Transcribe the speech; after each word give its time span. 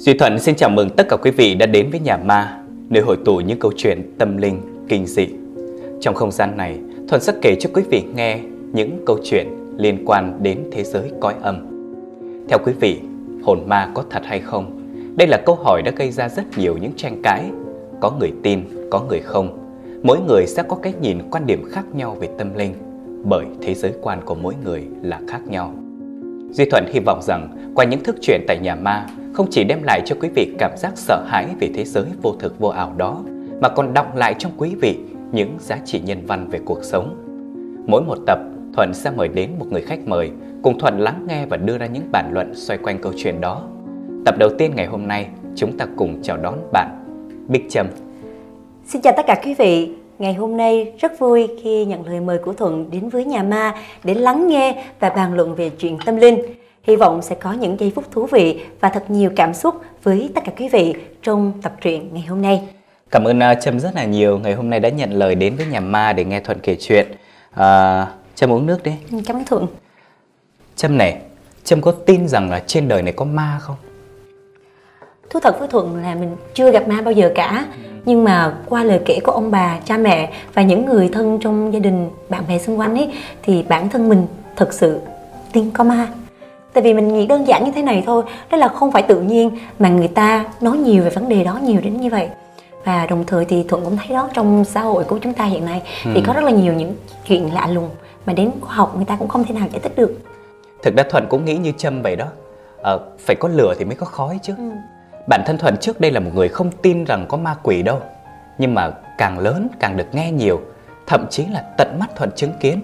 Duy 0.00 0.14
Thuận 0.14 0.38
xin 0.38 0.54
chào 0.54 0.70
mừng 0.70 0.90
tất 0.90 1.08
cả 1.08 1.16
quý 1.16 1.30
vị 1.30 1.54
đã 1.54 1.66
đến 1.66 1.90
với 1.90 2.00
nhà 2.00 2.16
ma, 2.16 2.60
nơi 2.88 3.02
hội 3.02 3.16
tụ 3.24 3.36
những 3.36 3.58
câu 3.58 3.72
chuyện 3.76 4.14
tâm 4.18 4.36
linh, 4.36 4.60
kinh 4.88 5.06
dị. 5.06 5.28
Trong 6.00 6.14
không 6.14 6.30
gian 6.30 6.56
này, 6.56 6.78
Thuận 7.08 7.20
sẽ 7.20 7.32
kể 7.42 7.56
cho 7.60 7.70
quý 7.74 7.82
vị 7.90 8.02
nghe 8.14 8.40
những 8.72 9.02
câu 9.06 9.18
chuyện 9.24 9.46
liên 9.76 10.04
quan 10.06 10.38
đến 10.42 10.58
thế 10.72 10.84
giới 10.84 11.10
cõi 11.20 11.34
âm. 11.42 11.66
Theo 12.48 12.58
quý 12.64 12.72
vị, 12.80 13.00
hồn 13.42 13.58
ma 13.66 13.90
có 13.94 14.04
thật 14.10 14.22
hay 14.24 14.40
không? 14.40 14.80
Đây 15.16 15.28
là 15.28 15.42
câu 15.46 15.54
hỏi 15.54 15.82
đã 15.82 15.92
gây 15.96 16.10
ra 16.10 16.28
rất 16.28 16.58
nhiều 16.58 16.76
những 16.76 16.92
tranh 16.96 17.20
cãi. 17.22 17.44
Có 18.00 18.10
người 18.20 18.32
tin, 18.42 18.60
có 18.90 19.00
người 19.08 19.20
không. 19.20 19.58
Mỗi 20.02 20.18
người 20.20 20.46
sẽ 20.46 20.62
có 20.62 20.76
cái 20.76 20.92
nhìn 21.00 21.18
quan 21.30 21.46
điểm 21.46 21.64
khác 21.70 21.84
nhau 21.94 22.16
về 22.20 22.28
tâm 22.38 22.54
linh, 22.54 22.74
bởi 23.24 23.46
thế 23.62 23.74
giới 23.74 23.92
quan 24.02 24.20
của 24.24 24.34
mỗi 24.34 24.54
người 24.64 24.82
là 25.02 25.20
khác 25.28 25.40
nhau. 25.48 25.74
Duy 26.50 26.64
Thuận 26.64 26.86
hy 26.92 27.00
vọng 27.00 27.22
rằng 27.22 27.72
qua 27.74 27.84
những 27.84 28.02
thức 28.02 28.16
chuyện 28.20 28.40
tại 28.46 28.58
nhà 28.58 28.74
ma 28.74 29.06
không 29.32 29.46
chỉ 29.50 29.64
đem 29.64 29.82
lại 29.82 30.00
cho 30.06 30.16
quý 30.20 30.28
vị 30.34 30.54
cảm 30.58 30.70
giác 30.76 30.92
sợ 30.94 31.24
hãi 31.26 31.46
về 31.60 31.70
thế 31.74 31.84
giới 31.84 32.04
vô 32.22 32.34
thực 32.38 32.58
vô 32.58 32.68
ảo 32.68 32.94
đó, 32.96 33.22
mà 33.60 33.68
còn 33.68 33.94
đọng 33.94 34.16
lại 34.16 34.34
trong 34.38 34.52
quý 34.56 34.74
vị 34.80 34.98
những 35.32 35.56
giá 35.58 35.78
trị 35.84 36.00
nhân 36.04 36.26
văn 36.26 36.48
về 36.50 36.60
cuộc 36.64 36.84
sống. 36.84 37.16
Mỗi 37.86 38.02
một 38.02 38.18
tập, 38.26 38.38
Thuận 38.76 38.94
sẽ 38.94 39.10
mời 39.10 39.28
đến 39.28 39.50
một 39.58 39.66
người 39.70 39.82
khách 39.82 40.00
mời, 40.06 40.30
cùng 40.62 40.78
Thuận 40.78 40.98
lắng 40.98 41.24
nghe 41.28 41.46
và 41.46 41.56
đưa 41.56 41.78
ra 41.78 41.86
những 41.86 42.04
bàn 42.12 42.30
luận 42.32 42.54
xoay 42.54 42.78
quanh 42.78 42.98
câu 42.98 43.12
chuyện 43.16 43.40
đó. 43.40 43.62
Tập 44.24 44.34
đầu 44.38 44.50
tiên 44.58 44.72
ngày 44.76 44.86
hôm 44.86 45.08
nay, 45.08 45.28
chúng 45.56 45.78
ta 45.78 45.86
cùng 45.96 46.22
chào 46.22 46.36
đón 46.36 46.58
bạn 46.72 46.88
Bích 47.48 47.70
Trâm. 47.70 47.86
Xin 48.84 49.02
chào 49.02 49.12
tất 49.16 49.26
cả 49.26 49.40
quý 49.44 49.54
vị. 49.54 49.99
Ngày 50.20 50.34
hôm 50.34 50.56
nay 50.56 50.92
rất 50.98 51.18
vui 51.18 51.48
khi 51.62 51.84
nhận 51.84 52.06
lời 52.06 52.20
mời 52.20 52.38
của 52.38 52.52
Thuận 52.52 52.90
đến 52.90 53.08
với 53.08 53.24
nhà 53.24 53.42
ma 53.42 53.74
để 54.04 54.14
lắng 54.14 54.48
nghe 54.48 54.84
và 55.00 55.10
bàn 55.10 55.34
luận 55.34 55.54
về 55.54 55.70
chuyện 55.78 55.98
tâm 56.06 56.16
linh. 56.16 56.42
Hy 56.82 56.96
vọng 56.96 57.22
sẽ 57.22 57.34
có 57.34 57.52
những 57.52 57.80
giây 57.80 57.92
phút 57.94 58.10
thú 58.10 58.26
vị 58.26 58.60
và 58.80 58.88
thật 58.88 59.04
nhiều 59.08 59.30
cảm 59.36 59.54
xúc 59.54 59.74
với 60.02 60.30
tất 60.34 60.40
cả 60.44 60.52
quý 60.58 60.68
vị 60.68 60.94
trong 61.22 61.52
tập 61.62 61.72
truyện 61.80 62.10
ngày 62.12 62.22
hôm 62.22 62.42
nay. 62.42 62.62
Cảm 63.10 63.24
ơn 63.24 63.38
uh, 63.38 63.60
Trâm 63.60 63.80
rất 63.80 63.94
là 63.94 64.04
nhiều. 64.04 64.38
Ngày 64.38 64.54
hôm 64.54 64.70
nay 64.70 64.80
đã 64.80 64.88
nhận 64.88 65.12
lời 65.12 65.34
đến 65.34 65.56
với 65.56 65.66
nhà 65.66 65.80
ma 65.80 66.12
để 66.12 66.24
nghe 66.24 66.40
Thuận 66.40 66.58
kể 66.60 66.76
chuyện. 66.80 67.06
Uh, 67.50 68.08
Trâm 68.34 68.52
uống 68.52 68.66
nước 68.66 68.82
đi. 68.82 68.92
Ừ, 69.12 69.18
Cảm 69.26 69.36
ơn 69.36 69.44
Thuận. 69.44 69.66
Trâm 70.76 70.98
này, 70.98 71.16
Trâm 71.64 71.80
có 71.80 71.92
tin 71.92 72.28
rằng 72.28 72.50
là 72.50 72.62
trên 72.66 72.88
đời 72.88 73.02
này 73.02 73.12
có 73.12 73.24
ma 73.24 73.58
không? 73.60 73.76
Thú 75.30 75.40
thật 75.40 75.58
với 75.58 75.68
Thuận 75.68 76.02
là 76.02 76.14
mình 76.14 76.36
chưa 76.54 76.70
gặp 76.70 76.88
ma 76.88 77.02
bao 77.02 77.12
giờ 77.12 77.32
cả. 77.34 77.66
Nhưng 78.04 78.24
mà 78.24 78.54
qua 78.68 78.84
lời 78.84 79.00
kể 79.04 79.18
của 79.24 79.32
ông 79.32 79.50
bà, 79.50 79.78
cha 79.84 79.96
mẹ 79.96 80.32
và 80.54 80.62
những 80.62 80.84
người 80.84 81.08
thân 81.08 81.38
trong 81.40 81.72
gia 81.72 81.78
đình, 81.78 82.10
bạn 82.28 82.44
bè 82.48 82.58
xung 82.58 82.78
quanh 82.78 82.98
ấy 82.98 83.12
thì 83.42 83.62
bản 83.62 83.88
thân 83.88 84.08
mình 84.08 84.26
thật 84.56 84.72
sự 84.72 85.00
tin 85.52 85.70
có 85.70 85.84
ma. 85.84 86.06
Tại 86.72 86.82
vì 86.82 86.94
mình 86.94 87.14
nghĩ 87.14 87.26
đơn 87.26 87.48
giản 87.48 87.64
như 87.64 87.72
thế 87.72 87.82
này 87.82 88.02
thôi, 88.06 88.22
đó 88.50 88.58
là 88.58 88.68
không 88.68 88.92
phải 88.92 89.02
tự 89.02 89.20
nhiên 89.20 89.50
mà 89.78 89.88
người 89.88 90.08
ta 90.08 90.44
nói 90.60 90.78
nhiều 90.78 91.02
về 91.02 91.10
vấn 91.10 91.28
đề 91.28 91.44
đó 91.44 91.58
nhiều 91.62 91.80
đến 91.80 92.00
như 92.00 92.10
vậy. 92.10 92.28
Và 92.84 93.06
đồng 93.06 93.24
thời 93.26 93.44
thì 93.44 93.64
Thuận 93.68 93.84
cũng 93.84 93.96
thấy 93.96 94.16
đó 94.16 94.28
trong 94.34 94.64
xã 94.64 94.80
hội 94.80 95.04
của 95.04 95.18
chúng 95.18 95.32
ta 95.32 95.44
hiện 95.44 95.64
nay 95.64 95.82
thì 96.14 96.22
có 96.26 96.32
rất 96.32 96.44
là 96.44 96.50
nhiều 96.50 96.72
những 96.72 96.94
chuyện 97.26 97.54
lạ 97.54 97.66
lùng 97.66 97.90
mà 98.26 98.32
đến 98.32 98.50
khoa 98.60 98.74
học 98.74 98.96
người 98.96 99.04
ta 99.04 99.16
cũng 99.16 99.28
không 99.28 99.44
thể 99.44 99.54
nào 99.54 99.68
giải 99.72 99.80
thích 99.82 99.92
được. 99.96 100.18
Thực 100.82 100.96
ra 100.96 101.02
Thuận 101.10 101.26
cũng 101.28 101.44
nghĩ 101.44 101.56
như 101.56 101.72
Trâm 101.76 102.02
vậy 102.02 102.16
đó. 102.16 102.26
Ờ, 102.82 103.00
phải 103.18 103.36
có 103.40 103.48
lửa 103.48 103.74
thì 103.78 103.84
mới 103.84 103.94
có 103.94 104.06
khói 104.06 104.38
chứ. 104.42 104.54
Ừ. 104.58 104.70
Bản 105.30 105.42
thân 105.46 105.58
Thuận 105.58 105.76
trước 105.76 106.00
đây 106.00 106.10
là 106.10 106.20
một 106.20 106.30
người 106.34 106.48
không 106.48 106.70
tin 106.82 107.04
rằng 107.04 107.26
có 107.28 107.36
ma 107.36 107.56
quỷ 107.62 107.82
đâu. 107.82 108.00
Nhưng 108.58 108.74
mà 108.74 108.90
càng 109.18 109.38
lớn 109.38 109.68
càng 109.80 109.96
được 109.96 110.06
nghe 110.12 110.32
nhiều, 110.32 110.60
thậm 111.06 111.26
chí 111.30 111.46
là 111.46 111.64
tận 111.78 111.98
mắt 111.98 112.06
Thuận 112.16 112.30
chứng 112.36 112.52
kiến. 112.60 112.80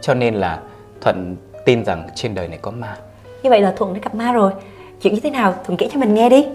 Cho 0.00 0.14
nên 0.14 0.34
là 0.34 0.60
Thuận 1.00 1.36
tin 1.64 1.84
rằng 1.84 2.08
trên 2.14 2.34
đời 2.34 2.48
này 2.48 2.58
có 2.62 2.70
ma. 2.70 2.96
Như 3.42 3.50
vậy 3.50 3.60
là 3.60 3.72
Thuận 3.76 3.94
đã 3.94 4.00
gặp 4.02 4.14
ma 4.14 4.32
rồi. 4.32 4.52
Chuyện 5.02 5.14
như 5.14 5.20
thế 5.20 5.30
nào 5.30 5.54
Thuận 5.64 5.78
kể 5.78 5.88
cho 5.92 6.00
mình 6.00 6.14
nghe 6.14 6.28
đi. 6.28 6.46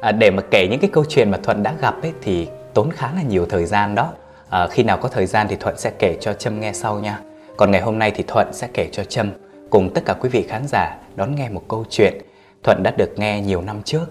À, 0.00 0.12
để 0.12 0.30
mà 0.30 0.42
kể 0.50 0.68
những 0.70 0.80
cái 0.80 0.90
câu 0.92 1.04
chuyện 1.08 1.30
mà 1.30 1.38
Thuận 1.42 1.62
đã 1.62 1.74
gặp 1.80 2.02
ấy 2.02 2.12
thì 2.22 2.48
tốn 2.74 2.90
khá 2.90 3.10
là 3.16 3.22
nhiều 3.22 3.46
thời 3.46 3.64
gian 3.64 3.94
đó. 3.94 4.12
À, 4.50 4.66
khi 4.70 4.82
nào 4.82 4.96
có 4.96 5.08
thời 5.08 5.26
gian 5.26 5.46
thì 5.50 5.56
Thuận 5.56 5.78
sẽ 5.78 5.90
kể 5.98 6.16
cho 6.20 6.32
Trâm 6.32 6.60
nghe 6.60 6.72
sau 6.72 6.98
nha. 6.98 7.20
Còn 7.56 7.70
ngày 7.70 7.80
hôm 7.80 7.98
nay 7.98 8.12
thì 8.14 8.24
Thuận 8.26 8.52
sẽ 8.52 8.68
kể 8.74 8.88
cho 8.92 9.04
Trâm 9.04 9.30
cùng 9.70 9.90
tất 9.94 10.00
cả 10.04 10.14
quý 10.20 10.28
vị 10.28 10.42
khán 10.48 10.62
giả 10.66 10.96
đón 11.16 11.34
nghe 11.34 11.48
một 11.48 11.62
câu 11.68 11.84
chuyện 11.90 12.14
Thuận 12.62 12.82
đã 12.82 12.90
được 12.90 13.18
nghe 13.18 13.40
nhiều 13.40 13.60
năm 13.60 13.82
trước. 13.84 14.06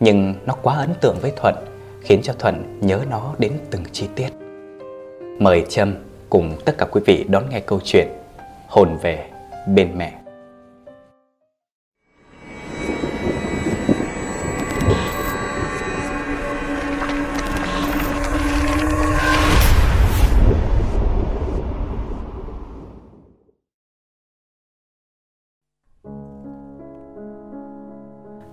Nhưng 0.00 0.34
nó 0.46 0.54
quá 0.62 0.76
ấn 0.76 0.90
tượng 1.00 1.16
với 1.20 1.32
Thuận, 1.36 1.54
khiến 2.00 2.20
cho 2.22 2.32
Thuận 2.38 2.78
nhớ 2.80 3.00
nó 3.10 3.34
đến 3.38 3.52
từng 3.70 3.82
chi 3.92 4.08
tiết. 4.14 4.28
Mời 5.38 5.64
Trâm 5.68 5.94
cùng 6.30 6.56
tất 6.64 6.78
cả 6.78 6.86
quý 6.90 7.00
vị 7.06 7.24
đón 7.28 7.44
nghe 7.50 7.60
câu 7.60 7.80
chuyện 7.84 8.08
Hồn 8.68 8.98
về 9.02 9.30
bên 9.66 9.98
mẹ. 9.98 10.21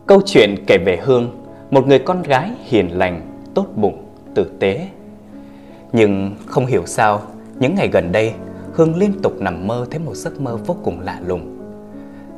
Câu 0.09 0.21
chuyện 0.25 0.55
kể 0.67 0.77
về 0.77 0.99
Hương, 1.03 1.29
một 1.71 1.87
người 1.87 1.99
con 1.99 2.23
gái 2.23 2.51
hiền 2.63 2.97
lành, 2.97 3.21
tốt 3.53 3.65
bụng, 3.75 4.03
tử 4.35 4.51
tế. 4.59 4.87
Nhưng 5.91 6.35
không 6.45 6.65
hiểu 6.65 6.85
sao, 6.85 7.21
những 7.59 7.75
ngày 7.75 7.89
gần 7.93 8.11
đây, 8.11 8.33
Hương 8.73 8.95
liên 8.95 9.13
tục 9.23 9.33
nằm 9.39 9.67
mơ 9.67 9.85
thấy 9.91 9.99
một 9.99 10.15
giấc 10.15 10.41
mơ 10.41 10.57
vô 10.65 10.75
cùng 10.83 10.99
lạ 10.99 11.19
lùng. 11.25 11.57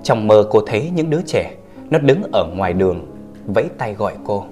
Trong 0.03 0.27
mơ 0.27 0.47
cô 0.50 0.62
thấy 0.68 0.91
những 0.95 1.09
đứa 1.09 1.21
trẻ, 1.21 1.53
nó 1.89 2.00
đứng 2.00 2.21
ở 2.33 2.47
ngoài 2.56 2.73
đường, 2.73 3.06
vẫy 3.47 3.65
tay 3.77 3.94
gọi 3.94 4.13
cô. 4.25 4.45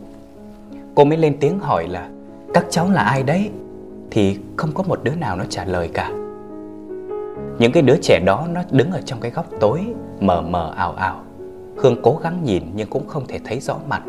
Cô 0.96 1.06
mới 1.06 1.18
lên 1.18 1.38
tiếng 1.40 1.60
hỏi 1.60 1.88
là, 1.88 2.10
các 2.54 2.66
cháu 2.70 2.90
là 2.92 3.02
ai 3.02 3.24
đấy? 3.24 3.50
Thì 4.12 4.38
không 4.56 4.72
có 4.74 4.84
một 4.84 5.00
đứa 5.04 5.16
nào 5.16 5.36
nó 5.36 5.44
trả 5.50 5.66
lời 5.66 5.90
cả. 5.94 6.10
Những 7.60 7.72
cái 7.74 7.84
đứa 7.84 7.96
trẻ 8.02 8.20
đó 8.26 8.48
nó 8.54 8.62
đứng 8.72 8.92
ở 8.92 9.02
trong 9.06 9.20
cái 9.20 9.32
góc 9.32 9.46
tối, 9.60 9.82
mờ 10.20 10.42
mờ 10.42 10.74
ảo 10.76 10.94
ảo. 10.94 11.24
Hương 11.82 12.02
cố 12.04 12.20
gắng 12.24 12.44
nhìn 12.44 12.64
nhưng 12.74 12.90
cũng 12.90 13.08
không 13.08 13.28
thể 13.28 13.40
thấy 13.46 13.60
rõ 13.60 13.76
mặt. 13.88 14.02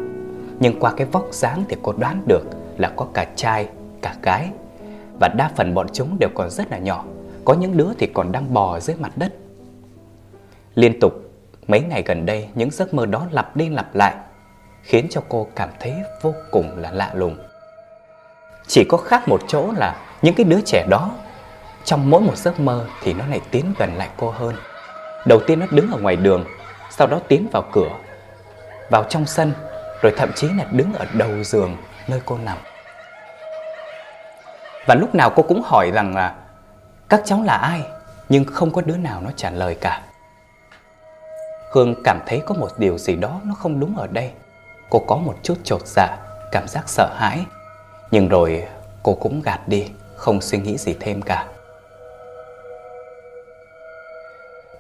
Nhưng 0.61 0.81
qua 0.81 0.93
cái 0.96 1.06
vóc 1.06 1.28
dáng 1.31 1.64
thì 1.69 1.76
cô 1.82 1.93
đoán 1.93 2.22
được 2.26 2.44
là 2.78 2.93
có 2.96 3.06
cả 3.14 3.26
trai, 3.37 3.69
cả 4.02 4.14
gái. 4.22 4.50
Và 5.20 5.28
đa 5.28 5.50
phần 5.56 5.75
bọn 5.75 5.87
chúng 5.93 6.17
đều 6.19 6.31
còn 6.34 6.50
rất 6.50 6.70
là 6.70 6.78
nhỏ. 6.78 7.05
Có 7.44 7.55
những 7.55 7.76
đứa 7.76 7.88
thì 7.99 8.06
còn 8.06 8.32
đang 8.32 8.55
bò 8.55 8.81
dưới 8.81 8.96
mặt 8.96 9.12
đất. 9.17 9.34
Liên 10.75 11.00
tục 11.00 11.12
mấy 11.69 11.81
ngày 11.81 12.02
gần 12.06 12.26
đây 12.26 12.49
những 12.55 12.70
giấc 12.70 12.94
mơ 12.94 13.06
đó 13.06 13.26
lặp 13.31 13.56
đi 13.56 13.69
lặp 13.69 13.94
lại 13.94 14.14
Khiến 14.82 15.06
cho 15.11 15.22
cô 15.28 15.46
cảm 15.56 15.69
thấy 15.81 15.94
vô 16.22 16.34
cùng 16.50 16.78
là 16.78 16.90
lạ 16.90 17.11
lùng. 17.14 17.37
Chỉ 18.67 18.84
có 18.84 18.96
khác 18.96 19.28
một 19.28 19.40
chỗ 19.49 19.72
là 19.76 19.96
những 20.22 20.34
cái 20.34 20.44
đứa 20.44 20.61
trẻ 20.61 20.87
đó 20.90 21.11
Trong 21.84 22.11
mỗi 22.11 22.20
một 22.20 22.37
giấc 22.37 22.61
mơ 22.61 22.87
thì 23.02 23.12
nó 23.12 23.26
lại 23.26 23.40
tiến 23.50 23.64
gần 23.78 23.94
lại 23.96 24.08
cô 24.17 24.31
hơn. 24.31 24.55
Đầu 25.26 25.40
tiên 25.46 25.61
nó 25.61 25.67
đứng 25.70 25.90
ở 25.90 25.99
ngoài 25.99 26.17
đường 26.17 26.44
sau 26.90 27.06
đó 27.06 27.20
tiến 27.28 27.48
vào 27.52 27.62
cửa 27.72 27.90
Vào 28.90 29.04
trong 29.04 29.26
sân 29.26 29.52
Rồi 30.02 30.12
thậm 30.16 30.32
chí 30.37 30.48
là 30.48 30.64
đứng 30.70 30.92
ở 30.92 31.06
đầu 31.12 31.44
giường 31.44 31.76
nơi 32.08 32.20
cô 32.25 32.38
nằm. 32.38 32.58
Và 34.87 34.94
lúc 34.94 35.14
nào 35.14 35.32
cô 35.37 35.42
cũng 35.42 35.62
hỏi 35.64 35.90
rằng 35.90 36.16
là 36.16 36.34
Các 37.08 37.22
cháu 37.25 37.42
là 37.42 37.54
ai? 37.54 37.82
Nhưng 38.28 38.44
không 38.44 38.70
có 38.70 38.82
đứa 38.82 38.96
nào 38.96 39.20
nó 39.20 39.31
trả 39.37 39.50
lời 39.50 39.76
cả. 39.81 40.02
Hương 41.72 41.94
cảm 42.04 42.20
thấy 42.26 42.42
có 42.46 42.54
một 42.54 42.69
điều 42.78 42.98
gì 42.98 43.16
đó 43.16 43.40
nó 43.44 43.54
không 43.54 43.81
đúng 43.81 43.96
ở 43.96 44.06
đây. 44.06 44.31
Cô 44.90 44.98
có 45.06 45.16
một 45.16 45.34
chút 45.43 45.58
trột 45.64 45.86
dạ, 45.86 46.16
cảm 46.52 46.69
giác 46.69 46.88
sợ 46.88 47.14
hãi. 47.16 47.44
Nhưng 48.10 48.28
rồi 48.28 48.64
cô 49.02 49.14
cũng 49.14 49.43
gạt 49.43 49.60
đi, 49.66 49.90
không 50.16 50.40
suy 50.40 50.58
nghĩ 50.58 50.76
gì 50.78 50.96
thêm 51.00 51.22
cả. 51.22 51.46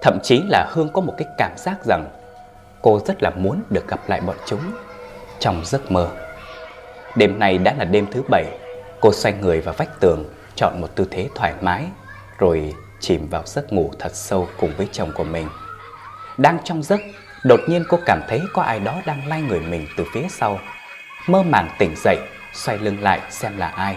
Thậm 0.02 0.18
chí 0.22 0.42
là 0.48 0.66
Hương 0.70 0.92
có 0.92 1.00
một 1.00 1.14
cái 1.18 1.28
cảm 1.38 1.52
giác 1.56 1.84
rằng 1.84 2.08
Cô 2.82 3.00
rất 3.06 3.22
là 3.22 3.30
muốn 3.30 3.62
được 3.70 3.88
gặp 3.88 4.00
lại 4.08 4.20
bọn 4.20 4.36
chúng 4.46 4.60
Trong 5.38 5.64
giấc 5.64 5.90
mơ 5.90 6.08
Đêm 7.16 7.38
nay 7.38 7.58
đã 7.58 7.74
là 7.78 7.84
đêm 7.84 8.06
thứ 8.12 8.22
bảy 8.30 8.44
Cô 9.00 9.12
xoay 9.12 9.34
người 9.34 9.60
vào 9.60 9.74
vách 9.78 10.00
tường 10.00 10.24
Chọn 10.56 10.80
một 10.80 10.88
tư 10.94 11.06
thế 11.10 11.28
thoải 11.34 11.54
mái 11.60 11.84
Rồi 12.38 12.74
chìm 13.00 13.28
vào 13.30 13.42
giấc 13.46 13.72
ngủ 13.72 13.90
thật 13.98 14.14
sâu 14.14 14.48
cùng 14.60 14.72
với 14.76 14.88
chồng 14.92 15.12
của 15.14 15.24
mình 15.24 15.48
đang 16.40 16.58
trong 16.64 16.82
giấc, 16.82 17.00
đột 17.44 17.60
nhiên 17.68 17.84
cô 17.88 17.98
cảm 18.06 18.20
thấy 18.28 18.40
có 18.52 18.62
ai 18.62 18.80
đó 18.80 19.02
đang 19.06 19.28
lay 19.28 19.42
người 19.42 19.60
mình 19.60 19.86
từ 19.96 20.04
phía 20.14 20.26
sau. 20.28 20.58
Mơ 21.26 21.42
màng 21.42 21.68
tỉnh 21.78 21.94
dậy, 22.04 22.16
xoay 22.54 22.78
lưng 22.78 23.02
lại 23.02 23.20
xem 23.30 23.58
là 23.58 23.68
ai. 23.68 23.96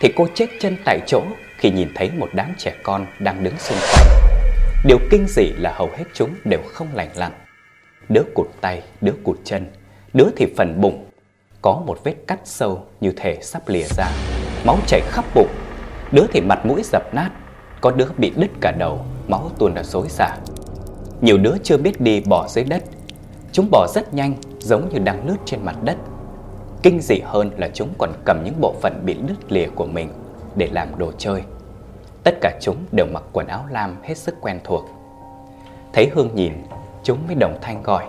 Thì 0.00 0.12
cô 0.16 0.26
chết 0.34 0.46
chân 0.60 0.76
tại 0.84 1.00
chỗ 1.06 1.22
khi 1.58 1.70
nhìn 1.70 1.88
thấy 1.94 2.10
một 2.10 2.28
đám 2.32 2.54
trẻ 2.58 2.74
con 2.82 3.06
đang 3.18 3.44
đứng 3.44 3.58
xung 3.58 3.78
quanh. 3.78 4.31
Điều 4.84 4.98
kinh 5.10 5.26
dị 5.28 5.52
là 5.52 5.74
hầu 5.76 5.88
hết 5.96 6.04
chúng 6.14 6.30
đều 6.44 6.60
không 6.72 6.88
lành 6.94 7.10
lặn. 7.16 7.32
Đứa 8.08 8.22
cụt 8.34 8.46
tay, 8.60 8.82
đứa 9.00 9.12
cụt 9.24 9.36
chân, 9.44 9.66
đứa 10.12 10.28
thì 10.36 10.46
phần 10.56 10.80
bụng. 10.80 11.04
Có 11.62 11.82
một 11.86 12.04
vết 12.04 12.14
cắt 12.26 12.40
sâu 12.44 12.86
như 13.00 13.12
thể 13.16 13.38
sắp 13.42 13.62
lìa 13.68 13.84
ra, 13.96 14.06
máu 14.64 14.78
chảy 14.86 15.00
khắp 15.04 15.24
bụng. 15.34 15.50
Đứa 16.12 16.26
thì 16.32 16.40
mặt 16.40 16.66
mũi 16.66 16.82
dập 16.84 17.14
nát, 17.14 17.30
có 17.80 17.90
đứa 17.90 18.08
bị 18.18 18.32
đứt 18.36 18.50
cả 18.60 18.72
đầu, 18.78 19.04
máu 19.28 19.50
tuôn 19.58 19.74
ra 19.74 19.82
xối 19.82 20.08
xả. 20.08 20.36
Nhiều 21.20 21.38
đứa 21.38 21.54
chưa 21.62 21.76
biết 21.76 22.00
đi 22.00 22.20
bỏ 22.20 22.48
dưới 22.48 22.64
đất 22.64 22.82
Chúng 23.52 23.68
bỏ 23.70 23.86
rất 23.94 24.14
nhanh 24.14 24.34
giống 24.58 24.88
như 24.88 24.98
đang 24.98 25.28
lướt 25.28 25.36
trên 25.44 25.64
mặt 25.64 25.76
đất 25.84 25.96
Kinh 26.82 27.00
dị 27.00 27.20
hơn 27.24 27.50
là 27.56 27.70
chúng 27.74 27.88
còn 27.98 28.12
cầm 28.24 28.42
những 28.44 28.60
bộ 28.60 28.74
phận 28.82 29.02
bị 29.06 29.14
đứt 29.14 29.52
lìa 29.52 29.66
của 29.74 29.86
mình 29.86 30.08
để 30.56 30.68
làm 30.72 30.98
đồ 30.98 31.12
chơi 31.18 31.42
Tất 32.24 32.34
cả 32.40 32.58
chúng 32.60 32.76
đều 32.92 33.06
mặc 33.06 33.22
quần 33.32 33.46
áo 33.46 33.64
lam 33.70 33.96
hết 34.02 34.18
sức 34.18 34.34
quen 34.40 34.60
thuộc. 34.64 34.84
Thấy 35.92 36.10
Hương 36.14 36.34
nhìn, 36.34 36.52
chúng 37.02 37.26
mới 37.26 37.34
đồng 37.34 37.58
thanh 37.62 37.82
gọi. 37.82 38.04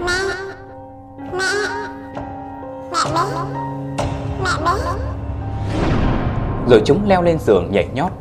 Mẹ 0.00 0.12
Mẹ 1.32 1.44
Mẹ 2.92 2.98
bé 3.14 3.20
Mẹ 4.42 4.50
bé 4.64 4.72
Rồi 6.68 6.82
chúng 6.84 7.08
leo 7.08 7.22
lên 7.22 7.38
giường 7.38 7.68
nhảy 7.72 7.88
nhót. 7.94 8.12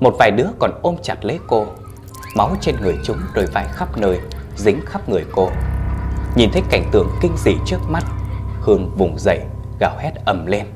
Một 0.00 0.14
vài 0.18 0.30
đứa 0.30 0.46
còn 0.58 0.70
ôm 0.82 0.96
chặt 1.02 1.24
lấy 1.24 1.38
cô. 1.46 1.66
Máu 2.36 2.56
trên 2.60 2.76
người 2.80 2.98
chúng 3.04 3.18
rơi 3.34 3.46
vãi 3.54 3.66
khắp 3.68 3.98
nơi 3.98 4.20
Dính 4.56 4.80
khắp 4.86 5.08
người 5.08 5.24
cô. 5.32 5.48
Nhìn 6.36 6.50
thấy 6.52 6.62
cảnh 6.70 6.84
tượng 6.92 7.08
kinh 7.20 7.36
dị 7.36 7.54
trước 7.66 7.78
mắt 7.88 8.04
Hương 8.60 8.90
vùng 8.96 9.18
dậy 9.18 9.40
gào 9.80 9.96
hét 9.98 10.12
ầm 10.24 10.46
lên 10.46 10.66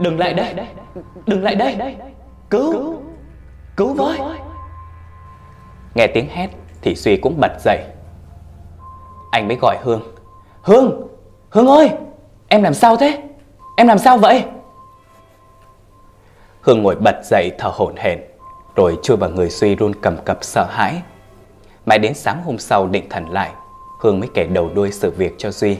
Đừng 0.00 0.18
lại 0.18 0.34
đây. 0.34 0.54
Đừng 1.26 1.42
lại 1.42 1.54
đây. 1.54 1.96
Cứu. 2.50 2.94
Cứu 3.76 3.94
với 3.94 4.18
Nghe 5.94 6.06
tiếng 6.06 6.28
hét 6.30 6.48
thì 6.82 6.94
Suy 6.94 7.16
cũng 7.16 7.40
bật 7.40 7.52
dậy. 7.64 7.84
Anh 9.30 9.48
mới 9.48 9.56
gọi 9.60 9.76
Hương. 9.82 10.02
Hương! 10.62 11.08
Hương 11.50 11.66
ơi! 11.66 11.90
Em 12.48 12.62
làm 12.62 12.74
sao 12.74 12.96
thế? 12.96 13.22
Em 13.76 13.86
làm 13.88 13.98
sao 13.98 14.18
vậy? 14.18 14.44
Hương 16.60 16.82
ngồi 16.82 16.96
bật 16.96 17.16
dậy 17.24 17.50
thở 17.58 17.70
hổn 17.74 17.94
hển 17.96 18.18
rồi 18.76 18.98
chui 19.02 19.16
vào 19.16 19.30
người 19.30 19.50
suy 19.50 19.76
run 19.76 19.92
cầm 20.02 20.16
cập 20.24 20.38
sợ 20.42 20.66
hãi. 20.70 21.02
Mãi 21.86 21.98
đến 21.98 22.14
sáng 22.14 22.42
hôm 22.44 22.58
sau 22.58 22.86
định 22.86 23.08
thần 23.10 23.28
lại, 23.30 23.50
Hương 24.00 24.20
mới 24.20 24.28
kể 24.34 24.46
đầu 24.46 24.70
đuôi 24.74 24.92
sự 24.92 25.10
việc 25.10 25.34
cho 25.38 25.50
Duy. 25.50 25.78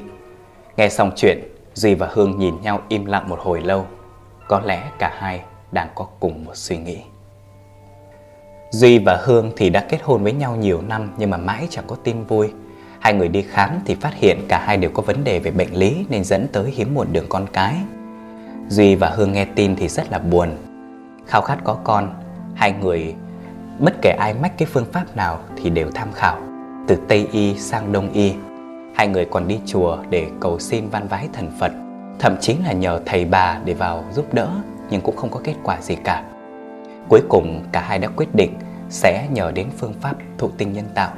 Nghe 0.76 0.88
xong 0.88 1.10
chuyện, 1.16 1.38
Duy 1.74 1.94
và 1.94 2.08
Hương 2.12 2.38
nhìn 2.38 2.60
nhau 2.62 2.80
im 2.88 3.04
lặng 3.04 3.28
một 3.28 3.38
hồi 3.40 3.60
lâu. 3.60 3.86
Có 4.50 4.60
lẽ 4.64 4.90
cả 4.98 5.16
hai 5.18 5.40
đang 5.72 5.88
có 5.94 6.06
cùng 6.20 6.44
một 6.44 6.56
suy 6.56 6.76
nghĩ. 6.76 6.98
Duy 8.70 8.98
và 8.98 9.18
Hương 9.24 9.52
thì 9.56 9.70
đã 9.70 9.84
kết 9.88 9.98
hôn 10.02 10.22
với 10.22 10.32
nhau 10.32 10.56
nhiều 10.56 10.82
năm 10.88 11.10
nhưng 11.18 11.30
mà 11.30 11.36
mãi 11.36 11.66
chẳng 11.70 11.84
có 11.86 11.96
tin 12.04 12.24
vui. 12.24 12.52
Hai 13.00 13.14
người 13.14 13.28
đi 13.28 13.42
khám 13.42 13.70
thì 13.86 13.94
phát 13.94 14.14
hiện 14.14 14.38
cả 14.48 14.64
hai 14.66 14.76
đều 14.76 14.90
có 14.90 15.02
vấn 15.02 15.24
đề 15.24 15.38
về 15.38 15.50
bệnh 15.50 15.74
lý 15.74 16.06
nên 16.08 16.24
dẫn 16.24 16.46
tới 16.52 16.70
hiếm 16.70 16.94
muộn 16.94 17.06
đường 17.12 17.26
con 17.28 17.46
cái. 17.52 17.74
Duy 18.68 18.94
và 18.94 19.08
Hương 19.08 19.32
nghe 19.32 19.44
tin 19.44 19.76
thì 19.76 19.88
rất 19.88 20.10
là 20.10 20.18
buồn. 20.18 20.50
Khao 21.26 21.42
khát 21.42 21.58
có 21.64 21.74
con, 21.84 22.14
hai 22.54 22.72
người 22.72 23.14
bất 23.78 23.94
kể 24.02 24.16
ai 24.18 24.34
mách 24.34 24.58
cái 24.58 24.68
phương 24.72 24.86
pháp 24.92 25.16
nào 25.16 25.38
thì 25.56 25.70
đều 25.70 25.90
tham 25.90 26.12
khảo 26.12 26.38
từ 26.88 26.96
Tây 27.08 27.28
y 27.32 27.58
sang 27.58 27.92
Đông 27.92 28.12
y. 28.12 28.34
Hai 28.94 29.08
người 29.08 29.24
còn 29.24 29.48
đi 29.48 29.60
chùa 29.66 29.98
để 30.10 30.30
cầu 30.40 30.58
xin 30.58 30.88
van 30.88 31.08
vái 31.08 31.28
thần 31.32 31.50
Phật, 31.60 31.72
thậm 32.20 32.36
chí 32.40 32.56
là 32.66 32.72
nhờ 32.72 33.00
thầy 33.06 33.24
bà 33.24 33.58
để 33.64 33.74
vào 33.74 34.04
giúp 34.12 34.34
đỡ 34.34 34.48
nhưng 34.90 35.00
cũng 35.00 35.16
không 35.16 35.30
có 35.30 35.40
kết 35.44 35.54
quả 35.62 35.80
gì 35.80 35.96
cả. 36.04 36.24
Cuối 37.08 37.20
cùng 37.28 37.64
cả 37.72 37.80
hai 37.80 37.98
đã 37.98 38.08
quyết 38.16 38.34
định 38.34 38.54
sẽ 38.88 39.26
nhờ 39.32 39.50
đến 39.50 39.66
phương 39.78 39.94
pháp 40.00 40.16
thụ 40.38 40.48
tinh 40.58 40.72
nhân 40.72 40.84
tạo. 40.94 41.10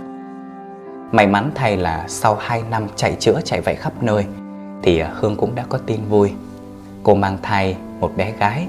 May 1.12 1.26
mắn 1.26 1.50
thay 1.54 1.76
là 1.76 2.04
sau 2.08 2.34
2 2.34 2.62
năm 2.70 2.86
chạy 2.96 3.16
chữa 3.20 3.40
chạy 3.44 3.60
vậy 3.60 3.74
khắp 3.74 4.02
nơi 4.02 4.26
thì 4.82 4.98
à, 4.98 5.10
Hương 5.14 5.36
cũng 5.36 5.54
đã 5.54 5.64
có 5.68 5.78
tin 5.78 6.00
vui. 6.08 6.32
Cô 7.02 7.14
mang 7.14 7.38
thai 7.42 7.76
một 8.00 8.12
bé 8.16 8.32
gái, 8.38 8.66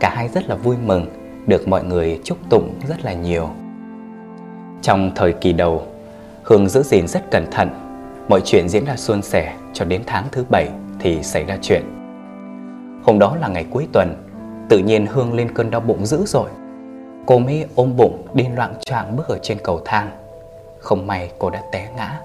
cả 0.00 0.12
hai 0.16 0.28
rất 0.28 0.48
là 0.48 0.54
vui 0.54 0.76
mừng 0.84 1.06
được 1.46 1.68
mọi 1.68 1.84
người 1.84 2.20
chúc 2.24 2.38
tụng 2.50 2.74
rất 2.88 3.04
là 3.04 3.12
nhiều. 3.12 3.48
Trong 4.82 5.10
thời 5.14 5.32
kỳ 5.32 5.52
đầu, 5.52 5.86
Hương 6.42 6.68
giữ 6.68 6.82
gìn 6.82 7.08
rất 7.08 7.30
cẩn 7.30 7.50
thận, 7.50 7.68
mọi 8.28 8.40
chuyện 8.44 8.68
diễn 8.68 8.84
ra 8.84 8.96
suôn 8.96 9.22
sẻ 9.22 9.56
cho 9.72 9.84
đến 9.84 10.02
tháng 10.06 10.24
thứ 10.32 10.44
bảy 10.50 10.68
thì 11.04 11.22
xảy 11.22 11.44
ra 11.44 11.58
chuyện. 11.62 11.82
Hôm 13.04 13.18
đó 13.18 13.36
là 13.40 13.48
ngày 13.48 13.66
cuối 13.70 13.86
tuần, 13.92 14.14
tự 14.68 14.78
nhiên 14.78 15.06
Hương 15.06 15.34
lên 15.34 15.54
cơn 15.54 15.70
đau 15.70 15.80
bụng 15.80 16.06
dữ 16.06 16.24
rồi. 16.26 16.50
Cô 17.26 17.38
mới 17.38 17.64
ôm 17.74 17.96
bụng 17.96 18.26
đi 18.34 18.46
loạn 18.56 18.74
choạng 18.80 19.16
bước 19.16 19.28
ở 19.28 19.38
trên 19.42 19.58
cầu 19.62 19.80
thang. 19.84 20.10
Không 20.78 21.06
may 21.06 21.30
cô 21.38 21.50
đã 21.50 21.62
té 21.72 21.88
ngã. 21.96 22.20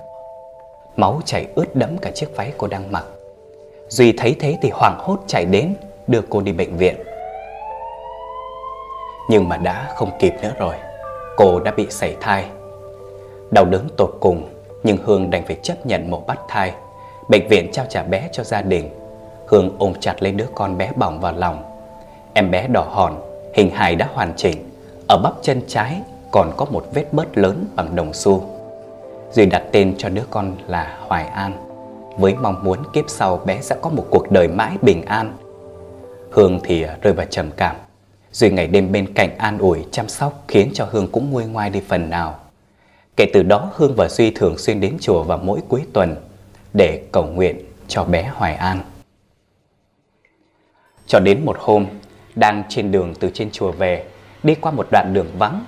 Máu 0.95 1.21
chảy 1.25 1.47
ướt 1.55 1.75
đẫm 1.75 1.97
cả 1.97 2.11
chiếc 2.11 2.35
váy 2.35 2.53
cô 2.57 2.67
đang 2.67 2.91
mặc. 2.91 3.05
Duy 3.87 4.11
thấy 4.11 4.35
thế 4.39 4.57
thì 4.61 4.69
hoảng 4.73 4.97
hốt 4.99 5.19
chạy 5.27 5.45
đến 5.45 5.73
đưa 6.07 6.21
cô 6.29 6.41
đi 6.41 6.51
bệnh 6.51 6.77
viện. 6.77 6.95
Nhưng 9.29 9.49
mà 9.49 9.57
đã 9.57 9.93
không 9.95 10.11
kịp 10.19 10.33
nữa 10.41 10.53
rồi 10.59 10.75
Cô 11.37 11.59
đã 11.59 11.71
bị 11.71 11.87
sảy 11.89 12.15
thai 12.21 12.45
Đau 13.51 13.65
đớn 13.65 13.87
tột 13.97 14.17
cùng 14.19 14.49
Nhưng 14.83 14.97
Hương 15.03 15.29
đành 15.29 15.43
phải 15.45 15.57
chấp 15.63 15.85
nhận 15.85 16.11
một 16.11 16.27
bắt 16.27 16.39
thai 16.47 16.73
Bệnh 17.29 17.47
viện 17.47 17.69
trao 17.71 17.85
trả 17.89 18.03
bé 18.03 18.29
cho 18.31 18.43
gia 18.43 18.61
đình. 18.61 18.89
Hương 19.47 19.75
ôm 19.79 19.93
chặt 19.99 20.23
lấy 20.23 20.31
đứa 20.31 20.47
con 20.55 20.77
bé 20.77 20.91
bỏng 20.95 21.19
vào 21.19 21.33
lòng. 21.33 21.63
Em 22.33 22.51
bé 22.51 22.67
đỏ 22.67 22.87
hòn, 22.91 23.21
Hình 23.53 23.69
hài 23.69 23.95
đã 23.95 24.09
hoàn 24.13 24.33
chỉnh. 24.37 24.69
Ở 25.07 25.17
bắp 25.17 25.33
chân 25.41 25.61
trái 25.67 26.01
còn 26.31 26.51
có 26.57 26.65
một 26.65 26.85
vết 26.93 27.13
bớt 27.13 27.37
lớn 27.37 27.65
bằng 27.75 27.95
đồng 27.95 28.13
xu. 28.13 28.43
Duy 29.31 29.45
đặt 29.45 29.63
tên 29.71 29.95
cho 29.97 30.09
đứa 30.09 30.23
con 30.29 30.55
là 30.67 30.97
Hoài 31.07 31.25
An, 31.25 31.53
Với 32.17 32.35
mong 32.41 32.63
muốn 32.63 32.77
kiếp 32.93 33.05
sau 33.07 33.37
bé 33.45 33.61
sẽ 33.61 33.75
có 33.81 33.89
một 33.89 34.05
cuộc 34.09 34.31
đời 34.31 34.47
mãi 34.47 34.71
bình 34.81 35.05
an. 35.05 35.37
Hương 36.31 36.59
thì 36.63 36.85
rơi 37.01 37.13
vào 37.13 37.25
trầm 37.29 37.51
cảm. 37.57 37.75
Duy 38.31 38.51
ngày 38.51 38.67
đêm 38.67 38.91
bên 38.91 39.13
cạnh 39.13 39.37
an 39.37 39.57
ủi, 39.57 39.85
chăm 39.91 40.09
sóc, 40.09 40.43
khiến 40.47 40.71
cho 40.73 40.87
Hương 40.91 41.07
cũng 41.07 41.31
nguôi 41.31 41.45
ngoai 41.45 41.69
đi 41.69 41.81
phần 41.87 42.09
nào. 42.09 42.35
Kể 43.17 43.25
từ 43.33 43.43
đó, 43.43 43.71
Hương 43.75 43.93
và 43.97 44.07
Duy 44.09 44.31
thường 44.31 44.57
xuyên 44.57 44.81
đến 44.81 44.97
chùa 45.01 45.23
vào 45.23 45.37
mỗi 45.37 45.59
cuối 45.67 45.81
tuần 45.93 46.15
để 46.73 47.03
cầu 47.11 47.23
nguyện 47.23 47.59
cho 47.87 48.03
bé 48.03 48.31
Hoài 48.35 48.55
An. 48.55 48.81
Cho 51.07 51.19
đến 51.19 51.45
một 51.45 51.57
hôm, 51.59 51.85
đang 52.35 52.63
trên 52.69 52.91
đường 52.91 53.13
từ 53.19 53.31
trên 53.33 53.51
chùa 53.51 53.71
về, 53.71 54.05
đi 54.43 54.55
qua 54.55 54.71
một 54.71 54.87
đoạn 54.91 55.13
đường 55.13 55.31
vắng. 55.37 55.65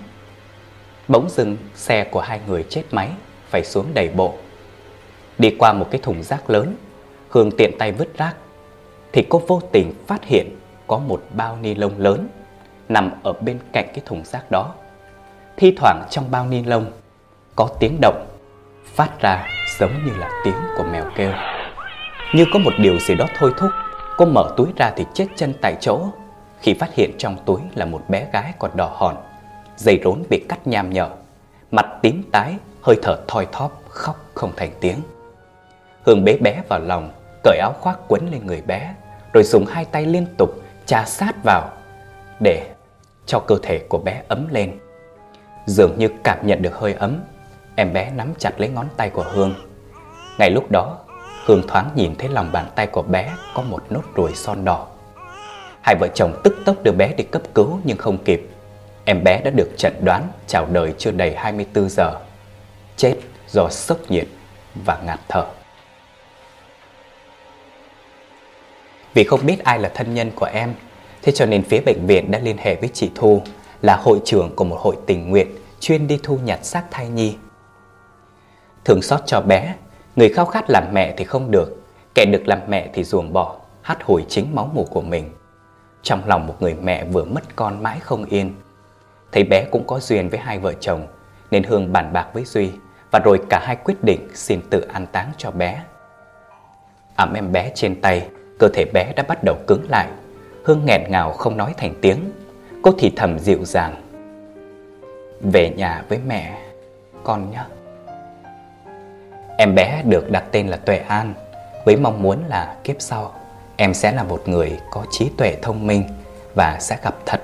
Bỗng 1.08 1.30
dưng 1.30 1.58
xe 1.76 2.04
của 2.04 2.22
hai 2.22 2.40
người 2.48 2.66
chết 2.70 2.84
máy, 2.92 3.10
phải 3.50 3.64
xuống 3.64 3.86
đầy 3.94 4.10
bộ. 4.10 4.34
Đi 5.38 5.56
qua 5.60 5.74
một 5.74 5.88
cái 5.92 6.02
thùng 6.04 6.24
rác 6.24 6.50
lớn, 6.50 6.76
Hương 7.30 7.52
tiện 7.52 7.78
tay 7.78 7.92
vứt 7.92 8.18
rác, 8.18 8.36
thì 9.12 9.26
cô 9.30 9.42
vô 9.48 9.62
tình 9.72 9.94
phát 10.08 10.26
hiện 10.26 10.56
có 10.88 10.98
một 10.98 11.24
bao 11.36 11.58
ni 11.58 11.76
lông 11.76 12.00
lớn 12.00 12.28
nằm 12.90 13.12
ở 13.24 13.34
bên 13.34 13.60
cạnh 13.74 13.88
cái 13.88 14.02
thùng 14.06 14.24
rác 14.26 14.52
đó. 14.52 14.74
Thi 15.58 15.74
thoảng 15.78 16.06
trong 16.10 16.32
bao 16.32 16.48
ni 16.48 16.64
lông 16.64 16.92
có 17.56 17.70
tiếng 17.80 17.98
động 18.02 18.28
phát 18.86 19.20
ra 19.20 19.48
giống 19.82 20.06
như 20.06 20.12
là 20.18 20.30
tiếng 20.44 20.62
của 20.78 20.84
mèo 20.84 21.06
kêu. 21.16 21.32
Như 22.34 22.46
có 22.54 22.60
một 22.60 22.74
điều 22.80 23.00
gì 23.00 23.16
đó 23.16 23.26
thôi 23.38 23.54
thúc, 23.58 23.72
cô 24.18 24.26
mở 24.26 24.54
túi 24.58 24.68
ra 24.76 24.92
thì 24.96 25.06
chết 25.14 25.28
chân 25.36 25.54
tại 25.62 25.76
chỗ 25.80 26.02
khi 26.60 26.74
phát 26.74 26.94
hiện 26.94 27.12
trong 27.18 27.38
túi 27.46 27.62
là 27.76 27.86
một 27.86 28.02
bé 28.10 28.28
gái 28.34 28.54
còn 28.60 28.72
đỏ 28.76 28.92
hòn, 28.94 29.16
dây 29.78 30.00
rốn 30.04 30.24
bị 30.30 30.46
cắt 30.50 30.68
nham 30.68 30.90
nhở, 30.90 31.10
mặt 31.72 31.86
tím 32.02 32.24
tái, 32.32 32.54
hơi 32.82 32.96
thở 33.04 33.18
thoi 33.28 33.48
thóp, 33.52 33.82
khóc 33.90 34.16
không 34.34 34.52
thành 34.58 34.72
tiếng. 34.82 34.98
Hương 36.06 36.24
bế 36.24 36.38
bé 36.42 36.62
vào 36.70 36.80
lòng, 36.80 37.12
cởi 37.44 37.58
áo 37.58 37.74
khoác 37.80 38.00
quấn 38.08 38.28
lên 38.32 38.48
người 38.48 38.62
bé, 38.62 38.94
rồi 39.34 39.44
dùng 39.44 39.66
hai 39.66 39.86
tay 39.86 40.06
liên 40.06 40.26
tục 40.38 40.50
chà 40.86 41.06
sát 41.06 41.36
vào 41.44 41.70
để 42.40 42.70
cho 43.26 43.40
cơ 43.40 43.56
thể 43.64 43.80
của 43.90 43.98
bé 43.98 44.22
ấm 44.28 44.48
lên. 44.52 44.80
Dường 45.66 45.98
như 45.98 46.10
cảm 46.24 46.48
nhận 46.48 46.62
được 46.62 46.76
hơi 46.76 46.94
ấm, 46.94 47.20
em 47.76 47.94
bé 47.94 48.12
nắm 48.12 48.34
chặt 48.38 48.52
lấy 48.58 48.70
ngón 48.70 48.86
tay 48.98 49.10
của 49.10 49.26
Hương. 49.32 49.71
Ngay 50.38 50.50
lúc 50.52 50.72
đó, 50.72 50.98
Hương 51.46 51.68
thoáng 51.68 51.90
nhìn 51.96 52.16
thấy 52.16 52.30
lòng 52.30 52.52
bàn 52.52 52.66
tay 52.76 52.88
của 52.88 53.02
bé 53.02 53.32
có 53.54 53.62
một 53.62 53.84
nốt 53.90 54.02
ruồi 54.16 54.32
son 54.36 54.66
đỏ. 54.66 54.88
Hai 55.82 55.96
vợ 56.00 56.08
chồng 56.16 56.42
tức 56.44 56.56
tốc 56.66 56.76
đưa 56.84 56.92
bé 56.92 57.14
đi 57.14 57.24
cấp 57.24 57.42
cứu 57.54 57.80
nhưng 57.84 57.98
không 57.98 58.18
kịp. 58.18 58.50
Em 59.06 59.24
bé 59.24 59.42
đã 59.42 59.52
được 59.52 59.70
chẩn 59.78 59.94
đoán 60.02 60.28
chào 60.48 60.66
đời 60.72 60.94
chưa 60.98 61.12
đầy 61.12 61.36
24 61.36 61.90
giờ. 61.90 62.20
Chết 62.98 63.16
do 63.48 63.70
sốc 63.70 63.98
nhiệt 64.10 64.28
và 64.86 64.98
ngạt 65.06 65.20
thở. 65.28 65.46
Vì 69.14 69.24
không 69.24 69.46
biết 69.46 69.64
ai 69.64 69.80
là 69.80 69.92
thân 69.94 70.14
nhân 70.14 70.32
của 70.36 70.46
em, 70.46 70.74
thế 71.22 71.32
cho 71.32 71.46
nên 71.46 71.64
phía 71.64 71.82
bệnh 71.86 72.08
viện 72.08 72.32
đã 72.32 72.40
liên 72.40 72.58
hệ 72.58 72.76
với 72.76 72.90
chị 72.94 73.12
Thu 73.16 73.42
là 73.82 73.96
hội 73.96 74.22
trưởng 74.26 74.56
của 74.56 74.64
một 74.64 74.78
hội 74.80 74.96
tình 75.08 75.30
nguyện 75.30 75.48
chuyên 75.80 76.08
đi 76.08 76.20
thu 76.24 76.40
nhặt 76.44 76.60
xác 76.66 76.84
thai 76.92 77.10
nhi. 77.10 77.36
Thường 78.86 79.02
xót 79.02 79.20
cho 79.26 79.42
bé, 79.42 79.76
người 80.16 80.30
khao 80.30 80.46
khát 80.46 80.70
làm 80.70 80.84
mẹ 80.94 81.14
thì 81.18 81.26
không 81.26 81.52
được, 81.52 81.82
kẻ 82.16 82.26
được 82.26 82.48
làm 82.48 82.60
mẹ 82.68 82.90
thì 82.94 83.04
ruồng 83.04 83.34
bỏ, 83.34 83.56
hắt 83.82 84.04
hồi 84.04 84.26
chính 84.30 84.56
máu 84.56 84.72
mủ 84.74 84.88
của 84.92 85.02
mình. 85.02 85.30
Trong 86.04 86.22
lòng 86.26 86.48
một 86.48 86.56
người 86.60 86.74
mẹ 86.74 87.06
vừa 87.06 87.24
mất 87.24 87.56
con 87.56 87.84
mãi 87.84 88.00
không 88.00 88.26
yên. 88.26 88.54
Thấy 89.32 89.44
bé 89.44 89.66
cũng 89.72 89.88
có 89.88 90.00
duyên 90.00 90.30
với 90.30 90.40
hai 90.40 90.60
vợ 90.60 90.74
chồng, 90.74 91.08
nên 91.52 91.64
Hương 91.64 91.94
bàn 91.94 92.14
bạc 92.14 92.28
với 92.34 92.44
Duy 92.46 92.72
và 93.12 93.20
rồi 93.20 93.40
cả 93.50 93.60
hai 93.64 93.76
quyết 93.76 94.04
định 94.04 94.30
xin 94.34 94.62
tự 94.70 94.82
an 94.82 95.08
táng 95.12 95.32
cho 95.38 95.52
bé. 95.52 95.84
Ẩm 97.16 97.34
em 97.34 97.52
bé 97.52 97.72
trên 97.76 98.02
tay, 98.02 98.30
cơ 98.60 98.68
thể 98.74 98.86
bé 98.94 99.14
đã 99.16 99.24
bắt 99.28 99.44
đầu 99.44 99.56
cứng 99.68 99.86
lại. 99.90 100.08
Hương 100.64 100.86
nghẹn 100.86 101.02
ngào 101.10 101.32
không 101.32 101.58
nói 101.58 101.74
thành 101.78 101.94
tiếng. 102.02 102.32
Cô 102.82 102.92
thì 103.00 103.14
thầm 103.16 103.40
dịu 103.40 103.66
dàng. 103.66 104.02
Về 105.42 105.70
nhà 105.70 106.04
với 106.10 106.20
mẹ, 106.28 106.58
con 107.24 107.52
nhé. 107.52 107.64
Em 109.62 109.76
bé 109.76 110.02
được 110.06 110.32
đặt 110.32 110.44
tên 110.52 110.68
là 110.68 110.78
Tuệ 110.78 110.98
An 110.98 111.34
với 111.86 111.96
mong 111.96 112.22
muốn 112.22 112.44
là 112.48 112.76
kiếp 112.84 112.96
sau 113.00 113.34
em 113.76 113.94
sẽ 113.94 114.12
là 114.12 114.24
một 114.24 114.42
người 114.46 114.80
có 114.92 115.06
trí 115.12 115.32
tuệ 115.38 115.56
thông 115.62 115.88
minh 115.88 116.04
và 116.56 116.78
sẽ 116.80 116.98
gặp 117.04 117.16
thật 117.26 117.42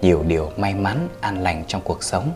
nhiều 0.00 0.22
điều 0.26 0.50
may 0.56 0.74
mắn 0.74 1.08
an 1.20 1.38
lành 1.38 1.64
trong 1.66 1.80
cuộc 1.84 2.02
sống. 2.02 2.30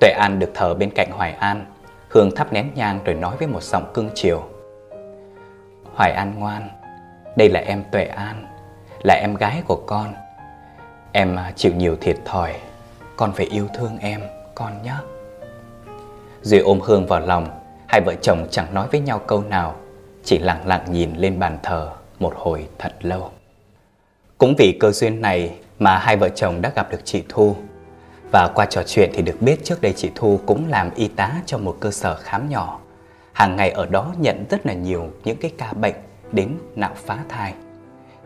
Tuệ 0.00 0.10
An 0.10 0.38
được 0.38 0.50
thờ 0.54 0.74
bên 0.74 0.90
cạnh 0.94 1.10
Hoài 1.10 1.32
An, 1.32 1.66
Hương 2.08 2.36
thắp 2.36 2.52
nén 2.52 2.70
nhang 2.74 3.00
rồi 3.04 3.14
nói 3.14 3.36
với 3.36 3.48
một 3.48 3.62
giọng 3.62 3.90
cưng 3.94 4.10
chiều. 4.14 4.42
Hoài 5.94 6.12
An 6.12 6.34
ngoan, 6.38 6.68
đây 7.36 7.48
là 7.48 7.60
em 7.60 7.84
Tuệ 7.92 8.04
An, 8.04 8.46
là 9.04 9.14
em 9.14 9.34
gái 9.34 9.62
của 9.66 9.82
con. 9.86 10.14
Em 11.12 11.36
chịu 11.56 11.72
nhiều 11.74 11.96
thiệt 12.00 12.16
thòi, 12.24 12.54
con 13.16 13.32
phải 13.32 13.46
yêu 13.46 13.68
thương 13.74 13.98
em, 13.98 14.20
con 14.54 14.82
nhé. 14.82 14.94
Duy 16.42 16.58
ôm 16.58 16.80
Hương 16.80 17.06
vào 17.06 17.20
lòng, 17.20 17.48
hai 17.86 18.00
vợ 18.00 18.14
chồng 18.14 18.46
chẳng 18.50 18.74
nói 18.74 18.88
với 18.92 19.00
nhau 19.00 19.18
câu 19.18 19.42
nào, 19.42 19.76
chỉ 20.24 20.38
lặng 20.38 20.66
lặng 20.66 20.84
nhìn 20.90 21.16
lên 21.16 21.38
bàn 21.38 21.58
thờ 21.62 21.90
một 22.18 22.32
hồi 22.36 22.68
thật 22.78 22.92
lâu. 23.00 23.30
Cũng 24.38 24.54
vì 24.58 24.76
cơ 24.80 24.90
duyên 24.90 25.20
này 25.20 25.58
mà 25.78 25.98
hai 25.98 26.16
vợ 26.16 26.28
chồng 26.28 26.62
đã 26.62 26.72
gặp 26.74 26.90
được 26.90 27.00
chị 27.04 27.22
Thu. 27.28 27.56
Và 28.30 28.48
qua 28.54 28.66
trò 28.66 28.82
chuyện 28.86 29.10
thì 29.14 29.22
được 29.22 29.36
biết 29.40 29.64
trước 29.64 29.80
đây 29.80 29.92
chị 29.92 30.10
Thu 30.14 30.40
cũng 30.46 30.68
làm 30.68 30.90
y 30.94 31.08
tá 31.08 31.32
cho 31.46 31.58
một 31.58 31.76
cơ 31.80 31.90
sở 31.90 32.16
khám 32.16 32.48
nhỏ. 32.48 32.80
Hàng 33.32 33.56
ngày 33.56 33.70
ở 33.70 33.86
đó 33.86 34.14
nhận 34.18 34.44
rất 34.50 34.66
là 34.66 34.72
nhiều 34.72 35.10
những 35.24 35.36
cái 35.36 35.52
ca 35.58 35.72
bệnh 35.72 35.94
đến 36.32 36.58
nạo 36.76 36.92
phá 36.94 37.18
thai. 37.28 37.54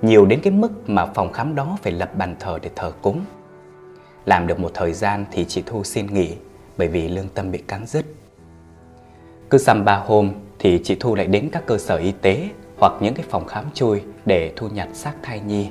Nhiều 0.03 0.27
đến 0.27 0.41
cái 0.43 0.53
mức 0.53 0.89
mà 0.89 1.07
phòng 1.07 1.33
khám 1.33 1.55
đó 1.55 1.79
phải 1.83 1.93
lập 1.93 2.11
bàn 2.17 2.37
thờ 2.41 2.59
để 2.63 2.71
thờ 2.77 2.93
cúng. 3.03 3.21
Làm 4.25 4.47
được 4.47 4.61
một 4.61 4.71
thời 4.75 4.93
gian 4.93 5.25
thì 5.31 5.45
chị 5.45 5.63
Thu 5.67 5.85
xin 5.85 6.07
nghỉ 6.07 6.37
bởi 6.79 6.89
vì 6.89 7.09
lương 7.09 7.29
tâm 7.29 7.53
bị 7.53 7.59
cắn 7.59 7.87
rứt. 7.87 8.05
Cứ 9.51 9.59
xăm 9.59 9.85
ba 9.85 9.97
hôm 9.97 10.33
thì 10.59 10.81
chị 10.85 10.97
Thu 11.01 11.15
lại 11.15 11.27
đến 11.27 11.49
các 11.53 11.67
cơ 11.67 11.79
sở 11.79 11.97
y 11.97 12.13
tế 12.13 12.49
hoặc 12.79 12.93
những 13.01 13.15
cái 13.15 13.27
phòng 13.29 13.47
khám 13.47 13.65
chui 13.75 14.03
để 14.27 14.53
thu 14.57 14.69
nhặt 14.69 14.89
xác 14.93 15.13
thai 15.23 15.41
nhi. 15.41 15.71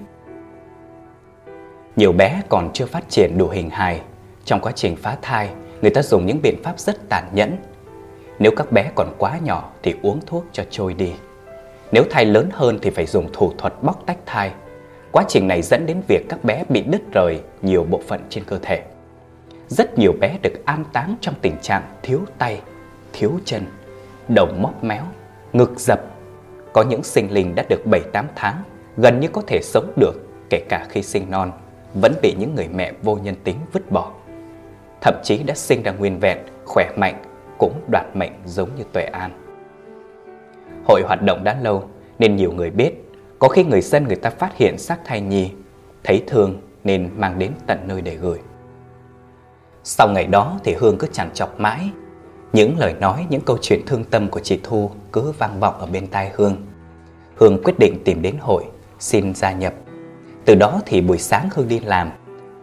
Nhiều 1.96 2.12
bé 2.12 2.42
còn 2.50 2.70
chưa 2.74 2.86
phát 2.86 3.10
triển 3.10 3.38
đủ 3.38 3.48
hình 3.48 3.70
hài. 3.70 4.02
Trong 4.46 4.60
quá 4.60 4.72
trình 4.76 4.96
phá 4.96 5.18
thai, 5.22 5.50
người 5.82 5.92
ta 5.92 6.02
dùng 6.02 6.26
những 6.26 6.42
biện 6.42 6.64
pháp 6.64 6.80
rất 6.80 7.10
tàn 7.10 7.30
nhẫn. 7.34 7.58
Nếu 8.40 8.52
các 8.58 8.72
bé 8.72 8.92
còn 8.96 9.16
quá 9.18 9.40
nhỏ 9.44 9.72
thì 9.84 9.96
uống 10.02 10.20
thuốc 10.26 10.46
cho 10.52 10.64
trôi 10.70 10.94
đi. 10.94 11.14
Nếu 11.92 12.04
thai 12.10 12.26
lớn 12.26 12.50
hơn 12.54 12.80
thì 12.82 12.90
phải 12.90 13.06
dùng 13.06 13.30
thủ 13.34 13.54
thuật 13.58 13.74
bóc 13.82 14.04
tách 14.06 14.18
thai. 14.26 14.52
Quá 15.12 15.24
trình 15.28 15.48
này 15.48 15.62
dẫn 15.62 15.86
đến 15.86 16.02
việc 16.08 16.26
các 16.30 16.44
bé 16.44 16.64
bị 16.70 16.82
đứt 16.82 17.02
rời 17.12 17.42
nhiều 17.62 17.84
bộ 17.84 18.02
phận 18.08 18.22
trên 18.30 18.44
cơ 18.44 18.60
thể. 18.62 18.84
Rất 19.68 20.00
nhiều 20.00 20.14
bé 20.22 20.38
được 20.44 20.66
an 20.66 20.84
táng 20.94 21.16
trong 21.22 21.36
tình 21.42 21.58
trạng 21.62 21.84
thiếu 22.04 22.20
tay, 22.38 22.62
thiếu 23.14 23.32
chân, 23.46 23.66
đầu 24.28 24.48
móc 24.60 24.84
méo, 24.84 25.04
ngực 25.54 25.80
dập. 25.80 26.00
Có 26.74 26.84
những 26.84 27.04
sinh 27.04 27.32
linh 27.32 27.56
đã 27.56 27.64
được 27.70 27.82
7-8 27.86 28.26
tháng, 28.36 28.64
gần 28.98 29.20
như 29.20 29.28
có 29.28 29.42
thể 29.48 29.60
sống 29.64 29.92
được 29.96 30.28
kể 30.50 30.66
cả 30.70 30.86
khi 30.90 31.02
sinh 31.02 31.32
non, 31.32 31.52
vẫn 31.94 32.14
bị 32.22 32.36
những 32.40 32.56
người 32.56 32.68
mẹ 32.76 32.92
vô 33.04 33.16
nhân 33.16 33.36
tính 33.44 33.58
vứt 33.74 33.92
bỏ. 33.92 34.12
Thậm 35.02 35.16
chí 35.24 35.44
đã 35.44 35.54
sinh 35.56 35.84
ra 35.84 35.92
nguyên 35.92 36.20
vẹn, 36.20 36.38
khỏe 36.66 36.92
mạnh, 36.98 37.24
cũng 37.58 37.82
đoạt 37.92 38.06
mệnh 38.14 38.32
giống 38.46 38.70
như 38.78 38.84
Tuệ 38.94 39.04
An. 39.04 39.32
Hội 40.88 41.02
hoạt 41.06 41.22
động 41.22 41.44
đã 41.44 41.58
lâu 41.62 41.90
nên 42.20 42.36
nhiều 42.36 42.52
người 42.52 42.70
biết, 42.70 42.94
có 43.40 43.48
khi 43.48 43.64
người 43.64 43.82
dân 43.82 44.04
người 44.08 44.16
ta 44.16 44.30
phát 44.30 44.56
hiện 44.56 44.78
xác 44.78 45.06
thai 45.06 45.22
nhi, 45.22 45.52
thấy 46.04 46.24
thương 46.28 46.62
nên 46.84 47.10
mang 47.16 47.40
đến 47.40 47.52
tận 47.68 47.80
nơi 47.88 48.02
để 48.02 48.16
gửi. 48.16 48.40
Sau 49.88 50.08
ngày 50.10 50.28
đó 50.28 50.60
thì 50.64 50.74
Hương 50.74 50.98
cứ 50.98 51.08
chẳng 51.14 51.30
chọc 51.34 51.60
mãi 51.60 51.90
những 52.54 52.80
lời 52.80 52.94
nói, 53.00 53.26
những 53.30 53.42
câu 53.42 53.58
chuyện 53.62 53.86
thương 53.86 54.04
tâm 54.04 54.30
của 54.30 54.40
chị 54.40 54.60
Thu 54.64 54.92
cứ 55.12 55.32
vang 55.32 55.60
vọng 55.60 55.80
ở 55.80 55.86
bên 55.86 56.08
tai 56.08 56.32
Hương. 56.36 56.56
Hương 57.36 57.64
quyết 57.64 57.74
định 57.80 58.02
tìm 58.06 58.22
đến 58.22 58.36
hội, 58.40 58.64
xin 59.00 59.36
gia 59.36 59.52
nhập. 59.52 59.74
Từ 60.46 60.56
đó 60.56 60.82
thì 60.86 61.02
buổi 61.02 61.18
sáng 61.18 61.50
Hương 61.54 61.68
đi 61.68 61.80
làm, 61.80 62.12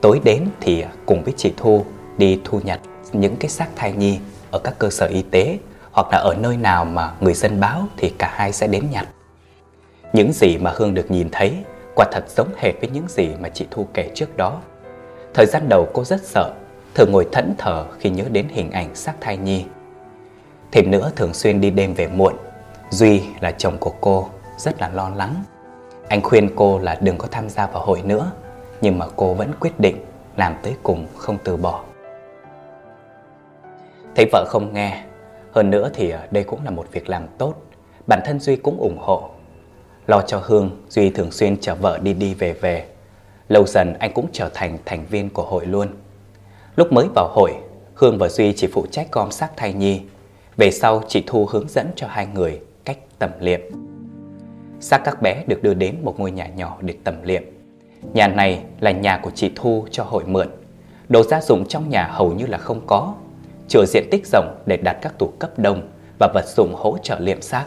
tối 0.00 0.21
đến 0.25 0.47
thì 0.61 0.85
cùng 1.07 1.25
với 1.25 1.35
chị 1.37 1.52
Thu 1.57 1.85
đi 2.19 2.41
thu 2.45 2.61
nhặt 2.64 2.81
những 3.12 3.37
cái 3.37 3.50
xác 3.50 3.69
thai 3.76 3.93
nhi 3.93 4.19
ở 4.50 4.59
các 4.59 4.75
cơ 4.79 4.91
sở 4.91 5.07
y 5.07 5.23
tế 5.23 5.59
hoặc 5.93 6.07
là 6.12 6.19
ở 6.19 6.35
nơi 6.35 6.57
nào 6.57 6.85
mà 6.85 7.12
người 7.21 7.35
dân 7.35 7.61
báo 7.61 7.87
thì 7.97 8.12
cả 8.19 8.33
hai 8.35 8.52
sẽ 8.52 8.67
đến 8.67 8.85
nhặt. 8.91 9.09
Những 10.12 10.33
gì 10.33 10.59
mà 10.59 10.73
Hương 10.76 10.95
được 10.95 11.11
nhìn 11.11 11.29
thấy 11.33 11.57
quả 11.97 12.07
thật 12.12 12.25
giống 12.37 12.49
hệt 12.57 12.75
với 12.81 12.91
những 12.91 13.09
gì 13.09 13.29
mà 13.41 13.49
chị 13.49 13.67
Thu 13.71 13.87
kể 13.95 14.11
trước 14.14 14.37
đó. 14.37 14.61
Thời 15.35 15.47
gian 15.47 15.69
đầu 15.69 15.88
cô 15.93 16.05
rất 16.05 16.25
sợ, 16.25 16.55
thường 16.94 17.12
ngồi 17.12 17.26
thẫn 17.32 17.54
thờ 17.58 17.87
khi 17.99 18.11
nhớ 18.11 18.25
đến 18.32 18.49
hình 18.50 18.70
ảnh 18.70 18.94
xác 18.94 19.14
thai 19.20 19.37
nhi. 19.37 19.64
Thêm 20.72 20.90
nữa, 20.90 21.12
thường 21.16 21.34
xuyên 21.34 21.61
đi 21.61 21.70
đêm 21.70 21.94
về 21.94 22.08
muộn, 22.08 22.34
Duy 22.90 23.22
là 23.40 23.50
chồng 23.50 23.78
của 23.78 23.92
cô, 24.00 24.28
rất 24.56 24.80
là 24.80 24.88
lo 24.88 25.08
lắng. 25.08 25.34
Anh 26.08 26.22
khuyên 26.22 26.50
cô 26.56 26.78
là 26.78 26.99
đừng 27.00 27.18
có 27.18 27.28
tham 27.30 27.49
gia 27.49 27.66
vào 27.66 27.82
hội 27.82 28.02
nữa, 28.02 28.32
Nhưng 28.80 28.99
mà 28.99 29.06
cô 29.16 29.34
vẫn 29.34 29.52
quyết 29.61 29.80
định 29.80 29.96
làm 30.37 30.54
tới 30.62 30.75
cùng, 30.82 31.06
không 31.16 31.38
từ 31.44 31.56
bỏ. 31.56 31.84
Thấy 34.14 34.26
vợ 34.32 34.44
không 34.49 34.75
nghe, 34.75 35.04
Hơn 35.52 35.70
nữa 35.70 35.90
thì 35.94 36.11
ờ, 36.11 36.20
đây 36.30 36.44
cũng 36.44 36.64
là 36.64 36.70
một 36.70 36.87
việc 36.92 37.08
làm 37.08 37.26
tốt. 37.38 37.54
Bản 38.06 38.20
thân 38.25 38.40
Duy 38.40 38.56
cũng 38.56 38.78
ủng 38.78 38.99
hộ. 38.99 39.30
Lo 40.06 40.22
cho 40.22 40.40
Hương, 40.44 40.70
Duy 40.88 41.11
thường 41.11 41.30
xuyên 41.30 41.56
chở 41.61 41.75
vợ 41.75 41.99
đi 42.02 42.14
đi 42.14 42.34
về 42.34 42.52
về. 42.52 42.87
Lâu 43.49 43.66
dần 43.66 43.94
anh 43.99 44.12
cũng 44.14 44.26
trở 44.32 44.49
thành 44.54 44.78
thành 44.84 45.06
viên 45.06 45.30
của 45.30 45.42
hội 45.42 45.66
luôn. 45.66 45.88
Lúc 46.76 46.93
mới 46.93 47.09
vào 47.14 47.29
hội 47.29 47.55
Hương 47.95 48.19
và 48.19 48.29
Duy 48.29 48.52
chỉ 48.52 48.67
phụ 48.67 48.87
trách 48.91 49.12
gom 49.12 49.31
xác 49.31 49.57
thai 49.57 49.73
nhi 49.73 50.00
về 50.57 50.71
sau 50.71 51.02
chị 51.09 51.23
Thu 51.26 51.47
hướng 51.47 51.69
dẫn 51.69 51.87
cho 51.97 52.07
hai 52.11 52.26
người 52.26 52.61
cách 52.85 52.99
tẩm 53.19 53.31
liệm. 53.41 53.61
Xác 54.81 54.99
các 55.05 55.23
bé 55.23 55.45
được 55.47 55.62
đưa 55.62 55.75
đến 55.75 55.97
một 56.02 56.21
ngôi 56.21 56.31
nhà 56.31 56.47
nhỏ 56.47 56.79
để 56.81 56.95
tẩm 57.05 57.14
liệm. 57.23 57.43
Nhà 58.14 58.29
này 58.29 58.64
là 58.81 58.91
nhà 58.91 59.21
của 59.23 59.31
chị 59.31 59.50
Thu 59.55 59.87
cho 59.91 60.05
hội 60.05 60.25
mượn. 60.26 60.49
Đồ 61.09 61.23
gia 61.23 61.41
dụng 61.41 61.67
trong 61.69 61.91
nhà 61.91 62.09
hầu 62.12 62.33
như 62.33 62.47
là 62.47 62.59
không 62.59 62.81
có. 62.87 63.14
Chừa 63.69 63.85
diện 63.87 64.09
tích 64.11 64.26
rộng 64.33 64.62
để 64.67 64.76
đặt 64.76 64.99
các 65.02 65.19
tủ 65.19 65.33
cấp 65.38 65.59
đông 65.59 65.88
và 66.19 66.29
vật 66.35 66.45
dụng 66.57 66.75
hỗ 66.75 66.99
trợ 67.02 67.19
liệm 67.19 67.43
xác. 67.43 67.64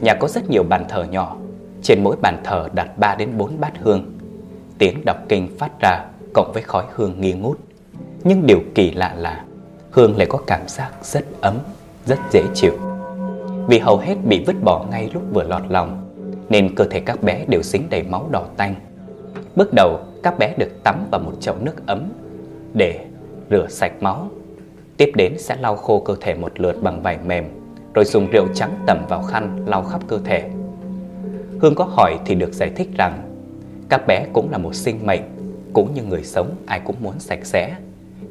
Nhà 0.00 0.14
có 0.14 0.28
rất 0.28 0.50
nhiều 0.50 0.62
bàn 0.62 0.84
thờ 0.88 1.04
nhỏ, 1.10 1.36
trên 1.82 2.04
mỗi 2.04 2.16
bàn 2.16 2.40
thờ 2.44 2.68
đặt 2.72 2.98
3 2.98 3.14
đến 3.14 3.38
4 3.38 3.60
bát 3.60 3.72
hương. 3.80 4.18
Tiếng 4.78 5.04
đọc 5.04 5.16
kinh 5.28 5.58
phát 5.58 5.70
ra 5.80 6.06
cộng 6.34 6.52
với 6.52 6.62
khói 6.62 6.84
hương 6.94 7.20
nghi 7.20 7.32
ngút. 7.32 7.58
Nhưng 8.24 8.46
điều 8.46 8.60
kỳ 8.74 8.90
lạ 8.90 9.14
là 9.18 9.44
Hương 9.90 10.16
lại 10.16 10.26
có 10.30 10.38
cảm 10.46 10.60
giác 10.68 10.90
rất 11.02 11.24
ấm, 11.40 11.58
rất 12.06 12.18
dễ 12.32 12.42
chịu. 12.54 12.72
Vì 13.68 13.78
hầu 13.78 13.98
hết 13.98 14.14
bị 14.24 14.44
vứt 14.46 14.56
bỏ 14.64 14.86
ngay 14.90 15.10
lúc 15.14 15.22
vừa 15.32 15.42
lọt 15.42 15.62
lòng, 15.68 16.10
nên 16.48 16.74
cơ 16.74 16.84
thể 16.84 17.00
các 17.00 17.22
bé 17.22 17.44
đều 17.48 17.62
dính 17.62 17.86
đầy 17.90 18.02
máu 18.02 18.28
đỏ 18.30 18.46
tanh. 18.56 18.74
Bước 19.56 19.70
đầu, 19.74 19.98
các 20.22 20.38
bé 20.38 20.54
được 20.58 20.82
tắm 20.82 21.06
vào 21.10 21.20
một 21.20 21.32
chậu 21.40 21.54
nước 21.60 21.86
ấm 21.86 22.12
để 22.74 23.06
rửa 23.50 23.66
sạch 23.68 23.92
máu. 24.00 24.28
Tiếp 24.96 25.12
đến 25.14 25.38
sẽ 25.38 25.56
lau 25.60 25.76
khô 25.76 26.00
cơ 26.00 26.16
thể 26.20 26.34
một 26.34 26.60
lượt 26.60 26.82
bằng 26.82 27.02
vải 27.02 27.18
mềm, 27.26 27.44
rồi 27.94 28.04
dùng 28.04 28.30
rượu 28.30 28.46
trắng 28.54 28.74
tẩm 28.86 28.98
vào 29.08 29.22
khăn 29.22 29.64
lau 29.66 29.82
khắp 29.82 30.00
cơ 30.08 30.18
thể. 30.24 30.50
Hương 31.60 31.74
có 31.74 31.84
hỏi 31.84 32.18
thì 32.26 32.34
được 32.34 32.52
giải 32.52 32.70
thích 32.76 32.88
rằng 32.96 33.22
các 33.88 34.06
bé 34.06 34.26
cũng 34.32 34.50
là 34.50 34.58
một 34.58 34.74
sinh 34.74 35.06
mệnh, 35.06 35.22
cũng 35.72 35.94
như 35.94 36.02
người 36.02 36.22
sống 36.24 36.50
ai 36.66 36.80
cũng 36.84 36.96
muốn 37.00 37.14
sạch 37.18 37.44
sẽ. 37.46 37.74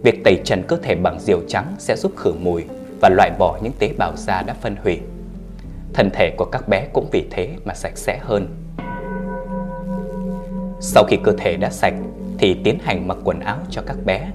Việc 0.03 0.24
tẩy 0.24 0.41
trần 0.43 0.63
cơ 0.67 0.77
thể 0.83 0.95
bằng 0.95 1.19
rượu 1.19 1.41
trắng 1.48 1.75
sẽ 1.79 1.95
giúp 1.98 2.12
khử 2.15 2.33
mùi 2.33 2.63
và 3.01 3.10
loại 3.10 3.31
bỏ 3.39 3.60
những 3.63 3.74
tế 3.79 3.93
bào 3.98 4.15
da 4.15 4.41
đã 4.41 4.53
phân 4.62 4.75
hủy. 4.83 5.00
Thân 5.93 6.10
thể 6.13 6.31
của 6.38 6.45
các 6.45 6.67
bé 6.67 6.88
cũng 6.93 7.07
vì 7.12 7.25
thế 7.31 7.50
mà 7.65 7.74
sạch 7.74 7.98
sẽ 7.98 8.19
hơn. 8.22 8.48
Sau 10.79 11.03
khi 11.07 11.17
cơ 11.24 11.31
thể 11.38 11.55
đã 11.55 11.69
sạch 11.69 11.93
thì 12.38 12.55
tiến 12.63 12.79
hành 12.83 13.07
mặc 13.07 13.17
quần 13.24 13.39
áo 13.39 13.57
cho 13.69 13.81
các 13.86 13.98
bé. 14.05 14.31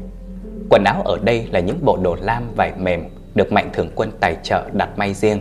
Quần 0.70 0.84
áo 0.84 1.02
ở 1.04 1.18
đây 1.22 1.46
là 1.50 1.60
những 1.60 1.84
bộ 1.84 1.96
đồ 1.96 2.16
lam 2.20 2.54
vải 2.56 2.72
mềm 2.78 3.04
được 3.34 3.52
Mạnh 3.52 3.70
Thường 3.72 3.90
Quân 3.94 4.10
tài 4.20 4.36
trợ 4.42 4.68
đặt 4.72 4.98
may 4.98 5.14
riêng. 5.14 5.40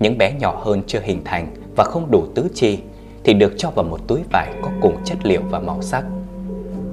Những 0.00 0.18
bé 0.18 0.32
nhỏ 0.32 0.62
hơn 0.64 0.82
chưa 0.86 1.00
hình 1.00 1.24
thành 1.24 1.54
và 1.76 1.84
không 1.84 2.10
đủ 2.10 2.26
tứ 2.34 2.48
chi 2.54 2.78
thì 3.24 3.34
được 3.34 3.54
cho 3.56 3.70
vào 3.70 3.84
một 3.84 4.00
túi 4.08 4.20
vải 4.32 4.52
có 4.62 4.70
cùng 4.80 4.96
chất 5.04 5.18
liệu 5.22 5.42
và 5.50 5.58
màu 5.58 5.82
sắc. 5.82 6.04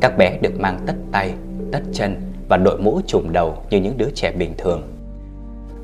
Các 0.02 0.18
bé 0.18 0.38
được 0.42 0.60
mang 0.60 0.80
tất 0.86 0.96
tay, 1.12 1.34
tất 1.72 1.82
chân 1.94 2.33
và 2.54 2.58
đội 2.58 2.78
mũ 2.78 3.02
trùm 3.08 3.32
đầu 3.32 3.64
như 3.70 3.80
những 3.80 3.98
đứa 3.98 4.10
trẻ 4.16 4.32
bình 4.32 4.54
thường. 4.58 4.82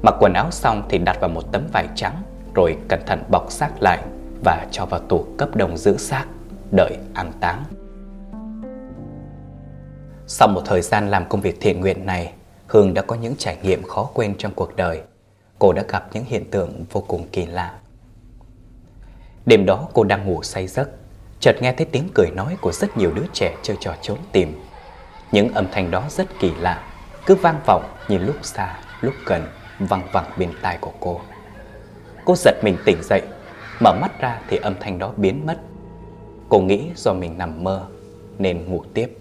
Mặc 0.03 0.15
quần 0.19 0.33
áo 0.33 0.51
xong 0.51 0.83
thì 0.89 0.97
đặt 0.97 1.17
vào 1.21 1.29
một 1.29 1.41
tấm 1.51 1.67
vải 1.73 1.88
trắng 1.95 2.23
rồi 2.53 2.77
cẩn 2.88 2.99
thận 3.05 3.23
bọc 3.31 3.51
xác 3.51 3.81
lại 3.81 4.03
và 4.43 4.67
cho 4.71 4.85
vào 4.85 4.99
tủ 4.99 5.25
cấp 5.38 5.55
đông 5.55 5.77
giữ 5.77 5.97
xác, 5.97 6.25
đợi 6.71 6.97
an 7.13 7.31
táng. 7.39 7.63
Sau 10.27 10.47
một 10.47 10.61
thời 10.65 10.81
gian 10.81 11.09
làm 11.09 11.29
công 11.29 11.41
việc 11.41 11.57
thiện 11.61 11.81
nguyện 11.81 12.05
này, 12.05 12.33
Hương 12.67 12.93
đã 12.93 13.01
có 13.01 13.15
những 13.15 13.35
trải 13.38 13.57
nghiệm 13.63 13.83
khó 13.83 14.09
quên 14.13 14.35
trong 14.38 14.51
cuộc 14.55 14.75
đời. 14.75 15.01
Cô 15.59 15.73
đã 15.73 15.83
gặp 15.88 16.09
những 16.13 16.25
hiện 16.25 16.51
tượng 16.51 16.85
vô 16.91 17.03
cùng 17.07 17.27
kỳ 17.31 17.45
lạ. 17.45 17.73
Đêm 19.45 19.65
đó 19.65 19.88
cô 19.93 20.03
đang 20.03 20.25
ngủ 20.25 20.43
say 20.43 20.67
giấc, 20.67 20.89
chợt 21.39 21.55
nghe 21.61 21.73
thấy 21.73 21.85
tiếng 21.91 22.09
cười 22.15 22.31
nói 22.35 22.57
của 22.61 22.71
rất 22.71 22.97
nhiều 22.97 23.11
đứa 23.15 23.25
trẻ 23.33 23.55
chơi 23.63 23.77
trò 23.79 23.95
trốn 24.01 24.17
tìm. 24.31 24.68
Những 25.31 25.53
âm 25.53 25.65
thanh 25.71 25.91
đó 25.91 26.03
rất 26.09 26.27
kỳ 26.39 26.51
lạ, 26.59 26.83
cứ 27.25 27.36
vang 27.36 27.59
vọng 27.65 27.83
như 28.07 28.17
lúc 28.17 28.36
xa, 28.41 28.75
lúc 29.01 29.13
gần, 29.25 29.48
văng 29.79 30.07
vẳng 30.12 30.31
bên 30.38 30.51
tai 30.62 30.77
của 30.81 30.91
cô. 31.00 31.21
Cô 32.25 32.36
giật 32.36 32.55
mình 32.63 32.77
tỉnh 32.86 32.98
dậy, 33.03 33.21
mở 33.79 33.93
mắt 34.01 34.21
ra 34.21 34.39
thì 34.48 34.57
âm 34.57 34.74
thanh 34.79 35.00
đó 35.00 35.12
biến 35.17 35.45
mất. 35.45 35.57
Cô 36.50 36.59
nghĩ 36.59 36.89
do 36.95 37.13
mình 37.13 37.38
nằm 37.38 37.63
mơ 37.63 37.86
nên 38.38 38.65
ngủ 38.65 38.83
tiếp. 38.93 39.17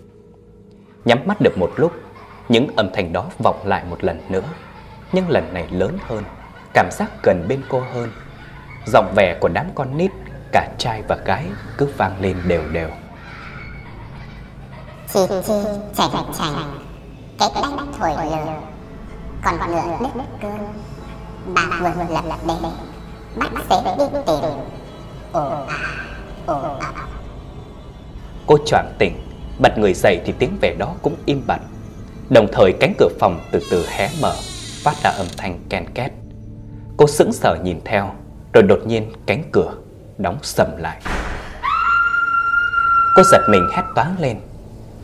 Nhắm 1.04 1.18
mắt 1.24 1.40
được 1.40 1.58
một 1.58 1.70
lúc, 1.76 1.92
những 2.48 2.68
âm 2.76 2.90
thanh 2.92 3.12
đó 3.12 3.30
vọng 3.38 3.60
lại 3.64 3.84
một 3.90 4.04
lần 4.04 4.20
nữa, 4.28 4.44
nhưng 5.12 5.28
lần 5.28 5.54
này 5.54 5.68
lớn 5.70 5.98
hơn, 6.02 6.24
cảm 6.74 6.88
giác 6.90 7.10
gần 7.22 7.44
bên 7.48 7.62
cô 7.68 7.80
hơn. 7.80 8.10
Giọng 8.86 9.12
vẻ 9.16 9.38
của 9.40 9.48
đám 9.48 9.66
con 9.74 9.96
nít, 9.96 10.10
cả 10.52 10.68
trai 10.78 11.02
và 11.08 11.16
gái 11.24 11.46
cứ 11.78 11.88
vang 11.96 12.20
lên 12.20 12.36
đều 12.46 12.62
đều. 12.72 12.90
Chi 15.12 15.20
chi 15.46 15.52
chảnh 15.96 16.24
chảnh 16.38 16.78
Cái 17.38 17.50
bách 17.54 17.86
thổi 17.98 18.10
lửa 18.30 18.60
Còn 19.44 19.54
ngựa 19.70 19.98
đứt 20.00 20.24
cơn 20.42 20.58
Bà 21.54 21.62
vừa 21.80 22.04
lật 22.14 22.24
lật 22.24 22.36
đê 22.46 22.54
Bắt 23.36 23.50
sẽ 23.70 23.96
đi 23.98 24.04
tìm 24.26 24.50
Ồ 25.32 25.64
à 25.68 25.78
Ồ 26.46 26.76
à 26.80 26.92
Cô 28.46 28.58
choàng 28.66 28.94
tỉnh, 28.98 29.12
bật 29.58 29.78
người 29.78 29.94
dậy 29.94 30.20
thì 30.24 30.34
tiếng 30.38 30.58
về 30.60 30.74
đó 30.78 30.94
cũng 31.02 31.16
im 31.26 31.42
bặt. 31.46 31.60
Đồng 32.30 32.46
thời 32.52 32.72
cánh 32.80 32.94
cửa 32.98 33.08
phòng 33.20 33.40
từ 33.52 33.60
từ 33.70 33.86
hé 33.88 34.10
mở, 34.22 34.34
phát 34.84 34.94
ra 35.04 35.10
âm 35.10 35.26
thanh 35.36 35.58
ken 35.68 35.84
két. 35.94 36.12
Cô 36.96 37.06
sững 37.06 37.32
sờ 37.32 37.56
nhìn 37.62 37.80
theo, 37.84 38.10
rồi 38.52 38.62
đột 38.62 38.78
nhiên 38.86 39.12
cánh 39.26 39.42
cửa 39.52 39.72
đóng 40.18 40.38
sầm 40.42 40.76
lại. 40.76 41.00
Cô 43.16 43.22
giật 43.32 43.40
mình 43.50 43.68
hét 43.76 43.82
toáng 43.94 44.16
lên. 44.20 44.40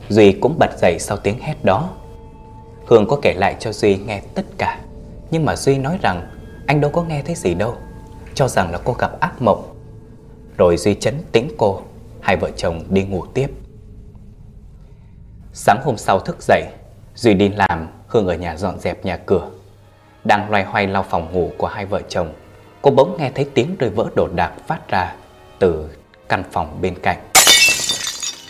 Duy 0.09 0.33
cũng 0.33 0.59
bật 0.59 0.79
dậy 0.79 0.97
sau 0.99 1.17
tiếng 1.17 1.41
hét 1.41 1.65
đó. 1.65 1.91
Hương 2.87 3.07
có 3.09 3.19
kể 3.23 3.35
lại 3.35 3.57
cho 3.61 3.73
Duy 3.73 3.97
nghe 3.97 4.23
tất 4.35 4.45
cả, 4.59 4.81
nhưng 5.31 5.45
mà 5.45 5.57
Duy 5.57 5.79
nói 5.79 5.99
rằng 6.03 6.31
anh 6.67 6.81
đâu 6.81 6.91
có 6.91 7.03
nghe 7.03 7.23
thấy 7.23 7.35
gì 7.35 7.55
đâu, 7.55 7.75
cho 8.35 8.49
rằng 8.49 8.71
là 8.71 8.79
cô 8.85 8.93
gặp 8.93 9.21
ác 9.21 9.43
mộng. 9.43 9.75
Rồi 10.57 10.77
Duy 10.77 10.95
chấn 10.95 11.15
tĩnh 11.33 11.49
cô, 11.59 11.83
hai 12.21 12.37
vợ 12.37 12.51
chồng 12.57 12.85
đi 12.89 13.03
ngủ 13.03 13.27
tiếp. 13.27 13.51
Sáng 15.53 15.81
hôm 15.85 15.97
sau 15.97 16.21
thức 16.21 16.43
dậy, 16.43 16.63
Duy 17.15 17.35
đi 17.35 17.49
làm, 17.49 17.89
Hương 18.07 18.27
ở 18.27 18.35
nhà 18.35 18.57
dọn 18.57 18.81
dẹp 18.81 19.05
nhà 19.05 19.17
cửa. 19.17 19.51
Đang 20.25 20.51
loay 20.51 20.65
hoay 20.65 20.87
lau 20.87 21.03
phòng 21.03 21.33
ngủ 21.33 21.51
của 21.59 21.67
hai 21.67 21.87
vợ 21.87 22.01
chồng, 22.09 22.33
cô 22.83 22.91
bỗng 22.91 23.17
nghe 23.19 23.31
thấy 23.35 23.51
tiếng 23.55 23.77
rơi 23.79 23.91
vỡ 23.91 24.11
đồ 24.17 24.29
đạc 24.35 24.53
phát 24.67 24.89
ra 24.89 25.15
từ 25.59 25.91
căn 26.29 26.45
phòng 26.53 26.79
bên 26.81 26.95
cạnh. 27.03 27.19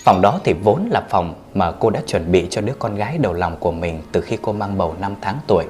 Phòng 0.05 0.21
đó 0.21 0.41
thì 0.45 0.53
vốn 0.53 0.89
là 0.91 1.03
phòng 1.11 1.35
mà 1.55 1.73
cô 1.73 1.91
đã 1.91 2.01
chuẩn 2.07 2.33
bị 2.33 2.47
cho 2.51 2.61
đứa 2.61 2.73
con 2.79 2.95
gái 2.95 3.19
đầu 3.19 3.33
lòng 3.33 3.57
của 3.61 3.73
mình 3.73 4.03
từ 4.13 4.21
khi 4.21 4.39
cô 4.43 4.53
mang 4.53 4.79
bầu 4.79 4.95
5 5.01 5.15
tháng 5.21 5.39
tuổi. 5.47 5.65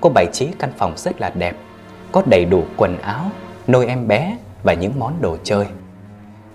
Cô 0.00 0.10
bày 0.14 0.26
trí 0.32 0.48
căn 0.58 0.72
phòng 0.76 0.92
rất 0.96 1.20
là 1.20 1.30
đẹp, 1.30 1.56
có 2.12 2.22
đầy 2.26 2.44
đủ 2.44 2.64
quần 2.76 2.98
áo, 2.98 3.30
nôi 3.66 3.86
em 3.86 4.08
bé 4.08 4.38
và 4.62 4.74
những 4.74 4.92
món 4.98 5.12
đồ 5.20 5.36
chơi. 5.44 5.66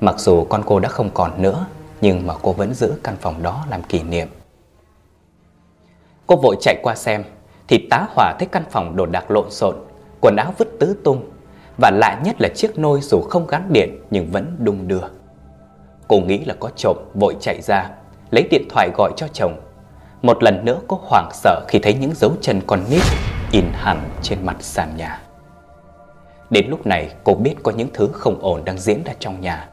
Mặc 0.01 0.19
dù 0.19 0.43
con 0.43 0.63
cô 0.65 0.79
đã 0.79 0.89
không 0.89 1.09
còn 1.13 1.41
nữa, 1.41 1.65
nhưng 2.01 2.27
mà 2.27 2.33
cô 2.41 2.53
vẫn 2.53 2.73
giữ 2.73 2.93
căn 3.03 3.15
phòng 3.21 3.43
đó 3.43 3.65
làm 3.69 3.83
kỷ 3.83 4.03
niệm. 4.03 4.27
Cô 6.27 6.35
vội 6.35 6.55
chạy 6.61 6.75
qua 6.83 6.95
xem, 6.95 7.23
thì 7.67 7.87
tá 7.89 8.05
hỏa 8.15 8.33
thấy 8.39 8.47
căn 8.51 8.63
phòng 8.71 8.95
đồ 8.95 9.05
đạc 9.05 9.31
lộn 9.31 9.51
xộn, 9.51 9.75
quần 10.21 10.35
áo 10.35 10.53
vứt 10.57 10.67
tứ 10.79 10.95
tung, 11.03 11.29
và 11.77 11.91
lạ 11.91 12.21
nhất 12.23 12.35
là 12.39 12.49
chiếc 12.55 12.79
nôi 12.79 13.01
dù 13.01 13.21
không 13.21 13.47
gắn 13.47 13.73
điện 13.73 13.99
nhưng 14.11 14.31
vẫn 14.31 14.55
đung 14.59 14.87
đưa. 14.87 15.03
Cô 16.09 16.19
nghĩ 16.19 16.45
là 16.45 16.55
có 16.59 16.69
trộm, 16.75 16.97
vội 17.13 17.35
chạy 17.39 17.61
ra, 17.61 17.89
lấy 18.31 18.47
điện 18.51 18.67
thoại 18.69 18.89
gọi 18.97 19.11
cho 19.17 19.27
chồng. 19.33 19.59
Một 20.21 20.43
lần 20.43 20.65
nữa 20.65 20.79
cô 20.87 20.99
hoảng 21.03 21.29
sợ 21.33 21.65
khi 21.67 21.79
thấy 21.79 21.93
những 21.93 22.13
dấu 22.15 22.31
chân 22.41 22.61
con 22.67 22.79
nít 22.89 23.01
in 23.51 23.65
hẳn 23.73 24.09
trên 24.21 24.45
mặt 24.45 24.57
sàn 24.59 24.97
nhà. 24.97 25.21
Đến 26.49 26.65
lúc 26.69 26.85
này 26.87 27.09
cô 27.23 27.35
biết 27.35 27.55
có 27.63 27.71
những 27.71 27.87
thứ 27.93 28.09
không 28.13 28.39
ổn 28.41 28.65
đang 28.65 28.77
diễn 28.77 29.03
ra 29.03 29.13
trong 29.19 29.41
nhà. 29.41 29.69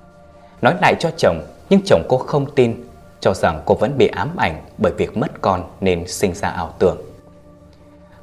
Nói 0.63 0.75
lại 0.81 0.95
cho 1.01 1.11
chồng, 1.17 1.41
nhưng 1.71 1.81
chồng 1.85 2.03
cô 2.09 2.19
không 2.19 2.55
tin, 2.55 2.85
cho 3.21 3.35
rằng 3.35 3.63
cô 3.65 3.75
vẫn 3.75 3.99
bị 3.99 4.09
ám 4.09 4.37
ảnh 4.37 4.65
bởi 4.79 4.93
việc 4.93 5.17
mất 5.17 5.41
con 5.41 5.65
nên 5.81 6.07
sinh 6.07 6.35
ra 6.35 6.49
ảo 6.49 6.75
tưởng. 6.79 6.97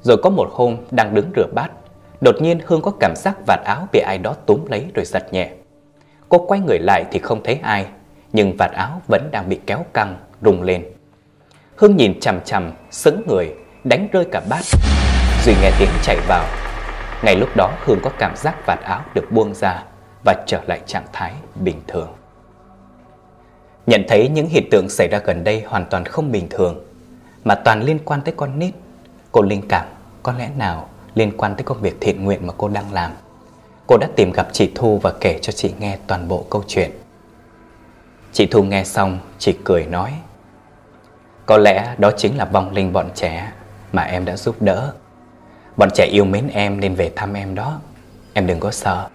Rồi 0.01 0.17
có 0.23 0.29
một 0.29 0.49
hôm 0.51 0.77
đang 0.91 1.13
đứng 1.13 1.31
rửa 1.35 1.47
bát, 1.53 1.71
đột 2.21 2.35
nhiên 2.41 2.59
Hương 2.65 2.81
có 2.81 2.91
cảm 2.99 3.13
giác 3.15 3.37
vạt 3.47 3.59
áo 3.65 3.87
bị 3.91 3.99
ai 3.99 4.17
đó 4.17 4.35
túm 4.45 4.65
lấy 4.65 4.85
rồi 4.93 5.05
giật 5.05 5.33
nhẹ. 5.33 5.51
Cô 6.29 6.45
quay 6.47 6.59
người 6.59 6.79
lại 6.79 7.05
thì 7.11 7.19
không 7.19 7.43
thấy 7.43 7.59
ai, 7.63 7.85
nhưng 8.33 8.57
vạt 8.57 8.71
áo 8.71 9.01
vẫn 9.07 9.29
đang 9.31 9.49
bị 9.49 9.59
kéo 9.65 9.85
căng, 9.93 10.15
rung 10.41 10.61
lên. 10.61 10.85
Hương 11.75 11.95
nhìn 11.95 12.19
chằm 12.19 12.41
chằm, 12.45 12.71
sững 12.91 13.21
người, 13.27 13.55
đánh 13.83 14.07
rơi 14.11 14.25
cả 14.31 14.41
bát. 14.49 14.61
Duy 15.45 15.53
nghe 15.61 15.71
tiếng 15.79 15.89
chạy 16.03 16.17
vào. 16.27 16.45
Ngay 17.23 17.35
lúc 17.35 17.49
đó 17.55 17.71
Hương 17.85 17.99
có 18.03 18.09
cảm 18.19 18.35
giác 18.35 18.55
vạt 18.65 18.79
áo 18.83 19.01
được 19.15 19.31
buông 19.31 19.53
ra 19.53 19.83
và 20.25 20.35
trở 20.47 20.61
lại 20.67 20.81
trạng 20.85 21.05
thái 21.13 21.33
bình 21.55 21.81
thường. 21.87 22.09
Nhận 23.87 24.03
thấy 24.07 24.29
những 24.29 24.47
hiện 24.47 24.67
tượng 24.71 24.89
xảy 24.89 25.07
ra 25.11 25.19
gần 25.25 25.43
đây 25.43 25.63
hoàn 25.67 25.85
toàn 25.85 26.05
không 26.05 26.31
bình 26.31 26.47
thường, 26.49 26.85
mà 27.43 27.55
toàn 27.55 27.83
liên 27.83 27.99
quan 28.05 28.21
tới 28.21 28.33
con 28.37 28.59
nít. 28.59 28.73
Cô 29.31 29.41
linh 29.41 29.67
cảm 29.67 29.85
có 30.23 30.33
lẽ 30.37 30.49
nào 30.57 30.89
liên 31.15 31.37
quan 31.37 31.55
tới 31.55 31.63
công 31.63 31.81
việc 31.81 31.97
thiện 32.01 32.23
nguyện 32.23 32.47
mà 32.47 32.53
cô 32.57 32.67
đang 32.67 32.93
làm. 32.93 33.11
Cô 33.87 33.97
đã 33.97 34.07
tìm 34.15 34.31
gặp 34.31 34.47
chị 34.51 34.71
Thu 34.75 34.97
và 34.97 35.13
kể 35.19 35.39
cho 35.41 35.51
chị 35.51 35.73
nghe 35.79 35.97
toàn 36.07 36.27
bộ 36.27 36.45
câu 36.49 36.63
chuyện. 36.67 36.91
Chị 38.33 38.45
Thu 38.45 38.63
nghe 38.63 38.83
xong, 38.83 39.19
chị 39.39 39.55
cười 39.63 39.85
nói. 39.85 40.13
Có 41.45 41.57
lẽ 41.57 41.95
đó 41.97 42.11
chính 42.17 42.37
là 42.37 42.45
vong 42.45 42.73
linh 42.73 42.93
bọn 42.93 43.09
trẻ 43.15 43.51
mà 43.91 44.03
em 44.03 44.25
đã 44.25 44.37
giúp 44.37 44.55
đỡ. 44.61 44.93
Bọn 45.77 45.89
trẻ 45.93 46.05
yêu 46.11 46.25
mến 46.25 46.47
em 46.47 46.79
nên 46.79 46.95
về 46.95 47.11
thăm 47.15 47.33
em 47.33 47.55
đó. 47.55 47.79
Em 48.33 48.47
đừng 48.47 48.59
có 48.59 48.71
sợ. 48.71 49.07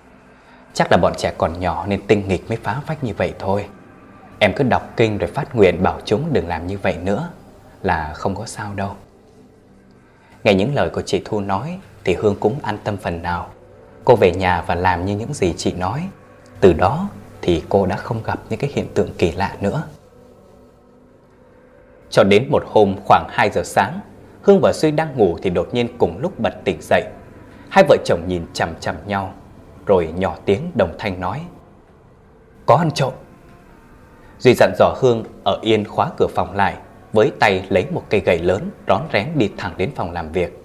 Chắc 0.75 0.93
là 0.93 0.99
bọn 0.99 1.13
trẻ 1.19 1.33
còn 1.39 1.61
nhỏ 1.61 1.87
nên 1.87 2.07
tinh 2.07 2.29
nghịch 2.29 2.49
mới 2.49 2.59
phá 2.63 2.81
phách 2.87 3.05
như 3.05 3.13
vậy 3.17 3.35
thôi. 3.39 3.67
Em 4.39 4.53
cứ 4.57 4.65
đọc 4.65 4.93
kinh 4.97 5.19
rồi 5.19 5.31
phát 5.31 5.57
nguyện 5.57 5.83
bảo 5.83 6.01
chúng 6.05 6.33
đừng 6.33 6.49
làm 6.49 6.67
như 6.67 6.79
vậy 6.79 6.97
nữa 7.03 7.31
Là 7.83 8.13
không 8.15 8.35
có 8.35 8.47
sao 8.47 8.75
đâu. 8.75 8.91
Nghe 10.45 10.55
những 10.55 10.75
lời 10.75 10.91
của 10.91 11.03
chị 11.03 11.23
Thu 11.25 11.41
nói 11.41 11.79
Thì 12.05 12.15
Hương 12.15 12.37
cũng 12.41 12.57
an 12.63 12.79
tâm 12.85 12.97
phần 12.97 13.23
nào. 13.23 13.49
Cô 14.05 14.17
về 14.17 14.33
nhà 14.33 14.65
và 14.67 14.75
làm 14.75 15.05
như 15.05 15.17
những 15.17 15.35
gì 15.35 15.55
chị 15.57 15.73
nói. 15.73 16.09
Từ 16.61 16.73
đó 16.73 17.09
thì 17.49 17.63
cô 17.69 17.87
đã 17.87 17.97
không 17.97 18.23
gặp 18.25 18.41
những 18.51 18.59
cái 18.59 18.71
hiện 18.75 18.87
tượng 18.95 19.09
kỳ 19.19 19.33
lạ 19.33 19.57
nữa. 19.61 19.83
Cho 22.11 22.25
đến 22.25 22.49
một 22.51 22.63
hôm 22.67 22.97
khoảng 23.05 23.27
2 23.29 23.51
giờ 23.51 23.63
sáng, 23.65 24.01
Hương 24.43 24.61
và 24.63 24.73
Duy 24.73 24.91
đang 24.91 25.17
ngủ 25.17 25.39
thì 25.43 25.51
đột 25.51 25.69
nhiên 25.73 25.99
cùng 25.99 26.19
lúc 26.19 26.41
bật 26.41 26.55
tỉnh 26.65 26.79
dậy. 26.81 27.03
Hai 27.69 27.85
vợ 27.89 27.97
chồng 28.05 28.21
nhìn 28.27 28.47
chằm 28.53 28.75
chằm 28.81 28.97
nhau, 29.07 29.35
rồi 29.87 30.09
nhỏ 30.17 30.37
tiếng 30.45 30.71
đồng 30.75 30.95
thanh 30.99 31.21
nói. 31.21 31.41
Có 32.67 32.77
ăn 32.77 32.91
trộm. 32.91 33.13
Duy 34.39 34.55
dặn 34.55 34.73
dò 34.79 34.95
Hương 35.01 35.25
ở 35.45 35.59
yên 35.63 35.85
khóa 35.85 36.11
cửa 36.17 36.29
phòng 36.35 36.57
lại, 36.57 36.77
với 37.13 37.33
tay 37.41 37.67
lấy 37.69 37.87
một 37.91 38.03
cây 38.11 38.21
gậy 38.21 38.39
lớn 38.39 38.71
rón 38.89 39.03
rén 39.13 39.29
đi 39.35 39.51
thẳng 39.57 39.75
đến 39.77 39.91
phòng 39.95 40.13
làm 40.13 40.33
việc. 40.33 40.65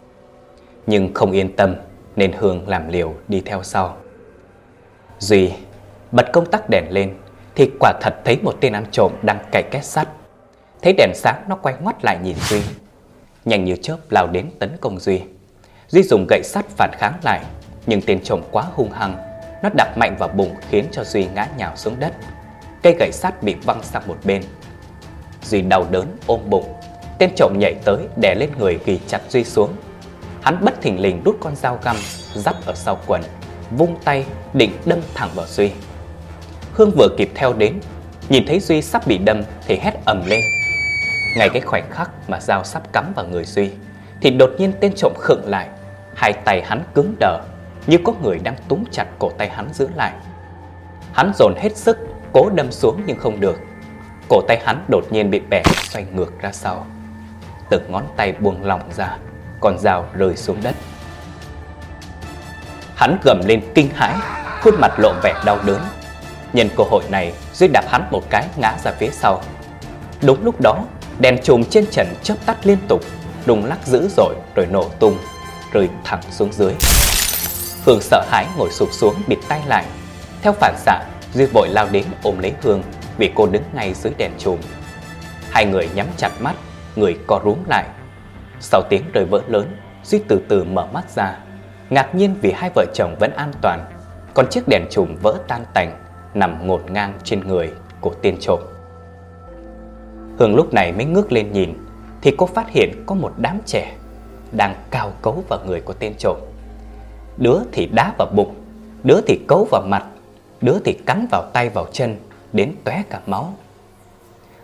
Nhưng 0.88 1.14
không 1.14 1.32
yên 1.32 1.56
tâm 1.56 1.76
nên 2.16 2.32
Hương 2.32 2.68
làm 2.68 2.88
liều 2.88 3.14
đi 3.28 3.42
theo 3.46 3.64
sau. 3.64 3.98
Duy 5.20 5.52
bật 6.14 6.26
công 6.34 6.46
tắc 6.46 6.70
đèn 6.70 6.86
lên 6.90 7.14
thì 7.56 7.72
quả 7.80 7.94
thật 8.02 8.14
thấy 8.26 8.38
một 8.44 8.56
tên 8.62 8.74
ăn 8.74 8.86
trộm 8.92 9.12
đang 9.22 9.40
cày 9.52 9.64
két 9.72 9.86
sắt. 9.86 10.08
Thấy 10.82 10.94
đèn 10.98 11.12
sáng 11.16 11.44
nó 11.48 11.56
quay 11.56 11.76
ngoắt 11.82 12.04
lại 12.04 12.18
nhìn 12.24 12.36
Duy. 12.50 12.62
Nhanh 13.46 13.66
như 13.66 13.76
chớp 13.82 13.98
lao 14.10 14.28
đến 14.28 14.50
tấn 14.60 14.78
công 14.82 15.00
Duy. 15.00 15.22
Duy 15.88 16.04
dùng 16.04 16.26
gậy 16.30 16.42
sắt 16.44 16.66
phản 16.78 16.92
kháng 16.94 17.14
lại, 17.24 17.42
nhưng 17.86 18.02
tên 18.02 18.24
trộm 18.24 18.42
quá 18.52 18.64
hung 18.74 18.92
hăng, 18.92 19.18
nó 19.64 19.70
đập 19.78 19.98
mạnh 19.98 20.16
vào 20.20 20.30
bụng 20.30 20.56
khiến 20.70 20.86
cho 20.92 21.04
Duy 21.04 21.28
ngã 21.36 21.48
nhào 21.58 21.76
xuống 21.76 22.00
đất. 22.00 22.14
Cây 22.84 22.96
gậy 23.00 23.12
sắt 23.12 23.44
bị 23.44 23.56
văng 23.64 23.84
sang 23.84 24.08
một 24.08 24.18
bên. 24.24 24.44
Duy 25.44 25.62
đau 25.62 25.86
đớn 25.92 26.18
ôm 26.28 26.40
bụng. 26.50 26.74
Tên 27.20 27.30
trộm 27.36 27.54
nhảy 27.60 27.76
tới 27.86 27.98
đè 28.16 28.36
lên 28.36 28.50
người 28.60 28.80
ghi 28.86 29.00
chặt 29.08 29.22
Duy 29.30 29.44
xuống. 29.44 29.76
Hắn 30.42 30.66
bất 30.66 30.82
thình 30.82 31.00
lình 31.00 31.22
rút 31.26 31.38
con 31.40 31.56
dao 31.56 31.80
găm 31.84 31.96
dắt 32.36 32.56
ở 32.66 32.74
sau 32.76 32.98
quần, 33.08 33.22
vung 33.78 33.96
tay 34.04 34.26
định 34.54 34.72
đâm 34.86 35.00
thẳng 35.14 35.30
vào 35.36 35.46
Duy. 35.48 35.72
Hương 36.74 36.92
vừa 36.92 37.08
kịp 37.18 37.32
theo 37.36 37.54
đến, 37.54 37.80
nhìn 38.30 38.46
thấy 38.48 38.60
Duy 38.60 38.82
sắp 38.82 39.08
bị 39.08 39.18
đâm 39.18 39.42
thì 39.68 39.80
hét 39.82 39.94
ầm 40.06 40.24
lên. 40.26 40.42
Ngay 41.38 41.50
cái 41.50 41.62
khoảnh 41.62 41.92
khắc 41.92 42.30
mà 42.30 42.40
dao 42.40 42.64
sắp 42.64 42.94
cắm 42.94 43.14
vào 43.16 43.26
người 43.26 43.46
Duy, 43.46 43.72
thì 44.22 44.30
đột 44.30 44.52
nhiên 44.58 44.74
tên 44.80 44.94
trộm 44.96 45.14
khựng 45.20 45.42
lại, 45.46 45.68
hai 46.16 46.34
tay 46.34 46.62
hắn 46.66 46.84
cứng 46.94 47.16
đờ, 47.20 47.40
như 47.88 47.98
có 48.04 48.14
người 48.24 48.40
đang 48.44 48.56
túm 48.68 48.84
chặt 48.92 49.06
cổ 49.20 49.32
tay 49.38 49.50
hắn 49.50 49.74
giữ 49.74 49.90
lại. 49.96 50.14
Hắn 51.14 51.32
dồn 51.36 51.54
hết 51.58 51.78
sức, 51.78 51.98
cố 52.34 52.50
đâm 52.50 52.72
xuống 52.72 53.02
nhưng 53.06 53.18
không 53.18 53.40
được. 53.40 53.60
Cổ 54.30 54.42
tay 54.48 54.62
hắn 54.66 54.86
đột 54.88 55.04
nhiên 55.12 55.32
bị 55.32 55.42
bẻ 55.50 55.64
xoay 55.84 56.06
ngược 56.14 56.42
ra 56.42 56.52
sau. 56.52 56.86
Từng 57.70 57.92
ngón 57.92 58.04
tay 58.18 58.32
buông 58.32 58.66
lỏng 58.66 58.90
ra, 58.96 59.18
còn 59.60 59.80
dao 59.80 60.06
rơi 60.14 60.36
xuống 60.36 60.58
đất. 60.64 60.76
Hắn 62.96 63.18
gầm 63.24 63.42
lên 63.46 63.62
kinh 63.76 63.90
hãi, 63.96 64.16
khuôn 64.62 64.76
mặt 64.80 64.92
lộ 64.98 65.14
vẻ 65.24 65.34
đau 65.46 65.60
đớn. 65.66 65.80
Nhân 66.54 66.70
cơ 66.78 66.84
hội 66.84 67.04
này, 67.10 67.34
Duy 67.54 67.68
đạp 67.68 67.86
hắn 67.88 68.08
một 68.12 68.24
cái 68.30 68.48
ngã 68.58 68.78
ra 68.84 68.92
phía 69.00 69.10
sau. 69.12 69.42
Đúng 70.22 70.44
lúc 70.44 70.56
đó, 70.62 70.84
đèn 71.20 71.38
chùm 71.44 71.64
trên 71.64 71.86
trần 71.92 72.08
chớp 72.24 72.36
tắt 72.46 72.58
liên 72.64 72.78
tục, 72.88 73.02
đùng 73.46 73.66
lắc 73.66 73.88
dữ 73.88 74.08
dội 74.18 74.36
rồi 74.56 74.66
nổ 74.66 74.90
tung, 75.00 75.18
rơi 75.72 75.90
thẳng 76.04 76.22
xuống 76.32 76.54
dưới. 76.54 76.74
Hương 77.86 78.02
sợ 78.02 78.24
hãi 78.30 78.46
ngồi 78.58 78.72
sụp 78.72 78.90
xuống 78.92 79.16
bịt 79.28 79.40
tay 79.48 79.62
lại. 79.68 79.86
Theo 80.42 80.54
phản 80.54 80.76
xạ, 80.78 81.00
Duy 81.34 81.46
vội 81.46 81.70
lao 81.70 81.88
đến 81.92 82.06
ôm 82.24 82.40
lấy 82.40 82.54
Hương 82.62 82.84
vì 83.18 83.32
cô 83.36 83.48
đứng 83.48 83.64
ngay 83.74 83.94
dưới 83.94 84.14
đèn 84.18 84.32
chùm. 84.38 84.60
Hai 85.52 85.66
người 85.66 85.90
nhắm 85.96 86.08
chặt 86.18 86.32
mắt, 86.40 86.56
người 86.96 87.18
co 87.28 87.42
rúm 87.46 87.58
lại. 87.68 87.86
Sau 88.60 88.82
tiếng 88.90 89.04
rơi 89.14 89.26
vỡ 89.26 89.42
lớn, 89.48 89.78
Duy 90.04 90.20
từ 90.28 90.42
từ 90.50 90.64
mở 90.64 90.86
mắt 90.94 91.10
ra, 91.16 91.38
ngạc 91.90 92.16
nhiên 92.16 92.36
vì 92.42 92.52
hai 92.52 92.70
vợ 92.76 92.86
chồng 92.94 93.16
vẫn 93.20 93.32
an 93.36 93.52
toàn, 93.62 93.86
còn 94.34 94.48
chiếc 94.50 94.68
đèn 94.68 94.86
chùm 94.92 95.16
vỡ 95.22 95.38
tan 95.48 95.66
tành 95.74 96.03
nằm 96.34 96.68
ngổn 96.68 96.82
ngang 96.90 97.14
trên 97.24 97.48
người 97.48 97.72
của 98.02 98.14
tên 98.22 98.38
trộm. 98.40 98.60
Hương 100.38 100.56
lúc 100.56 100.74
này 100.74 100.92
mới 100.92 101.06
ngước 101.06 101.32
lên 101.32 101.52
nhìn 101.52 101.74
thì 102.22 102.36
cô 102.38 102.46
phát 102.46 102.70
hiện 102.70 103.04
có 103.06 103.16
một 103.16 103.34
đám 103.38 103.60
trẻ 103.66 103.96
đang 104.52 104.76
cao 104.92 105.12
cấu 105.22 105.44
vào 105.50 105.60
người 105.66 105.82
của 105.82 105.94
tên 105.94 106.14
trộm. 106.20 106.38
Đứa 107.38 107.60
thì 107.72 107.86
đá 107.86 108.14
vào 108.18 108.28
bụng, 108.36 108.56
đứa 109.04 109.22
thì 109.28 109.40
cấu 109.48 109.68
vào 109.72 109.82
mặt, 109.88 110.06
đứa 110.62 110.80
thì 110.86 110.94
cắn 110.94 111.28
vào 111.32 111.44
tay 111.54 111.70
vào 111.70 111.88
chân 111.92 112.18
đến 112.54 112.76
tóe 112.84 113.04
cả 113.10 113.22
máu. 113.26 113.54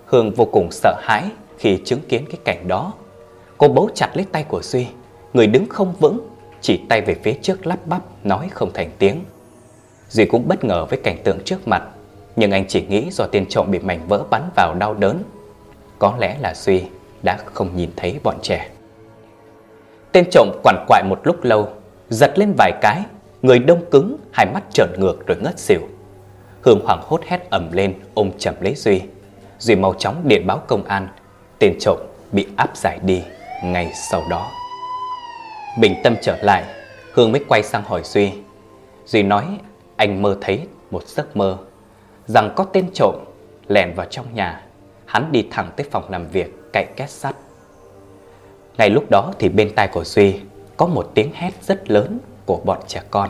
Hương 0.06 0.32
vô 0.32 0.46
cùng 0.46 0.72
sợ 0.72 0.96
hãi 1.02 1.24
khi 1.58 1.80
chứng 1.86 2.00
kiến 2.10 2.26
cái 2.26 2.38
cảnh 2.46 2.68
đó. 2.68 2.94
Cô 3.58 3.68
bấu 3.68 3.90
chặt 3.96 4.10
lấy 4.14 4.26
tay 4.32 4.44
của 4.44 4.62
Duy, 4.62 4.88
người 5.34 5.48
đứng 5.48 5.66
không 5.70 5.96
vững, 6.00 6.20
chỉ 6.62 6.82
tay 6.90 7.02
về 7.02 7.16
phía 7.24 7.34
trước 7.34 7.68
lắp 7.68 7.80
bắp 7.86 8.02
nói 8.24 8.50
không 8.50 8.72
thành 8.74 8.90
tiếng. 9.00 9.24
Duy 10.10 10.26
cũng 10.26 10.48
bất 10.48 10.63
ngờ 10.63 10.86
với 10.86 11.00
cảnh 11.04 11.17
tượng 11.24 11.39
trước 11.45 11.67
mặt, 11.67 11.84
nhưng 12.36 12.52
anh 12.52 12.65
chỉ 12.67 12.86
nghĩ 12.89 13.10
do 13.12 13.26
tên 13.32 13.45
trộm 13.50 13.72
bị 13.72 13.80
mảnh 13.80 14.08
vỡ 14.08 14.24
bắn 14.30 14.50
vào 14.56 14.74
đau 14.80 14.93
đớn. 14.93 15.24
Có 16.00 16.13
lẽ 16.19 16.38
là 16.39 16.54
Duy 16.56 16.84
đã 17.24 17.38
không 17.54 17.76
nhìn 17.76 17.89
thấy 17.95 18.19
bọn 18.24 18.36
trẻ. 18.41 18.69
Tên 20.12 20.26
trộm 20.32 20.50
quằn 20.63 20.86
quại 20.88 21.04
một 21.04 21.19
lúc 21.24 21.43
lâu, 21.43 21.69
giật 22.10 22.39
lên 22.39 22.54
vài 22.58 22.72
cái, 22.82 23.02
người 23.41 23.60
đông 23.60 23.86
cứng, 23.91 24.17
hai 24.32 24.45
mắt 24.54 24.63
trợn 24.74 24.89
ngược 24.98 25.28
rồi 25.28 25.38
ngất 25.41 25.60
xỉu. 25.60 25.82
Hương 26.62 26.86
hoảng 26.86 27.02
hốt 27.04 27.22
hét 27.28 27.50
ầm 27.50 27.72
lên 27.72 27.93
ôm 28.13 28.32
chầm 28.38 28.56
lấy 28.62 28.76
Duy. 28.76 29.02
Duy 29.60 29.76
mau 29.76 29.93
chóng 29.93 30.22
điện 30.24 30.48
báo 30.48 30.62
công 30.67 30.84
an, 30.84 31.08
tên 31.60 31.76
trộm 31.80 31.98
bị 32.32 32.48
áp 32.56 32.78
giải 32.78 33.00
đi 33.04 33.24
ngay 33.63 33.91
sau 34.12 34.24
đó. 34.30 34.48
Bình 35.80 35.95
tâm 36.04 36.15
trở 36.22 36.38
lại, 36.41 36.63
Hương 37.13 37.32
mới 37.32 37.43
quay 37.48 37.63
sang 37.63 37.84
hỏi 37.86 38.02
Duy. 38.04 38.32
Duy 39.06 39.24
nói 39.24 39.45
anh 40.00 40.22
mơ 40.22 40.38
thấy 40.42 40.68
một 40.92 41.08
giấc 41.08 41.38
mơ 41.38 41.58
rằng 42.26 42.54
có 42.56 42.64
tên 42.64 42.90
trộm 42.94 43.16
lẻn 43.68 43.94
vào 43.96 44.06
trong 44.10 44.26
nhà, 44.34 44.66
hắn 45.06 45.32
đi 45.32 45.48
thẳng 45.52 45.72
tới 45.76 45.88
phòng 45.92 46.10
làm 46.10 46.28
việc 46.28 46.72
cậy 46.74 46.86
két 46.96 47.10
sắt. 47.10 47.36
Ngay 48.78 48.90
lúc 48.90 49.04
đó 49.10 49.34
thì 49.40 49.50
bên 49.50 49.76
tai 49.76 49.88
của 49.88 50.04
Duy 50.04 50.40
có 50.78 50.86
một 50.86 51.12
tiếng 51.14 51.32
hét 51.34 51.52
rất 51.62 51.92
lớn 51.92 52.20
của 52.46 52.62
bọn 52.66 52.80
trẻ 52.88 53.02
con. 53.12 53.30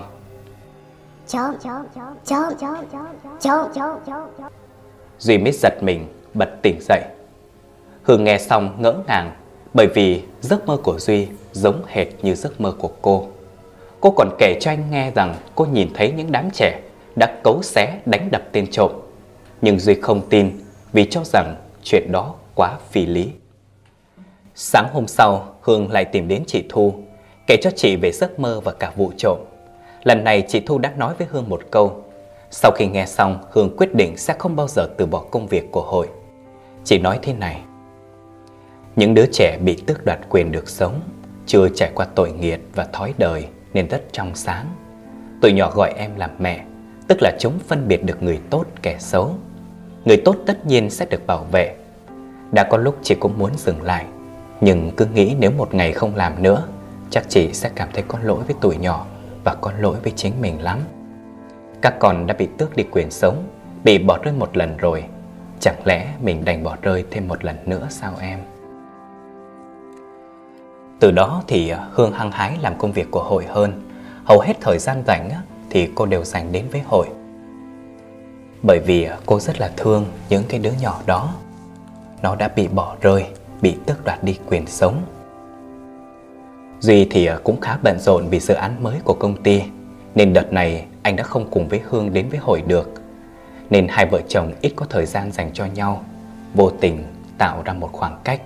Trộm, 1.27 1.51
trộm, 1.63 1.86
trộm, 1.95 2.13
trộm, 2.25 2.53
trộm, 2.62 3.05
trộm, 3.39 3.69
trộm, 3.75 3.99
trộm. 4.38 4.47
Duy 5.19 5.38
mới 5.38 5.51
giật 5.51 5.73
mình 5.84 6.08
bật 6.34 6.49
tỉnh 6.62 6.79
dậy. 6.82 7.01
Hương 8.03 8.23
nghe 8.23 8.38
xong 8.38 8.75
ngỡ 8.79 8.95
ngàng 9.08 9.32
bởi 9.73 9.88
vì 9.88 10.23
giấc 10.41 10.67
mơ 10.67 10.77
của 10.84 10.99
Duy 10.99 11.27
giống 11.51 11.84
hệt 11.88 12.08
như 12.21 12.36
giấc 12.36 12.62
mơ 12.62 12.73
của 12.79 12.91
cô. 13.01 13.27
Cô 14.01 14.12
còn 14.12 14.29
kể 14.38 14.57
cho 14.62 14.71
anh 14.71 14.91
nghe 14.91 15.12
rằng 15.12 15.35
cô 15.55 15.65
nhìn 15.65 15.89
thấy 15.93 16.12
những 16.12 16.31
đám 16.31 16.49
trẻ 16.53 16.79
đã 17.15 17.39
cấu 17.43 17.62
xé 17.63 17.99
đánh 18.05 18.29
đập 18.31 18.41
tên 18.51 18.67
trộm. 18.71 18.91
Nhưng 19.62 19.79
Duy 19.79 19.95
không 20.01 20.21
tin 20.29 20.59
vì 20.93 21.05
cho 21.05 21.21
rằng 21.23 21.55
chuyện 21.83 22.12
đó 22.12 22.35
quá 22.55 22.77
phi 22.91 23.05
lý. 23.05 23.31
Sáng 24.55 24.88
hôm 24.93 25.07
sau, 25.07 25.55
Hương 25.62 25.91
lại 25.91 26.05
tìm 26.05 26.27
đến 26.27 26.43
chị 26.47 26.63
Thu, 26.69 26.93
kể 27.47 27.57
cho 27.62 27.71
chị 27.75 27.95
về 27.95 28.12
giấc 28.12 28.39
mơ 28.39 28.59
và 28.63 28.71
cả 28.71 28.91
vụ 28.95 29.12
trộm. 29.17 29.38
Lần 30.03 30.23
này 30.23 30.43
chị 30.47 30.59
Thu 30.59 30.77
đã 30.77 30.93
nói 30.97 31.13
với 31.17 31.27
Hương 31.31 31.49
một 31.49 31.62
câu. 31.71 32.03
Sau 32.51 32.71
khi 32.71 32.88
nghe 32.88 33.05
xong, 33.05 33.43
Hương 33.51 33.77
quyết 33.77 33.95
định 33.95 34.17
sẽ 34.17 34.35
không 34.39 34.55
bao 34.55 34.67
giờ 34.67 34.88
từ 34.97 35.05
bỏ 35.05 35.23
công 35.31 35.47
việc 35.47 35.71
của 35.71 35.81
hội. 35.81 36.07
Chị 36.83 36.99
nói 36.99 37.19
thế 37.21 37.33
này. 37.33 37.62
Những 38.95 39.13
đứa 39.13 39.25
trẻ 39.31 39.57
bị 39.63 39.83
tước 39.88 40.05
đoạt 40.05 40.19
quyền 40.29 40.51
được 40.51 40.69
sống, 40.69 40.99
chưa 41.45 41.69
trải 41.75 41.91
qua 41.95 42.07
tội 42.15 42.31
nghiệt 42.31 42.59
và 42.75 42.83
thói 42.93 43.13
đời 43.17 43.47
nên 43.73 43.88
rất 43.88 44.03
trong 44.12 44.36
sáng. 44.36 44.65
Tụi 45.41 45.53
nhỏ 45.53 45.71
gọi 45.75 45.93
em 45.97 46.15
là 46.15 46.29
mẹ, 46.39 46.63
tức 47.08 47.17
là 47.21 47.32
chúng 47.39 47.60
phân 47.67 47.88
biệt 47.88 48.03
được 48.03 48.23
người 48.23 48.39
tốt 48.49 48.65
kẻ 48.82 48.95
xấu. 48.99 49.36
Người 50.05 50.17
tốt 50.25 50.36
tất 50.45 50.65
nhiên 50.65 50.89
sẽ 50.89 51.05
được 51.05 51.27
bảo 51.27 51.45
vệ. 51.51 51.75
Đã 52.51 52.63
có 52.63 52.77
lúc 52.77 52.97
chị 53.03 53.15
cũng 53.15 53.38
muốn 53.38 53.51
dừng 53.58 53.82
lại, 53.82 54.05
nhưng 54.62 54.91
cứ 54.97 55.05
nghĩ 55.05 55.36
nếu 55.39 55.51
một 55.51 55.73
ngày 55.73 55.93
không 55.93 56.15
làm 56.15 56.43
nữa, 56.43 56.67
chắc 57.10 57.29
chị 57.29 57.53
sẽ 57.53 57.69
cảm 57.75 57.89
thấy 57.93 58.03
có 58.08 58.19
lỗi 58.23 58.43
với 58.43 58.55
tụi 58.62 58.77
nhỏ 58.77 59.05
và 59.43 59.55
có 59.62 59.71
lỗi 59.79 59.97
với 60.03 60.13
chính 60.15 60.41
mình 60.41 60.62
lắm. 60.62 60.79
Các 61.82 61.95
con 61.99 62.27
đã 62.27 62.34
bị 62.34 62.47
tước 62.58 62.75
đi 62.75 62.84
quyền 62.91 63.12
sống, 63.12 63.43
bị 63.84 63.97
bỏ 63.97 64.17
rơi 64.23 64.34
một 64.34 64.58
lần 64.58 64.77
rồi, 64.77 65.03
chẳng 65.60 65.82
lẽ 65.86 66.13
mình 66.21 66.45
đành 66.45 66.63
bỏ 66.63 66.77
rơi 66.82 67.05
thêm 67.12 67.27
một 67.27 67.45
lần 67.45 67.55
nữa 67.65 67.88
sao 67.89 68.13
em? 68.21 68.39
Từ 70.99 71.12
đó 71.12 71.43
thì 71.47 71.69
à, 71.69 71.88
Hương 71.91 72.12
hăng 72.12 72.31
hái 72.31 72.57
làm 72.62 72.77
công 72.77 72.91
việc 72.91 73.12
của 73.12 73.23
hội 73.23 73.45
hơn. 73.45 73.89
Hầu 74.25 74.39
hết 74.39 74.53
thời 74.62 74.77
gian 74.79 75.03
rảnh 75.07 75.29
thì 75.69 75.89
cô 75.95 76.05
đều 76.05 76.23
dành 76.23 76.51
đến 76.51 76.65
với 76.71 76.81
hội. 76.85 77.07
Bởi 78.63 78.79
vì 78.79 79.03
à, 79.03 79.17
cô 79.25 79.39
rất 79.39 79.59
là 79.59 79.71
thương 79.77 80.05
những 80.29 80.43
cái 80.49 80.59
đứa 80.59 80.73
nhỏ 80.81 81.01
đó. 81.05 81.33
Nó 82.21 82.35
đã 82.35 82.47
bị 82.47 82.67
bỏ 82.67 82.95
rơi, 83.01 83.25
bị 83.62 83.75
tước 83.85 84.05
đoạt 84.05 84.23
đi 84.23 84.38
quyền 84.45 84.67
sống. 84.67 85.01
Duy 86.79 87.07
thì 87.12 87.25
à, 87.25 87.38
cũng 87.43 87.62
khá 87.62 87.77
bận 87.83 87.99
rộn 87.99 88.27
vì 88.29 88.39
dự 88.39 88.53
án 88.53 88.83
mới 88.83 88.99
của 89.03 89.13
công 89.13 89.43
ty 89.43 89.63
Nên 90.15 90.33
đợt 90.33 90.53
này 90.53 90.85
anh 91.01 91.15
đã 91.15 91.23
không 91.23 91.47
cùng 91.51 91.67
với 91.67 91.81
Hương 91.83 92.13
đến 92.13 92.29
với 92.29 92.39
hội 92.39 92.62
được. 92.67 92.93
Nên 93.69 93.88
hai 93.89 94.05
vợ 94.05 94.21
chồng 94.27 94.53
ít 94.62 94.73
có 94.75 94.85
thời 94.89 95.05
gian 95.05 95.31
dành 95.31 95.51
cho 95.53 95.65
nhau 95.65 96.03
Vô 96.53 96.69
tình 96.69 97.03
tạo 97.38 97.62
ra 97.65 97.73
một 97.73 97.89
khoảng 97.91 98.19
cách. 98.23 98.41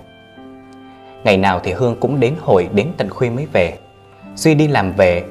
Ngày 1.23 1.37
nào 1.37 1.59
thì 1.63 1.73
Hương 1.73 1.99
cũng 1.99 2.19
đến 2.19 2.35
hội 2.41 2.69
đến 2.73 2.91
tận 2.97 3.09
khuya 3.09 3.29
mới 3.29 3.45
về. 3.45 3.77
Duy 4.35 4.55
đi 4.55 4.67
làm 4.67 4.93
về 4.93 5.23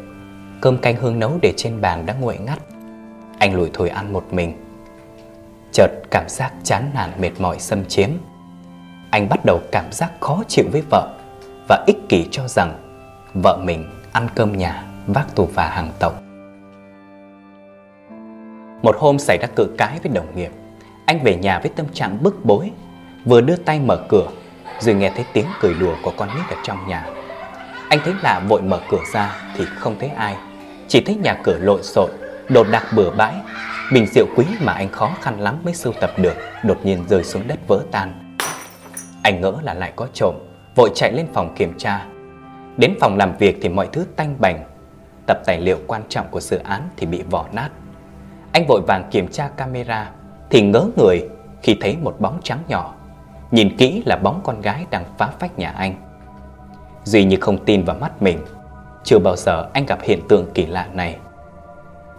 Cơm 0.61 0.79
canh 0.79 0.97
Hương 0.97 1.19
nấu 1.19 1.39
để 1.43 1.53
trên 1.57 1.81
bàn 1.81 2.07
đã 2.07 2.15
nguội 2.21 2.39
ngắt. 2.39 2.59
Anh 3.39 3.55
lủi 3.55 3.71
thủi 3.73 3.89
ăn 3.89 4.13
một 4.13 4.25
mình. 4.31 4.53
Chợt 5.73 5.91
cảm 6.11 6.29
giác 6.29 6.53
chán 6.65 6.91
nản 6.95 7.11
mệt 7.21 7.31
mỏi 7.39 7.59
xâm 7.59 7.85
chiếm. 7.85 8.09
Anh 9.11 9.29
bắt 9.29 9.45
đầu 9.45 9.61
cảm 9.73 9.93
giác 9.93 10.11
khó 10.21 10.43
chịu 10.49 10.65
với 10.73 10.83
vợ 10.91 11.09
Và 11.69 11.85
ích 11.87 11.97
kỷ 12.09 12.29
cho 12.31 12.49
rằng 12.49 12.79
vợ 13.35 13.59
mình 13.65 13.85
ăn 14.13 14.29
cơm 14.35 14.59
nhà 14.59 14.85
vác 15.07 15.35
tù 15.35 15.49
và 15.55 15.69
hàng 15.69 15.93
tổng. 15.99 16.15
Một 18.83 18.97
hôm 18.99 19.19
xảy 19.19 19.39
ra 19.39 19.47
cự 19.57 19.75
cãi 19.79 19.99
với 20.03 20.13
đồng 20.15 20.37
nghiệp, 20.37 20.51
anh 21.07 21.19
về 21.23 21.37
nhà 21.37 21.59
với 21.59 21.71
tâm 21.77 21.87
trạng 21.93 22.23
bức 22.23 22.45
bối, 22.45 22.71
vừa 23.25 23.41
đưa 23.41 23.57
tay 23.57 23.81
mở 23.81 23.97
cửa, 24.09 24.29
rồi 24.83 24.95
nghe 24.95 25.11
thấy 25.15 25.25
tiếng 25.33 25.47
cười 25.61 25.75
đùa 25.75 25.95
của 26.03 26.13
con 26.17 26.29
nít 26.29 26.49
ở 26.51 26.57
trong 26.63 26.89
nhà. 26.89 27.07
Anh 27.89 27.99
thấy 28.05 28.15
lạ 28.23 28.41
vội 28.49 28.63
mở 28.63 28.81
cửa 28.91 29.01
ra 29.13 29.37
thì 29.57 29.65
không 29.79 29.97
thấy 30.01 30.09
ai, 30.09 30.37
chỉ 30.89 31.01
thấy 31.07 31.15
nhà 31.15 31.35
cửa 31.43 31.59
lộn 31.59 31.83
xộn, 31.83 32.11
đồ 32.49 32.65
đạc 32.65 32.85
bừa 32.97 33.11
bãi, 33.11 33.35
bình 33.93 34.07
rượu 34.07 34.27
quý 34.37 34.45
mà 34.61 34.73
anh 34.73 34.89
khó 34.89 35.11
khăn 35.21 35.41
lắm 35.41 35.61
mới 35.65 35.75
sưu 35.75 35.93
tập 36.01 36.11
được 36.17 36.35
đột 36.65 36.85
nhiên 36.85 37.05
rơi 37.09 37.25
xuống 37.25 37.43
đất 37.49 37.59
vỡ 37.69 37.81
tan. 37.91 38.37
Anh 39.23 39.41
ngỡ 39.41 39.53
là 39.63 39.75
lại 39.75 39.93
có 39.97 40.07
trộm, 40.15 40.35
vội 40.77 40.91
chạy 40.95 41.13
lên 41.13 41.27
phòng 41.35 41.55
kiểm 41.57 41.79
tra. 41.79 42.07
Đến 42.77 42.95
phòng 43.01 43.17
làm 43.17 43.37
việc 43.37 43.59
thì 43.63 43.69
mọi 43.69 43.89
thứ 43.93 44.07
tanh 44.17 44.37
bành, 44.39 44.65
tập 45.27 45.39
tài 45.47 45.61
liệu 45.61 45.79
quan 45.87 46.03
trọng 46.09 46.27
của 46.31 46.41
dự 46.41 46.59
án 46.59 46.89
thì 46.97 47.07
bị 47.07 47.23
vỏ 47.31 47.47
nát. 47.53 47.69
Anh 48.53 48.65
vội 48.69 48.81
vàng 48.87 49.09
kiểm 49.11 49.29
tra 49.29 49.49
camera 49.49 50.11
thì 50.51 50.63
ngớ 50.63 50.87
người 50.97 51.21
khi 51.63 51.77
thấy 51.81 51.97
một 52.03 52.17
bóng 52.21 52.41
trắng 52.43 52.59
nhỏ. 52.69 52.95
Nhìn 53.53 53.77
kỹ 53.77 54.03
là 54.07 54.17
bóng 54.17 54.41
con 54.45 54.61
gái 54.61 54.87
đang 54.91 55.05
phá 55.19 55.31
phách 55.39 55.59
nhà 55.59 55.71
anh. 55.71 55.95
Duy 57.05 57.25
như 57.25 57.37
không 57.41 57.65
tin 57.65 57.85
vào 57.85 57.97
mắt 58.01 58.23
mình. 58.23 58.39
Chưa 59.05 59.19
bao 59.19 59.37
giờ 59.37 59.69
anh 59.73 59.87
gặp 59.87 59.99
hiện 60.03 60.21
tượng 60.29 60.47
kỳ 60.55 60.67
lạ 60.67 60.89
này. 60.93 61.17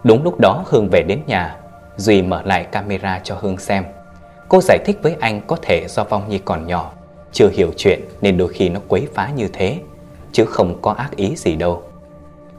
Đúng 0.04 0.24
lúc 0.24 0.40
đó 0.40 0.64
Hương 0.66 0.88
về 0.88 1.02
đến 1.02 1.20
nhà, 1.26 1.56
Duy 1.96 2.22
mở 2.22 2.42
lại 2.44 2.64
camera 2.64 3.20
cho 3.24 3.36
Hương 3.40 3.58
xem. 3.58 3.84
Cô 4.48 4.60
giải 4.60 4.78
thích 4.84 4.98
với 5.02 5.16
anh 5.20 5.40
có 5.46 5.56
thể 5.62 5.86
do 5.88 6.04
Vong 6.04 6.28
Nhi 6.28 6.38
còn 6.38 6.66
nhỏ, 6.66 6.92
chưa 7.32 7.48
hiểu 7.52 7.70
chuyện 7.76 8.00
nên 8.20 8.36
đôi 8.36 8.48
khi 8.48 8.68
nó 8.68 8.80
quấy 8.88 9.08
phá 9.14 9.30
như 9.36 9.48
thế, 9.52 9.78
chứ 10.32 10.44
không 10.44 10.78
có 10.82 10.92
ác 10.92 11.16
ý 11.16 11.36
gì 11.36 11.56
đâu. 11.56 11.82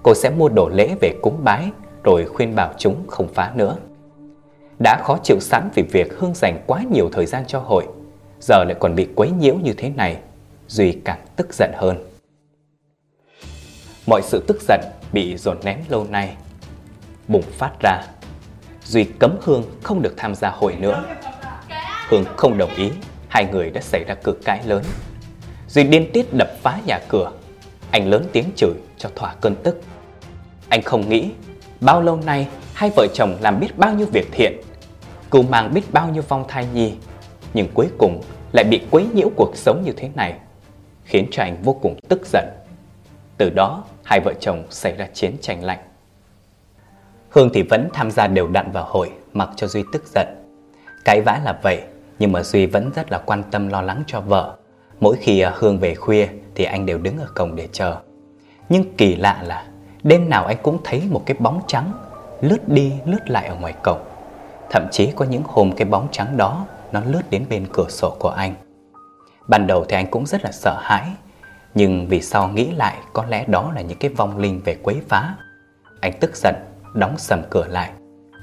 Cô 0.03 0.13
sẽ 0.13 0.29
mua 0.29 0.49
đồ 0.49 0.69
lễ 0.69 0.95
về 1.01 1.15
cúng 1.21 1.39
bái 1.43 1.71
rồi 2.03 2.25
khuyên 2.25 2.55
bảo 2.55 2.73
chúng 2.77 2.95
không 3.07 3.27
phá 3.33 3.51
nữa. 3.55 3.75
Đã 4.79 5.01
khó 5.03 5.17
chịu 5.23 5.39
sẵn 5.39 5.69
vì 5.75 5.83
việc 5.83 6.19
Hương 6.19 6.33
dành 6.33 6.63
quá 6.67 6.81
nhiều 6.91 7.09
thời 7.13 7.25
gian 7.25 7.43
cho 7.47 7.59
hội, 7.59 7.87
giờ 8.47 8.63
lại 8.63 8.75
còn 8.79 8.95
bị 8.95 9.07
quấy 9.15 9.31
nhiễu 9.31 9.55
như 9.55 9.73
thế 9.73 9.89
này, 9.89 10.17
Duy 10.67 10.97
càng 11.05 11.19
tức 11.35 11.53
giận 11.53 11.71
hơn. 11.75 11.97
Mọi 14.07 14.21
sự 14.23 14.43
tức 14.47 14.57
giận 14.67 14.81
bị 15.13 15.37
dồn 15.37 15.57
nén 15.63 15.77
lâu 15.89 16.07
nay, 16.09 16.35
bùng 17.27 17.41
phát 17.41 17.71
ra. 17.79 18.01
Duy 18.83 19.03
cấm 19.19 19.37
Hương 19.41 19.63
không 19.83 20.01
được 20.01 20.13
tham 20.17 20.35
gia 20.35 20.49
hội 20.49 20.75
nữa. 20.75 21.03
Hương 22.09 22.25
không 22.37 22.57
đồng 22.57 22.75
ý, 22.75 22.91
hai 23.27 23.45
người 23.51 23.69
đã 23.69 23.81
xảy 23.81 24.03
ra 24.03 24.15
cự 24.15 24.31
cãi 24.45 24.59
lớn. 24.65 24.83
Duy 25.67 25.83
điên 25.83 26.09
tiết 26.13 26.33
đập 26.33 26.49
phá 26.61 26.79
nhà 26.85 26.99
cửa, 27.07 27.31
anh 27.91 28.09
lớn 28.09 28.25
tiếng 28.31 28.45
chửi 28.55 28.73
cho 28.97 29.09
thỏa 29.15 29.33
cơn 29.41 29.55
tức. 29.63 29.81
Anh 30.69 30.81
không 30.81 31.09
nghĩ 31.09 31.29
bao 31.81 32.01
lâu 32.01 32.15
nay 32.15 32.47
hai 32.73 32.91
vợ 32.95 33.07
chồng 33.13 33.37
làm 33.41 33.59
biết 33.59 33.77
bao 33.77 33.93
nhiêu 33.93 34.07
việc 34.13 34.27
thiện, 34.31 34.61
cưu 35.31 35.43
mang 35.43 35.73
biết 35.73 35.93
bao 35.93 36.09
nhiêu 36.09 36.23
vong 36.27 36.45
thai 36.47 36.67
nhi, 36.73 36.93
nhưng 37.53 37.67
cuối 37.73 37.87
cùng 37.97 38.21
lại 38.55 38.65
bị 38.65 38.81
quấy 38.91 39.07
nhiễu 39.13 39.29
cuộc 39.35 39.51
sống 39.55 39.81
như 39.85 39.91
thế 39.97 40.09
này, 40.15 40.33
khiến 41.03 41.27
cho 41.31 41.43
anh 41.43 41.57
vô 41.63 41.73
cùng 41.81 41.95
tức 42.09 42.21
giận. 42.25 42.45
Từ 43.37 43.49
đó, 43.49 43.83
hai 44.03 44.19
vợ 44.19 44.33
chồng 44.39 44.63
xảy 44.69 44.95
ra 44.95 45.07
chiến 45.13 45.35
tranh 45.41 45.63
lạnh. 45.63 45.79
Hương 47.29 47.49
thì 47.53 47.61
vẫn 47.61 47.89
tham 47.93 48.11
gia 48.11 48.27
đều 48.27 48.47
đặn 48.47 48.71
vào 48.71 48.85
hội, 48.87 49.11
mặc 49.33 49.49
cho 49.55 49.67
Duy 49.67 49.83
tức 49.93 50.03
giận. 50.15 50.27
Cãi 51.05 51.21
vã 51.21 51.41
là 51.43 51.59
vậy, 51.63 51.81
nhưng 52.19 52.31
mà 52.31 52.43
Duy 52.43 52.65
vẫn 52.65 52.91
rất 52.95 53.11
là 53.11 53.17
quan 53.17 53.43
tâm 53.51 53.67
lo 53.67 53.81
lắng 53.81 54.03
cho 54.07 54.21
vợ. 54.21 54.55
Mỗi 54.99 55.15
khi 55.19 55.39
à, 55.39 55.51
Hương 55.55 55.79
về 55.79 55.95
khuya 55.95 56.27
thì 56.55 56.63
anh 56.63 56.85
đều 56.85 56.97
đứng 56.97 57.17
ở 57.17 57.27
cổng 57.35 57.55
để 57.55 57.67
chờ. 57.71 57.97
Nhưng 58.69 58.93
kỳ 58.93 59.15
lạ 59.15 59.41
là 59.43 59.65
đêm 60.03 60.29
nào 60.29 60.45
anh 60.45 60.57
cũng 60.61 60.77
thấy 60.83 61.03
một 61.09 61.23
cái 61.25 61.37
bóng 61.39 61.61
trắng 61.67 61.91
lướt 62.41 62.67
đi 62.67 62.93
lướt 63.05 63.29
lại 63.29 63.47
ở 63.47 63.55
ngoài 63.55 63.73
cổng. 63.83 63.99
Thậm 64.69 64.87
chí 64.91 65.11
có 65.15 65.25
những 65.25 65.43
hôm 65.45 65.71
cái 65.71 65.85
bóng 65.85 66.07
trắng 66.11 66.37
đó 66.37 66.65
nó 66.95 67.01
lướt 67.05 67.21
đến 67.29 67.45
bên 67.49 67.67
cửa 67.73 67.89
sổ 67.89 68.15
của 68.19 68.29
anh. 68.29 68.53
Ban 69.47 69.67
đầu 69.67 69.85
thì 69.89 69.95
anh 69.95 70.11
cũng 70.11 70.25
rất 70.25 70.43
là 70.43 70.51
sợ 70.51 70.79
hãi, 70.81 71.11
nhưng 71.73 72.07
vì 72.07 72.21
sau 72.21 72.47
nghĩ 72.47 72.71
lại 72.71 72.97
có 73.13 73.25
lẽ 73.29 73.45
đó 73.47 73.71
là 73.75 73.81
những 73.81 73.97
cái 73.97 74.11
vong 74.11 74.37
linh 74.37 74.61
về 74.65 74.77
quấy 74.83 75.01
phá. 75.07 75.35
Anh 76.01 76.13
tức 76.19 76.35
giận, 76.35 76.55
đóng 76.93 77.17
sầm 77.17 77.41
cửa 77.49 77.65
lại, 77.67 77.91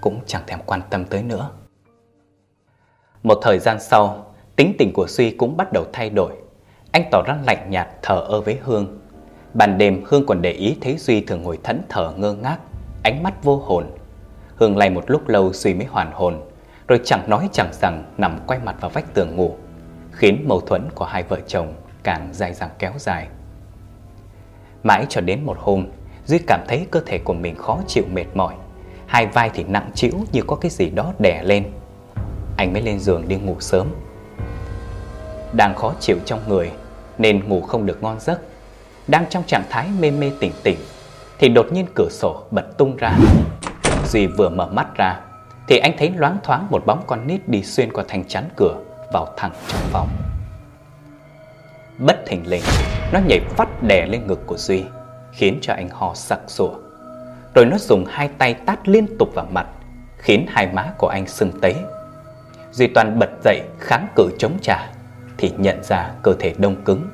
cũng 0.01 0.21
chẳng 0.27 0.43
thèm 0.47 0.59
quan 0.67 0.81
tâm 0.91 1.05
tới 1.05 1.23
nữa. 1.23 1.51
Một 3.23 3.39
thời 3.43 3.59
gian 3.59 3.81
sau, 3.81 4.35
tính 4.57 4.75
tình 4.79 4.93
của 4.93 5.07
Suy 5.07 5.31
cũng 5.31 5.57
bắt 5.57 5.73
đầu 5.73 5.85
thay 5.93 6.11
đổi. 6.11 6.33
Anh 6.93 7.05
tỏ 7.11 7.23
ra 7.27 7.39
lạnh 7.47 7.67
nhạt 7.71 7.89
thờ 8.03 8.25
ơ 8.29 8.41
với 8.41 8.59
Hương. 8.63 8.99
Ban 9.55 9.79
đêm 9.79 10.05
Hương 10.07 10.27
còn 10.27 10.43
để 10.43 10.53
ý 10.53 10.77
thấy 10.81 10.97
Duy 10.97 11.21
thường 11.21 11.43
ngồi 11.43 11.59
thẫn 11.63 11.83
thờ 11.89 12.13
ngơ 12.17 12.35
ngác, 12.35 12.59
ánh 13.05 13.23
mắt 13.23 13.45
vô 13.45 13.57
hồn. 13.57 13.87
Hương 14.57 14.77
lay 14.77 14.91
một 14.91 15.05
lúc 15.07 15.29
lâu 15.29 15.53
Duy 15.53 15.75
mới 15.75 15.87
hoàn 15.87 16.13
hồn, 16.13 16.41
rồi 16.89 17.01
chẳng 17.05 17.31
nói 17.31 17.49
chẳng 17.53 17.71
rằng 17.73 18.05
nằm 18.19 18.39
quay 18.47 18.59
mặt 18.65 18.77
vào 18.81 18.91
vách 18.91 19.15
tường 19.15 19.37
ngủ, 19.37 19.57
khiến 20.13 20.45
mâu 20.49 20.61
thuẫn 20.61 20.91
của 20.95 21.05
hai 21.05 21.23
vợ 21.23 21.39
chồng 21.47 21.75
càng 22.03 22.29
dài 22.33 22.55
dẳng 22.55 22.71
kéo 22.79 22.93
dài. 22.99 23.29
Mãi 24.83 25.07
cho 25.09 25.21
đến 25.21 25.45
một 25.45 25.57
hôm, 25.61 25.87
Duy 26.27 26.39
cảm 26.47 26.61
thấy 26.69 26.87
cơ 26.91 27.01
thể 27.07 27.19
của 27.19 27.33
mình 27.33 27.57
khó 27.57 27.79
chịu 27.87 28.05
mệt 28.13 28.25
mỏi, 28.35 28.55
hai 29.07 29.27
vai 29.27 29.51
thì 29.55 29.65
nặng 29.65 29.91
trĩu 29.95 30.13
như 30.33 30.43
có 30.47 30.57
cái 30.57 30.71
gì 30.71 30.91
đó 30.91 31.13
đè 31.19 31.43
lên. 31.43 31.73
Anh 32.57 32.73
mới 32.73 32.83
lên 32.83 32.99
giường 32.99 33.29
đi 33.29 33.37
ngủ 33.37 33.57
sớm. 33.61 33.89
Đang 35.53 35.75
khó 35.75 35.95
chịu 36.01 36.17
trong 36.25 36.41
người 36.49 36.71
nên 37.19 37.49
ngủ 37.49 37.61
không 37.61 37.87
được 37.87 38.03
ngon 38.03 38.21
giấc. 38.21 38.41
Đang 39.09 39.27
trong 39.31 39.45
trạng 39.47 39.65
thái 39.71 39.89
mê 40.01 40.11
mê 40.11 40.31
tỉnh 40.41 40.53
tỉnh 40.63 40.79
thì 41.39 41.49
đột 41.49 41.67
nhiên 41.73 41.87
cửa 41.95 42.09
sổ 42.11 42.43
bật 42.51 42.79
tung 42.79 42.97
ra. 42.97 43.19
Duy 44.09 44.27
vừa 44.27 44.49
mở 44.49 44.67
mắt 44.67 44.97
ra 44.97 45.21
thì 45.69 45.79
anh 45.79 45.95
thấy 45.99 46.13
loáng 46.17 46.39
thoáng 46.43 46.67
một 46.71 46.87
bóng 46.87 47.05
con 47.07 47.27
nít 47.27 47.49
đi 47.49 47.63
xuyên 47.63 47.93
qua 47.93 48.05
thành 48.09 48.25
chắn 48.25 48.49
cửa 48.57 48.77
vào 49.13 49.27
thẳng 49.37 49.53
trong 49.69 49.81
phòng. 49.91 50.09
Bất 51.99 52.17
thình 52.27 52.47
lình, 52.47 52.63
nó 53.13 53.21
nhảy 53.27 53.41
phát 53.41 53.83
đè 53.83 54.07
lên 54.07 54.27
ngực 54.27 54.47
của 54.47 54.57
Duy, 54.57 54.85
khiến 55.33 55.59
cho 55.63 55.75
anh 55.75 55.89
ho 55.89 56.15
sặc 56.15 56.41
sủa. 56.47 56.75
Rồi 57.55 57.67
nó 57.67 57.79
dùng 57.79 58.05
hai 58.09 58.29
tay 58.39 58.55
tát 58.55 58.89
liên 58.89 59.07
tục 59.19 59.29
vào 59.35 59.47
mặt, 59.51 59.67
khiến 60.19 60.47
hai 60.49 60.67
má 60.73 60.93
của 60.99 61.09
anh 61.09 61.27
sưng 61.27 61.53
tấy. 61.61 61.75
Duy 62.73 62.87
Toàn 62.87 63.19
bật 63.19 63.31
dậy 63.45 63.63
kháng 63.79 64.07
cự 64.17 64.31
chống 64.39 64.59
trả, 64.63 64.93
thì 65.39 65.53
nhận 65.59 65.85
ra 65.85 66.11
cơ 66.23 66.35
thể 66.39 66.55
đông 66.59 66.85
cứng. 66.85 67.09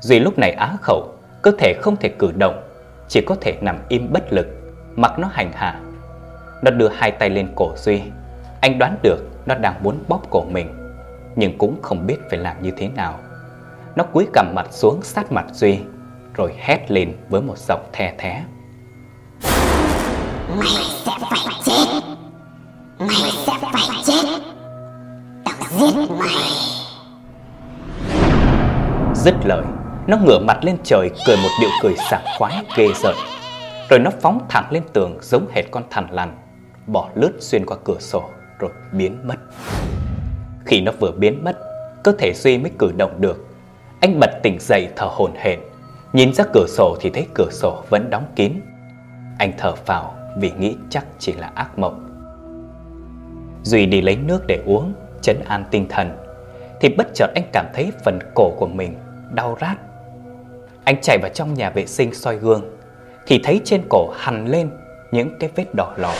Duy 0.00 0.18
lúc 0.18 0.38
này 0.38 0.52
á 0.52 0.76
khẩu, 0.82 1.14
cơ 1.42 1.50
thể 1.58 1.74
không 1.82 1.96
thể 1.96 2.08
cử 2.08 2.32
động, 2.32 2.62
chỉ 3.08 3.20
có 3.20 3.36
thể 3.40 3.58
nằm 3.60 3.78
im 3.88 4.12
bất 4.12 4.32
lực, 4.32 4.46
mặc 4.96 5.18
nó 5.18 5.28
hành 5.32 5.52
hạ. 5.52 5.80
Nó 6.62 6.70
đưa 6.70 6.88
hai 6.88 7.10
tay 7.10 7.30
lên 7.30 7.52
cổ 7.56 7.72
Duy, 7.76 8.02
anh 8.60 8.78
đoán 8.78 8.96
được 9.02 9.18
nó 9.46 9.54
đang 9.54 9.82
muốn 9.82 10.04
bóp 10.08 10.20
cổ 10.30 10.44
mình, 10.50 10.92
nhưng 11.36 11.58
cũng 11.58 11.82
không 11.82 12.06
biết 12.06 12.16
phải 12.30 12.38
làm 12.38 12.62
như 12.62 12.70
thế 12.76 12.88
nào. 12.88 13.18
Nó 13.96 14.04
cúi 14.04 14.26
cầm 14.32 14.52
mặt 14.54 14.66
xuống 14.70 15.02
sát 15.02 15.32
mặt 15.32 15.46
Duy 15.52 15.78
Rồi 16.34 16.52
hét 16.58 16.90
lên 16.90 17.12
với 17.28 17.42
một 17.42 17.58
giọng 17.58 17.86
the 17.92 18.14
thé. 18.18 18.44
Mày 20.56 20.68
sẽ 21.04 21.12
phải 21.30 21.54
chết. 21.64 22.00
Mày 22.98 23.30
sẽ 23.46 23.52
phải 23.72 24.02
chết. 24.04 24.40
Tao 25.44 25.54
giết 25.70 26.10
mày. 26.10 26.28
Dứt 29.14 29.34
lời 29.44 29.62
Nó 30.06 30.16
ngửa 30.16 30.38
mặt 30.38 30.58
lên 30.62 30.76
trời 30.84 31.10
cười 31.26 31.36
một 31.36 31.48
điệu 31.60 31.70
cười 31.82 31.94
sảng 32.10 32.24
khoái 32.38 32.64
ghê 32.76 32.88
rợn. 33.02 33.14
Rồi 33.90 33.98
nó 33.98 34.10
phóng 34.20 34.46
thẳng 34.48 34.66
lên 34.70 34.82
tường 34.92 35.18
giống 35.22 35.46
hệt 35.54 35.64
con 35.70 35.82
thằn 35.90 36.06
lằn 36.10 36.36
Bỏ 36.86 37.10
lướt 37.14 37.32
xuyên 37.38 37.66
qua 37.66 37.76
cửa 37.84 37.98
sổ 38.00 38.30
rồi 38.58 38.70
biến 38.92 39.18
mất 39.24 39.36
Khi 40.64 40.80
nó 40.80 40.92
vừa 41.00 41.12
biến 41.12 41.44
mất 41.44 41.58
Cơ 42.04 42.12
thể 42.18 42.32
Duy 42.34 42.58
mới 42.58 42.70
cử 42.78 42.92
động 42.98 43.20
được 43.20 43.46
anh 44.00 44.20
bật 44.20 44.30
tỉnh 44.42 44.58
dậy 44.60 44.88
thở 44.96 45.06
hổn 45.10 45.32
hển, 45.36 45.60
nhìn 46.12 46.34
ra 46.34 46.44
cửa 46.52 46.66
sổ 46.68 46.96
thì 47.00 47.10
thấy 47.10 47.26
cửa 47.34 47.48
sổ 47.50 47.82
vẫn 47.90 48.10
đóng 48.10 48.26
kín. 48.36 48.52
Anh 49.38 49.52
thở 49.58 49.74
phào 49.74 50.14
vì 50.38 50.52
nghĩ 50.58 50.76
chắc 50.90 51.06
chỉ 51.18 51.32
là 51.32 51.50
ác 51.54 51.78
mộng. 51.78 52.02
Duy 53.62 53.86
đi 53.86 54.00
lấy 54.00 54.16
nước 54.16 54.46
để 54.46 54.62
uống, 54.66 54.92
chấn 55.22 55.40
an 55.44 55.64
tinh 55.70 55.86
thần, 55.88 56.16
thì 56.80 56.88
bất 56.88 57.06
chợt 57.14 57.26
anh 57.34 57.44
cảm 57.52 57.66
thấy 57.74 57.92
phần 58.04 58.18
cổ 58.34 58.50
của 58.58 58.66
mình 58.66 58.94
đau 59.30 59.56
rát. 59.60 59.76
Anh 60.84 61.00
chạy 61.02 61.18
vào 61.22 61.30
trong 61.34 61.54
nhà 61.54 61.70
vệ 61.70 61.86
sinh 61.86 62.14
soi 62.14 62.36
gương, 62.36 62.62
thì 63.26 63.40
thấy 63.44 63.60
trên 63.64 63.82
cổ 63.90 64.10
hằn 64.16 64.46
lên 64.46 64.70
những 65.12 65.38
cái 65.40 65.50
vết 65.56 65.74
đỏ 65.74 65.94
lòm. 65.96 66.14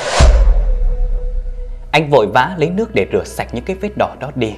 Anh 1.97 2.11
vội 2.11 2.27
vã 2.27 2.55
lấy 2.59 2.71
nước 2.71 2.95
để 2.95 3.07
rửa 3.13 3.25
sạch 3.25 3.49
những 3.53 3.65
cái 3.65 3.77
vết 3.81 3.91
đỏ 3.99 4.17
đó 4.21 4.31
đi, 4.35 4.57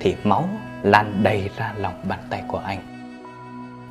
thì 0.00 0.16
máu 0.24 0.48
lan 0.82 1.20
đầy 1.22 1.50
ra 1.56 1.74
lòng 1.76 1.94
bàn 2.08 2.18
tay 2.30 2.42
của 2.48 2.58
anh. 2.58 2.78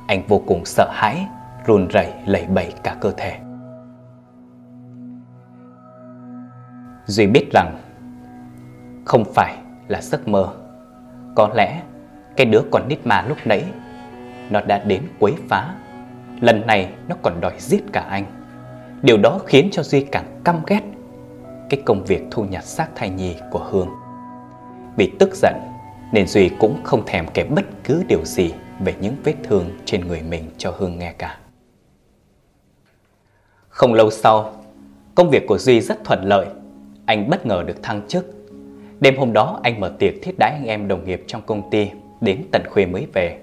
Anh 0.08 0.22
vô 0.28 0.42
cùng 0.46 0.64
sợ 0.64 0.90
hãi, 0.92 1.26
run 1.66 1.88
rẩy 1.88 2.12
lẩy 2.26 2.46
bẩy 2.46 2.72
cả 2.82 2.96
cơ 3.00 3.12
thể. 3.16 3.38
Duy 7.06 7.26
biết 7.26 7.48
rằng 7.52 7.78
không 9.04 9.24
phải 9.34 9.56
là 9.88 10.02
giấc 10.02 10.28
mơ. 10.28 10.48
Có 11.34 11.50
lẽ 11.54 11.82
cái 12.36 12.46
đứa 12.46 12.62
còn 12.70 12.88
nít 12.88 13.06
mà 13.06 13.24
lúc 13.28 13.38
nãy 13.44 13.64
nó 14.50 14.60
đã 14.60 14.78
đến 14.78 15.02
quấy 15.18 15.34
phá. 15.48 15.74
Lần 16.40 16.66
này 16.66 16.90
nó 17.08 17.16
còn 17.22 17.40
đòi 17.40 17.54
giết 17.58 17.82
cả 17.92 18.00
anh. 18.00 18.24
Điều 19.02 19.16
đó 19.16 19.40
khiến 19.46 19.68
cho 19.72 19.82
Duy 19.82 20.06
càng 20.12 20.40
căm 20.44 20.56
ghét 20.66 20.82
cái 21.70 21.80
công 21.84 22.04
việc 22.04 22.22
thu 22.30 22.44
nhặt 22.44 22.64
xác 22.64 22.88
thai 22.94 23.10
nhi 23.10 23.36
của 23.50 23.66
Hương. 23.70 23.88
Bị 24.96 25.12
tức 25.18 25.34
giận 25.34 25.54
nên 26.12 26.26
Duy 26.26 26.50
cũng 26.58 26.80
không 26.84 27.06
thèm 27.06 27.26
kể 27.34 27.44
bất 27.44 27.64
cứ 27.84 28.04
điều 28.08 28.24
gì 28.24 28.52
về 28.80 28.94
những 29.00 29.16
vết 29.24 29.34
thương 29.42 29.70
trên 29.84 30.08
người 30.08 30.22
mình 30.22 30.50
cho 30.58 30.74
Hương 30.78 30.98
nghe 30.98 31.12
cả. 31.12 31.38
Không 33.68 33.94
lâu 33.94 34.10
sau, 34.10 34.52
công 35.14 35.30
việc 35.30 35.46
của 35.48 35.58
Duy 35.58 35.80
rất 35.80 36.04
thuận 36.04 36.24
lợi. 36.24 36.46
Anh 37.06 37.30
bất 37.30 37.46
ngờ 37.46 37.64
được 37.66 37.82
thăng 37.82 38.08
chức. 38.08 38.26
Đêm 39.00 39.16
hôm 39.18 39.32
đó 39.32 39.60
anh 39.62 39.80
mở 39.80 39.92
tiệc 39.98 40.14
thiết 40.22 40.34
đãi 40.38 40.52
anh 40.52 40.64
em 40.64 40.88
đồng 40.88 41.04
nghiệp 41.04 41.24
trong 41.26 41.42
công 41.46 41.70
ty 41.70 41.90
đến 42.20 42.44
tận 42.52 42.62
khuya 42.70 42.86
mới 42.86 43.06
về. 43.12 43.38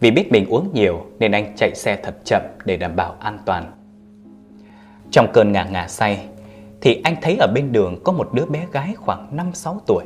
Vì 0.00 0.10
biết 0.10 0.32
mình 0.32 0.46
uống 0.48 0.70
nhiều 0.74 1.06
nên 1.18 1.32
anh 1.32 1.52
chạy 1.56 1.74
xe 1.74 1.96
thật 2.02 2.14
chậm 2.24 2.42
để 2.64 2.76
đảm 2.76 2.96
bảo 2.96 3.16
an 3.20 3.38
toàn. 3.44 3.72
Trong 5.10 5.26
cơn 5.32 5.52
ngả 5.52 5.64
ngả 5.64 5.88
say 5.88 6.28
thì 6.80 7.00
anh 7.04 7.16
thấy 7.22 7.36
ở 7.36 7.46
bên 7.54 7.72
đường 7.72 8.00
có 8.04 8.12
một 8.12 8.28
đứa 8.32 8.46
bé 8.46 8.66
gái 8.72 8.94
khoảng 8.94 9.36
5-6 9.36 9.78
tuổi 9.86 10.04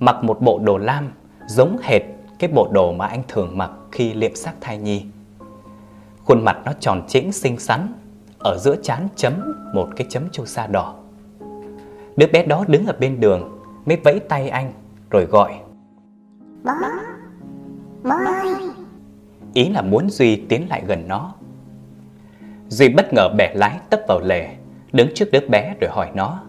mặc 0.00 0.24
một 0.24 0.40
bộ 0.40 0.58
đồ 0.58 0.78
lam 0.78 1.12
giống 1.48 1.76
hệt 1.82 2.02
cái 2.38 2.50
bộ 2.54 2.68
đồ 2.72 2.92
mà 2.92 3.06
anh 3.06 3.22
thường 3.28 3.58
mặc 3.58 3.70
khi 3.92 4.14
liệm 4.14 4.34
xác 4.34 4.52
thai 4.60 4.78
nhi. 4.78 5.04
Khuôn 6.24 6.44
mặt 6.44 6.58
nó 6.64 6.72
tròn 6.80 7.02
chỉnh 7.08 7.32
xinh 7.32 7.58
xắn, 7.58 7.92
ở 8.38 8.58
giữa 8.58 8.76
trán 8.82 9.08
chấm 9.16 9.32
một 9.74 9.88
cái 9.96 10.06
chấm 10.10 10.22
chu 10.32 10.44
sa 10.44 10.66
đỏ. 10.66 10.94
Đứa 12.16 12.26
bé 12.26 12.46
đó 12.46 12.64
đứng 12.68 12.86
ở 12.86 12.94
bên 13.00 13.20
đường 13.20 13.60
mới 13.86 13.96
vẫy 13.96 14.20
tay 14.20 14.48
anh 14.48 14.72
rồi 15.10 15.24
gọi. 15.24 15.54
Bố, 16.64 16.72
bố 18.02 18.10
ơi. 18.10 18.54
Ý 19.54 19.68
là 19.68 19.82
muốn 19.82 20.10
Duy 20.10 20.36
tiến 20.48 20.68
lại 20.68 20.82
gần 20.86 21.08
nó. 21.08 21.34
Duy 22.68 22.88
bất 22.88 23.12
ngờ 23.12 23.28
bẻ 23.38 23.54
lái 23.54 23.78
tấp 23.90 24.00
vào 24.08 24.20
lề, 24.24 24.56
đứng 24.96 25.14
trước 25.14 25.32
đứa 25.32 25.40
bé 25.48 25.74
rồi 25.80 25.90
hỏi 25.90 26.10
nó. 26.14 26.42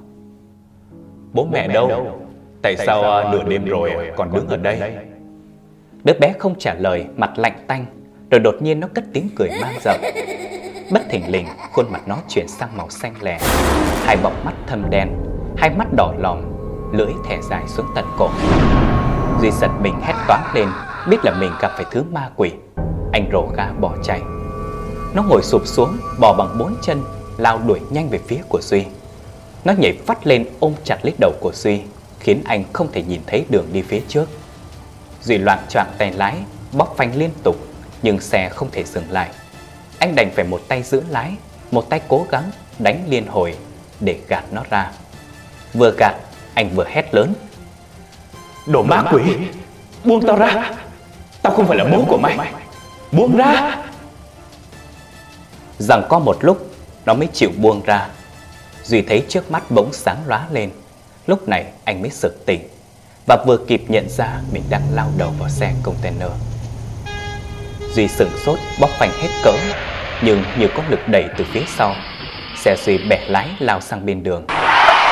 Bố 1.33 1.47
mẹ, 1.51 1.67
đâu? 1.67 1.89
Tại, 2.61 2.75
Tại 2.75 2.85
sao, 2.85 3.01
sao 3.01 3.31
nửa 3.31 3.43
đêm 3.43 3.65
rồi 3.65 3.91
còn 4.15 4.33
đứng 4.33 4.47
ở 4.47 4.57
đây? 4.57 4.81
Đứa 6.03 6.13
bé 6.19 6.33
không 6.39 6.55
trả 6.59 6.73
lời, 6.73 7.05
mặt 7.17 7.31
lạnh 7.35 7.65
tanh, 7.67 7.85
rồi 8.31 8.39
đột 8.39 8.55
nhiên 8.61 8.79
nó 8.79 8.87
cất 8.93 9.03
tiếng 9.13 9.29
cười 9.35 9.49
man 9.61 9.73
rợ. 9.81 9.97
Bất 10.91 11.01
thình 11.09 11.31
lình, 11.31 11.47
khuôn 11.73 11.85
mặt 11.91 12.01
nó 12.07 12.17
chuyển 12.27 12.47
sang 12.47 12.77
màu 12.77 12.89
xanh 12.89 13.13
lè, 13.21 13.39
hai 14.05 14.17
bọng 14.23 14.45
mắt 14.45 14.53
thâm 14.67 14.89
đen, 14.89 15.09
hai 15.57 15.69
mắt 15.69 15.87
đỏ 15.97 16.13
lòm, 16.17 16.41
lưỡi 16.93 17.11
thẻ 17.25 17.39
dài 17.49 17.63
xuống 17.67 17.85
tận 17.95 18.05
cổ. 18.17 18.29
Duy 19.41 19.51
giật 19.51 19.71
mình 19.81 19.93
hét 20.01 20.13
toáng 20.27 20.51
lên, 20.55 20.67
biết 21.09 21.17
là 21.23 21.37
mình 21.39 21.51
gặp 21.61 21.71
phải 21.75 21.85
thứ 21.91 22.03
ma 22.11 22.29
quỷ. 22.35 22.51
Anh 23.13 23.29
rồ 23.31 23.47
ga 23.57 23.71
bỏ 23.79 23.95
chạy. 24.03 24.21
Nó 25.15 25.23
ngồi 25.29 25.41
sụp 25.43 25.61
xuống, 25.65 25.97
bò 26.19 26.33
bằng 26.37 26.57
bốn 26.59 26.75
chân, 26.81 26.97
lao 27.37 27.57
đuổi 27.57 27.79
nhanh 27.89 28.09
về 28.09 28.19
phía 28.27 28.41
của 28.49 28.61
Duy. 28.61 28.85
Nó 29.65 29.73
nhảy 29.77 29.97
phát 30.05 30.27
lên 30.27 30.45
ôm 30.59 30.73
chặt 30.83 30.97
lấy 31.03 31.13
đầu 31.19 31.33
của 31.39 31.51
Duy, 31.53 31.81
khiến 32.19 32.41
anh 32.45 32.63
không 32.73 32.91
thể 32.91 33.03
nhìn 33.03 33.21
thấy 33.27 33.45
đường 33.49 33.65
đi 33.71 33.81
phía 33.81 34.01
trước. 34.07 34.25
Duy 35.23 35.37
loạn 35.37 35.65
choạng 35.69 35.91
tay 35.97 36.11
lái, 36.11 36.35
bóp 36.71 36.93
phanh 36.97 37.15
liên 37.15 37.29
tục, 37.43 37.67
nhưng 38.01 38.19
xe 38.19 38.49
không 38.49 38.69
thể 38.71 38.83
dừng 38.83 39.11
lại. 39.11 39.29
Anh 39.99 40.15
đành 40.15 40.31
phải 40.35 40.45
một 40.45 40.61
tay 40.67 40.83
giữ 40.83 41.03
lái, 41.09 41.31
một 41.71 41.89
tay 41.89 42.01
cố 42.07 42.25
gắng 42.29 42.51
đánh 42.79 43.03
liên 43.09 43.27
hồi 43.27 43.55
để 43.99 44.19
gạt 44.27 44.43
nó 44.51 44.63
ra. 44.69 44.91
Vừa 45.73 45.93
gạt, 45.97 46.15
anh 46.53 46.69
vừa 46.75 46.85
hét 46.87 47.13
lớn. 47.15 47.33
Đồ 48.67 48.83
ma 48.83 49.03
quỷ, 49.11 49.21
buông 50.03 50.27
tao 50.27 50.35
ra, 50.35 50.71
tao 51.41 51.53
không 51.55 51.67
phải 51.67 51.77
là 51.77 51.85
bố 51.91 52.05
của 52.07 52.17
mày, 52.17 52.53
buông 53.11 53.37
ra. 53.37 53.75
Rằng 55.79 56.03
có 56.09 56.19
một 56.19 56.37
lúc, 56.41 56.66
nó 57.07 57.13
mới 57.13 57.27
chịu 57.33 57.51
buông 57.57 57.81
ra. 57.85 58.07
Duy 58.83 59.01
thấy 59.01 59.25
trước 59.29 59.51
mắt 59.51 59.71
bỗng 59.71 59.93
sáng 59.93 60.17
lóa 60.27 60.47
lên, 60.51 60.69
Lúc 61.27 61.47
này 61.47 61.65
anh 61.83 62.01
mới 62.01 62.09
sực 62.09 62.45
tỉnh 62.45 62.67
Và 63.27 63.43
vừa 63.47 63.57
kịp 63.67 63.81
nhận 63.87 64.09
ra 64.09 64.41
mình 64.51 64.63
đang 64.69 64.81
lao 64.91 65.11
đầu 65.17 65.33
vào 65.39 65.49
xe 65.49 65.73
container. 65.83 66.29
Duy 67.93 68.07
sửng 68.07 68.29
sốt 68.45 68.59
bóp 68.81 68.89
phanh 68.89 69.09
hết 69.21 69.29
cỡ 69.43 69.53
Nhưng 70.23 70.43
như 70.59 70.67
có 70.75 70.83
lực 70.89 70.99
đẩy 71.07 71.25
từ 71.37 71.45
phía 71.51 71.63
sau 71.67 71.95
Xe 72.57 72.75
Duy 72.85 72.97
bẻ 73.09 73.25
lái 73.29 73.49
lao 73.59 73.81
sang 73.81 74.05
bên 74.05 74.23
đường. 74.23 74.45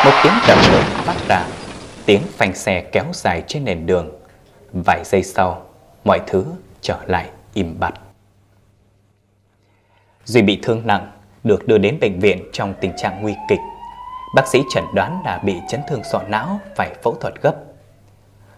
Một 0.06 0.12
tiếng 0.24 0.34
trầm 0.48 0.58
lớn 0.72 0.84
phát 1.06 1.18
ra 1.28 1.46
Tiếng 2.06 2.22
phanh 2.38 2.56
xe 2.56 2.82
kéo 2.92 3.06
dài 3.14 3.44
trên 3.48 3.66
nền 3.66 3.86
đường. 3.86 4.12
Vài 4.74 5.04
giây 5.06 5.24
sau 5.24 5.66
Mọi 6.04 6.20
thứ 6.28 6.46
trở 6.82 6.98
lại 7.08 7.30
im 7.54 7.80
bặt. 7.80 7.94
Duy 10.26 10.42
bị 10.42 10.60
thương 10.64 10.88
nặng 10.88 11.12
được 11.46 11.68
đưa 11.68 11.78
đến 11.78 11.98
bệnh 12.02 12.20
viện 12.20 12.50
trong 12.54 12.74
tình 12.82 12.92
trạng 12.98 13.22
nguy 13.22 13.34
kịch 13.50 13.60
Bác 14.36 14.48
sĩ 14.48 14.64
chẩn 14.70 14.84
đoán 14.94 15.22
là 15.26 15.38
bị 15.38 15.56
chấn 15.68 15.82
thương 15.88 16.04
sọ 16.04 16.22
não, 16.28 16.60
phải 16.76 16.96
phẫu 17.04 17.16
thuật 17.16 17.42
gấp. 17.42 17.56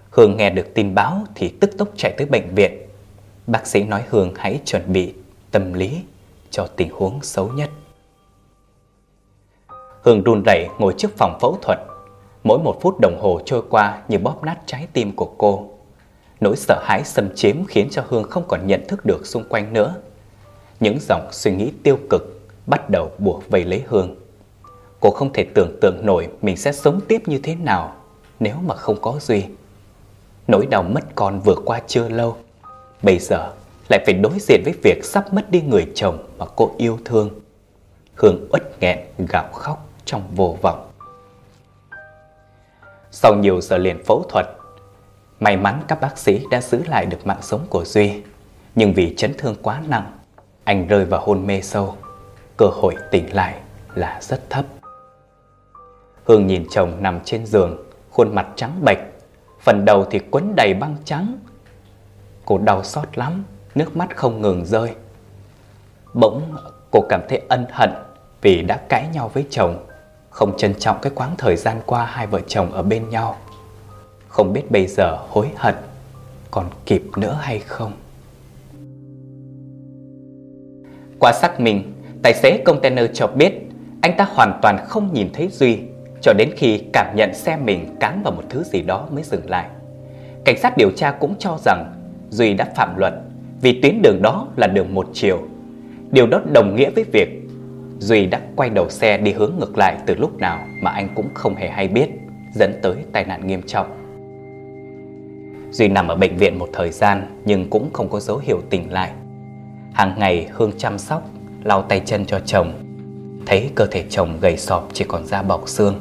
Hương 0.09 0.37
nghe 0.37 0.49
được 0.49 0.73
tin 0.73 0.95
báo 0.95 1.23
thì 1.35 1.49
tức 1.59 1.77
tốc 1.77 1.87
chạy 1.97 2.13
tới 2.17 2.27
bệnh 2.27 2.55
viện. 2.55 2.87
Bác 3.47 3.67
sĩ 3.67 3.83
nói 3.83 4.03
Hương 4.09 4.33
hãy 4.35 4.59
chuẩn 4.65 4.93
bị 4.93 5.13
tâm 5.51 5.73
lý 5.73 6.03
cho 6.51 6.67
tình 6.75 6.89
huống 6.91 7.19
xấu 7.23 7.47
nhất. 7.47 7.69
Hương 10.01 10.23
run 10.23 10.43
rẩy 10.45 10.67
ngồi 10.79 10.93
trước 10.97 11.17
phòng 11.17 11.37
phẫu 11.41 11.57
thuật. 11.61 11.79
Mỗi 12.43 12.59
một 12.59 12.77
phút 12.81 12.99
đồng 13.01 13.19
hồ 13.21 13.41
trôi 13.45 13.63
qua 13.69 14.01
như 14.07 14.17
bóp 14.17 14.43
nát 14.43 14.57
trái 14.65 14.87
tim 14.93 15.15
của 15.15 15.31
cô. 15.37 15.69
Nỗi 16.39 16.55
sợ 16.55 16.83
hãi 16.83 17.03
xâm 17.03 17.35
chiếm 17.35 17.65
khiến 17.65 17.87
cho 17.91 18.03
Hương 18.07 18.23
không 18.23 18.43
còn 18.47 18.67
nhận 18.67 18.87
thức 18.87 19.05
được 19.05 19.25
xung 19.25 19.43
quanh 19.49 19.73
nữa. 19.73 19.95
Những 20.79 20.97
dòng 21.01 21.29
suy 21.31 21.51
nghĩ 21.51 21.71
tiêu 21.83 21.97
cực 22.09 22.36
bắt 22.67 22.89
đầu 22.89 23.11
buộc 23.17 23.49
vây 23.49 23.63
lấy 23.63 23.83
Hương. 23.87 24.15
Cô 24.99 25.11
không 25.11 25.33
thể 25.33 25.45
tưởng 25.55 25.77
tượng 25.81 26.05
nổi 26.05 26.27
mình 26.41 26.57
sẽ 26.57 26.71
sống 26.71 26.99
tiếp 27.07 27.21
như 27.25 27.39
thế 27.43 27.55
nào 27.55 27.95
nếu 28.39 28.55
mà 28.65 28.75
không 28.75 29.01
có 29.01 29.17
Duy. 29.21 29.45
Nỗi 30.47 30.65
đau 30.65 30.83
mất 30.83 31.03
con 31.15 31.39
vừa 31.39 31.55
qua 31.65 31.81
chưa 31.87 32.09
lâu, 32.09 32.37
bây 33.01 33.19
giờ 33.19 33.51
lại 33.89 34.03
phải 34.05 34.13
đối 34.13 34.39
diện 34.39 34.61
với 34.63 34.73
việc 34.83 35.05
sắp 35.05 35.33
mất 35.33 35.51
đi 35.51 35.61
người 35.61 35.91
chồng 35.95 36.17
mà 36.37 36.45
cô 36.55 36.71
yêu 36.77 36.99
thương. 37.05 37.29
Hương 38.15 38.47
uất 38.51 38.79
nghẹn 38.79 38.99
gào 39.29 39.49
khóc 39.53 39.89
trong 40.05 40.23
vô 40.35 40.57
vọng. 40.61 40.91
Sau 43.11 43.35
nhiều 43.35 43.61
giờ 43.61 43.77
liền 43.77 44.03
phẫu 44.03 44.23
thuật, 44.29 44.45
may 45.39 45.57
mắn 45.57 45.81
các 45.87 46.01
bác 46.01 46.17
sĩ 46.17 46.41
đã 46.51 46.61
giữ 46.61 46.83
lại 46.87 47.05
được 47.05 47.27
mạng 47.27 47.41
sống 47.41 47.65
của 47.69 47.85
Duy. 47.85 48.21
Nhưng 48.75 48.93
vì 48.93 49.13
chấn 49.17 49.33
thương 49.37 49.55
quá 49.61 49.81
nặng, 49.87 50.11
anh 50.63 50.87
rơi 50.87 51.05
vào 51.05 51.21
hôn 51.25 51.47
mê 51.47 51.61
sâu, 51.61 51.95
cơ 52.57 52.65
hội 52.73 52.95
tỉnh 53.11 53.35
lại 53.35 53.55
là 53.95 54.19
rất 54.21 54.49
thấp. 54.49 54.65
Hương 56.25 56.47
nhìn 56.47 56.65
chồng 56.71 57.03
nằm 57.03 57.19
trên 57.25 57.45
giường, 57.45 57.77
khuôn 58.11 58.35
mặt 58.35 58.47
trắng 58.55 58.79
bệch, 58.85 58.97
phần 59.61 59.85
đầu 59.85 60.05
thì 60.11 60.19
quấn 60.31 60.55
đầy 60.55 60.73
băng 60.73 60.95
trắng. 61.05 61.37
Cô 62.45 62.57
đau 62.57 62.83
xót 62.83 63.17
lắm, 63.17 63.43
nước 63.75 63.97
mắt 63.97 64.15
không 64.15 64.41
ngừng 64.41 64.65
rơi. 64.65 64.95
Bỗng 66.13 66.55
cô 66.91 67.01
cảm 67.09 67.21
thấy 67.29 67.41
ân 67.49 67.65
hận 67.71 67.89
vì 68.41 68.61
đã 68.61 68.77
cãi 68.89 69.07
nhau 69.13 69.31
với 69.33 69.45
chồng, 69.49 69.85
không 70.29 70.57
trân 70.57 70.75
trọng 70.75 70.97
cái 71.01 71.11
quãng 71.15 71.35
thời 71.37 71.55
gian 71.55 71.81
qua 71.85 72.05
hai 72.05 72.27
vợ 72.27 72.39
chồng 72.47 72.71
ở 72.71 72.83
bên 72.83 73.09
nhau. 73.09 73.37
Không 74.27 74.53
biết 74.53 74.71
bây 74.71 74.87
giờ 74.87 75.17
hối 75.29 75.49
hận 75.55 75.75
còn 76.51 76.69
kịp 76.85 77.03
nữa 77.17 77.39
hay 77.41 77.59
không. 77.59 77.91
Qua 81.19 81.33
xác 81.33 81.59
mình 81.59 81.93
tài 82.23 82.33
xế 82.33 82.57
container 82.57 83.09
cho 83.13 83.27
biết 83.27 83.53
anh 84.01 84.17
ta 84.17 84.27
hoàn 84.29 84.59
toàn 84.61 84.77
không 84.87 85.13
nhìn 85.13 85.29
thấy 85.33 85.47
Duy 85.47 85.77
cho 86.21 86.33
đến 86.33 86.49
khi 86.55 86.81
cảm 86.93 87.15
nhận 87.15 87.33
xe 87.33 87.57
mình 87.57 87.95
cán 87.99 88.21
vào 88.23 88.33
một 88.33 88.43
thứ 88.49 88.63
gì 88.63 88.81
đó 88.81 89.07
mới 89.11 89.23
dừng 89.23 89.49
lại. 89.49 89.65
Cảnh 90.45 90.57
sát 90.57 90.77
điều 90.77 90.91
tra 90.91 91.11
cũng 91.11 91.35
cho 91.39 91.57
rằng 91.65 91.93
Duy 92.29 92.53
đã 92.53 92.65
phạm 92.75 92.97
luật 92.97 93.13
vì 93.61 93.81
tuyến 93.81 94.01
đường 94.01 94.21
đó 94.21 94.47
là 94.55 94.67
đường 94.67 94.93
một 94.93 95.09
chiều. 95.13 95.39
Điều 96.11 96.27
đó 96.27 96.41
đồng 96.53 96.75
nghĩa 96.75 96.89
với 96.89 97.03
việc 97.03 97.29
Duy 97.99 98.25
đã 98.25 98.41
quay 98.55 98.69
đầu 98.69 98.89
xe 98.89 99.17
đi 99.17 99.31
hướng 99.31 99.53
ngược 99.59 99.77
lại 99.77 99.97
từ 100.05 100.15
lúc 100.15 100.39
nào 100.39 100.59
mà 100.81 100.91
anh 100.91 101.09
cũng 101.15 101.27
không 101.33 101.55
hề 101.55 101.69
hay 101.69 101.87
biết, 101.87 102.07
dẫn 102.53 102.73
tới 102.81 102.95
tai 103.11 103.25
nạn 103.25 103.47
nghiêm 103.47 103.61
trọng. 103.61 103.87
Duy 105.71 105.87
nằm 105.87 106.07
ở 106.07 106.15
bệnh 106.15 106.37
viện 106.37 106.59
một 106.59 106.69
thời 106.73 106.91
gian 106.91 107.41
nhưng 107.45 107.69
cũng 107.69 107.89
không 107.93 108.09
có 108.09 108.19
dấu 108.19 108.37
hiệu 108.37 108.61
tỉnh 108.69 108.91
lại. 108.93 109.11
Hàng 109.93 110.15
ngày 110.17 110.47
Hương 110.51 110.71
chăm 110.77 110.97
sóc, 110.97 111.29
lau 111.63 111.81
tay 111.81 112.01
chân 112.05 112.25
cho 112.25 112.39
chồng. 112.39 112.73
Thấy 113.45 113.69
cơ 113.75 113.85
thể 113.85 114.05
chồng 114.09 114.37
gầy 114.41 114.57
sọp 114.57 114.87
chỉ 114.93 115.05
còn 115.07 115.25
da 115.25 115.43
bọc 115.43 115.69
xương. 115.69 115.95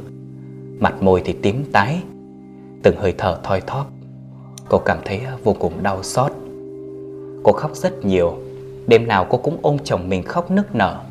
Mặt 0.81 1.03
môi 1.03 1.23
thì 1.25 1.33
tím 1.43 1.65
tái 1.73 2.03
Từng 2.83 2.97
hơi 2.97 3.15
thở 3.19 3.41
thoi 3.43 3.61
thóp 3.67 3.87
Cô 4.69 4.79
cảm 4.79 4.99
thấy 5.05 5.21
vô 5.45 5.57
cùng 5.59 5.83
đau 5.83 6.03
xót 6.03 6.33
Cô 7.43 7.53
khóc 7.53 7.77
rất 7.77 8.05
nhiều 8.05 8.39
Đêm 8.87 9.09
nào 9.09 9.27
cô 9.31 9.39
cũng 9.39 9.59
ôm 9.63 9.77
chồng 9.85 10.09
mình 10.09 10.23
khóc 10.23 10.51
nức 10.51 10.75
nở 10.75 11.05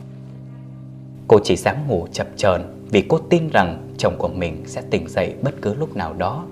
Cô 1.27 1.39
chỉ 1.43 1.55
dám 1.55 1.75
ngủ 1.87 2.07
chập 2.11 2.27
chờn 2.35 2.61
Vì 2.91 3.01
cô 3.01 3.17
tin 3.17 3.49
rằng 3.49 3.93
chồng 3.97 4.15
của 4.17 4.27
mình 4.27 4.63
sẽ 4.65 4.81
tỉnh 4.81 5.07
dậy 5.07 5.35
bất 5.41 5.61
cứ 5.61 5.73
lúc 5.73 5.95
nào 5.95 6.13
đó 6.13 6.45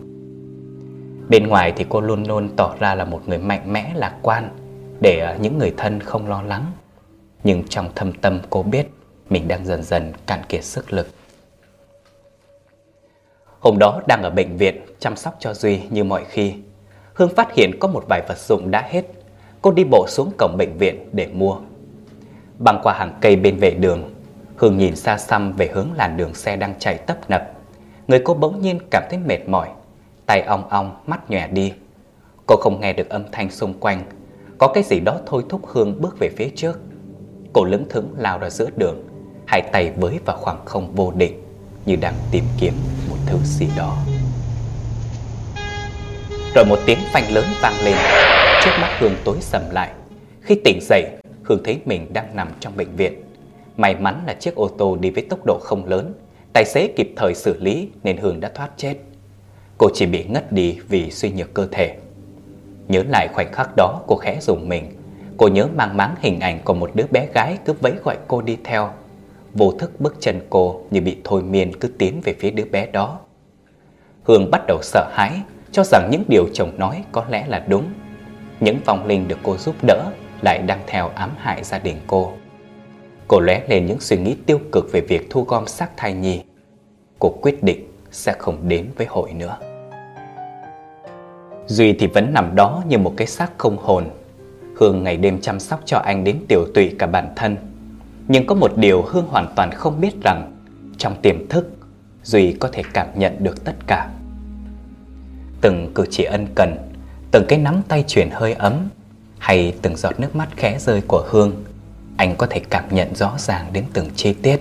Bên 1.30 1.48
ngoài 1.48 1.74
thì 1.76 1.86
cô 1.90 2.02
luôn 2.02 2.24
luôn 2.24 2.50
tỏ 2.56 2.76
ra 2.80 2.96
là 2.96 3.06
một 3.06 3.22
người 3.28 3.38
mạnh 3.38 3.74
mẽ, 3.74 3.92
lạc 3.96 4.16
quan, 4.22 4.50
để 5.00 5.38
những 5.42 5.58
người 5.58 5.74
thân 5.78 6.00
không 6.00 6.28
lo 6.28 6.42
lắng. 6.42 6.66
Nhưng 7.44 7.64
trong 7.70 7.90
thâm 7.96 8.14
tâm 8.14 8.40
cô 8.50 8.64
biết 8.64 8.88
mình 9.30 9.48
đang 9.48 9.66
dần 9.66 9.84
dần 9.84 10.14
cạn 10.26 10.42
kiệt 10.50 10.64
sức 10.64 10.94
lực. 10.94 11.08
Hôm 13.60 13.78
đó 13.80 14.02
đang 14.08 14.24
ở 14.24 14.30
bệnh 14.30 14.58
viện 14.58 14.82
chăm 15.00 15.16
sóc 15.16 15.36
cho 15.40 15.54
Duy 15.54 15.82
như 15.90 16.04
mọi 16.04 16.26
khi. 16.30 16.54
Hương 17.14 17.36
phát 17.36 17.54
hiện 17.54 17.72
có 17.80 17.88
một 17.88 18.04
vài 18.10 18.22
vật 18.28 18.38
dụng 18.38 18.72
đã 18.72 18.88
hết. 18.90 19.06
Cô 19.62 19.72
đi 19.72 19.84
bộ 19.84 20.06
xuống 20.08 20.32
cổng 20.38 20.58
bệnh 20.58 20.78
viện 20.78 21.10
để 21.12 21.28
mua. 21.34 21.58
Băng 22.60 22.80
qua 22.84 22.94
hàng 22.94 23.18
cây 23.22 23.36
bên 23.36 23.58
vệ 23.58 23.72
đường, 23.72 24.14
Hương 24.56 24.78
nhìn 24.78 24.96
xa 24.96 25.18
xăm 25.18 25.54
về 25.54 25.70
hướng 25.74 25.88
làn 25.96 26.18
đường 26.18 26.34
xe 26.34 26.56
đang 26.56 26.74
chạy 26.80 26.98
tấp 26.98 27.30
nập. 27.30 27.52
Người 28.08 28.22
cô 28.26 28.34
bỗng 28.34 28.62
nhiên 28.62 28.80
cảm 28.92 29.04
thấy 29.10 29.20
mệt 29.20 29.40
mỏi, 29.48 29.70
tay 30.26 30.42
ong 30.42 30.70
ong, 30.70 31.02
mắt 31.08 31.32
nhòe 31.32 31.48
đi. 31.48 31.74
Cô 32.48 32.56
không 32.56 32.82
nghe 32.82 32.94
được 32.94 33.10
âm 33.10 33.24
thanh 33.32 33.52
xung 33.52 33.74
quanh, 33.74 34.04
có 34.58 34.68
cái 34.68 34.84
gì 34.84 35.00
đó 35.00 35.20
thôi 35.26 35.44
thúc 35.50 35.62
Hương 35.68 36.02
bước 36.02 36.20
về 36.20 36.30
phía 36.38 36.50
trước. 36.56 36.80
Cô 37.54 37.64
lững 37.64 37.90
thững 37.90 38.14
lao 38.18 38.40
ra 38.40 38.50
giữa 38.50 38.70
đường, 38.76 39.04
hai 39.48 39.62
tay 39.62 39.92
với 39.96 40.20
vào 40.26 40.38
khoảng 40.38 40.66
không 40.66 40.96
vô 40.96 41.12
định 41.12 41.44
như 41.86 41.96
đang 41.96 42.14
tìm 42.32 42.44
kiếm 42.60 42.74
một 43.10 43.16
thứ 43.26 43.38
gì 43.44 43.68
đó. 43.78 43.98
Rồi 46.56 46.66
một 46.66 46.80
tiếng 46.86 47.00
phanh 47.14 47.34
lớn 47.34 47.46
vang 47.62 47.74
lên, 47.86 47.96
trước 48.64 48.72
mắt 48.82 48.98
Hương 49.00 49.16
tối 49.26 49.38
sầm 49.42 49.62
lại. 49.72 49.92
Khi 50.42 50.56
tỉnh 50.64 50.80
dậy, 50.82 51.04
Hương 51.44 51.64
thấy 51.64 51.80
mình 51.86 52.14
đang 52.14 52.36
nằm 52.36 52.48
trong 52.60 52.78
bệnh 52.78 52.96
viện. 52.96 53.24
May 53.78 53.96
mắn 53.96 54.24
là 54.28 54.34
chiếc 54.34 54.56
ô 54.56 54.68
tô 54.68 54.98
đi 55.00 55.10
với 55.10 55.26
tốc 55.30 55.40
độ 55.46 55.60
không 55.64 55.86
lớn, 55.86 56.14
tài 56.54 56.66
xế 56.66 56.88
kịp 56.96 57.14
thời 57.16 57.36
xử 57.36 57.60
lý 57.60 57.90
nên 58.04 58.18
Hương 58.18 58.40
đã 58.40 58.52
thoát 58.56 58.70
chết. 58.78 58.96
Cô 59.78 59.90
chỉ 59.94 60.06
bị 60.06 60.24
ngất 60.24 60.52
đi 60.52 60.78
vì 60.88 61.12
suy 61.12 61.32
nhược 61.32 61.54
cơ 61.54 61.68
thể. 61.72 61.96
Nhớ 62.88 63.04
lại 63.10 63.28
khoảnh 63.34 63.52
khắc 63.52 63.70
đó 63.78 64.02
cô 64.08 64.16
khẽ 64.16 64.38
dùng 64.42 64.70
mình. 64.70 64.92
Cô 65.38 65.48
nhớ 65.48 65.68
mang 65.76 65.98
máng 65.98 66.16
hình 66.20 66.40
ảnh 66.40 66.60
của 66.64 66.74
một 66.74 66.92
đứa 66.94 67.06
bé 67.12 67.28
gái 67.34 67.58
cứ 67.66 67.74
vẫy 67.74 67.94
gọi 68.04 68.18
cô 68.28 68.42
đi 68.42 68.58
theo. 68.64 68.90
Vô 69.54 69.72
thức 69.72 70.02
bước 70.02 70.16
chân 70.20 70.40
cô 70.50 70.82
như 70.92 71.02
bị 71.02 71.18
thôi 71.24 71.44
miên 71.44 71.80
cứ 71.80 71.88
tiến 71.88 72.22
về 72.24 72.36
phía 72.40 72.52
đứa 72.52 72.66
bé 72.66 72.86
đó. 72.86 73.20
Hương 74.24 74.52
bắt 74.52 74.62
đầu 74.68 74.80
sợ 74.82 75.10
hãi, 75.14 75.42
cho 75.72 75.84
rằng 75.84 76.08
những 76.12 76.24
điều 76.28 76.46
chồng 76.54 76.72
nói 76.78 77.04
có 77.12 77.26
lẽ 77.30 77.46
là 77.48 77.66
đúng. 77.68 77.86
Những 78.60 78.78
vong 78.86 79.06
linh 79.06 79.28
được 79.28 79.38
cô 79.44 79.58
giúp 79.58 79.76
đỡ 79.88 80.04
lại 80.42 80.60
đang 80.68 80.80
theo 80.88 81.10
ám 81.16 81.32
hại 81.38 81.64
gia 81.64 81.80
đình 81.80 81.98
cô. 82.08 82.32
Cô 83.28 83.40
lóe 83.40 83.62
lên 83.68 83.86
những 83.86 84.00
suy 84.00 84.18
nghĩ 84.18 84.36
tiêu 84.46 84.60
cực 84.72 84.92
về 84.92 85.02
việc 85.02 85.28
thu 85.30 85.44
gom 85.44 85.68
xác 85.68 85.98
thai 85.98 86.14
nhi. 86.14 86.44
Cô 87.20 87.36
quyết 87.42 87.64
định 87.64 87.88
sẽ 88.12 88.34
không 88.40 88.58
đến 88.68 88.88
với 88.98 89.08
hội 89.08 89.34
nữa. 89.34 89.58
Duy 91.68 91.94
thì 91.94 92.08
vẫn 92.08 92.34
nằm 92.34 92.56
đó 92.56 92.84
như 92.88 92.98
một 92.98 93.14
cái 93.18 93.28
xác 93.28 93.58
không 93.58 93.78
hồn. 93.78 94.10
Hương 94.84 95.04
ngày 95.04 95.18
đêm 95.18 95.42
chăm 95.42 95.60
sóc 95.60 95.82
cho 95.86 95.98
anh 95.98 96.24
đến 96.24 96.38
tiểu 96.48 96.68
tụy 96.74 96.96
cả 97.00 97.08
bản 97.08 97.34
thân. 97.36 97.58
Nhưng 98.28 98.46
có 98.46 98.56
một 98.56 98.78
điều 98.78 99.02
Hương 99.02 99.28
hoàn 99.28 99.54
toàn 99.56 99.72
không 99.72 100.02
biết 100.02 100.22
rằng 100.24 100.52
trong 100.98 101.22
tiềm 101.22 101.48
thức 101.48 101.70
Duy 102.24 102.54
có 102.54 102.70
thể 102.72 102.84
cảm 102.94 103.08
nhận 103.16 103.44
được 103.44 103.66
tất 103.66 103.74
cả. 103.88 104.10
Từng 105.62 105.92
cử 105.96 106.06
chỉ 106.12 106.24
ân 106.24 106.48
cần, 106.56 106.78
từng 107.32 107.46
cái 107.48 107.60
nắm 107.60 107.82
tay 107.88 108.04
truyền 108.08 108.30
hơi 108.32 108.54
ấm 108.54 108.90
hay 109.38 109.74
từng 109.82 109.98
giọt 109.98 110.20
nước 110.20 110.36
mắt 110.36 110.50
khẽ 110.56 110.78
rơi 110.80 111.02
của 111.08 111.28
Hương, 111.30 111.64
anh 112.18 112.36
có 112.36 112.48
thể 112.50 112.62
cảm 112.70 112.84
nhận 112.92 113.16
rõ 113.16 113.36
ràng 113.38 113.74
đến 113.74 113.84
từng 113.94 114.10
chi 114.16 114.34
tiết. 114.34 114.58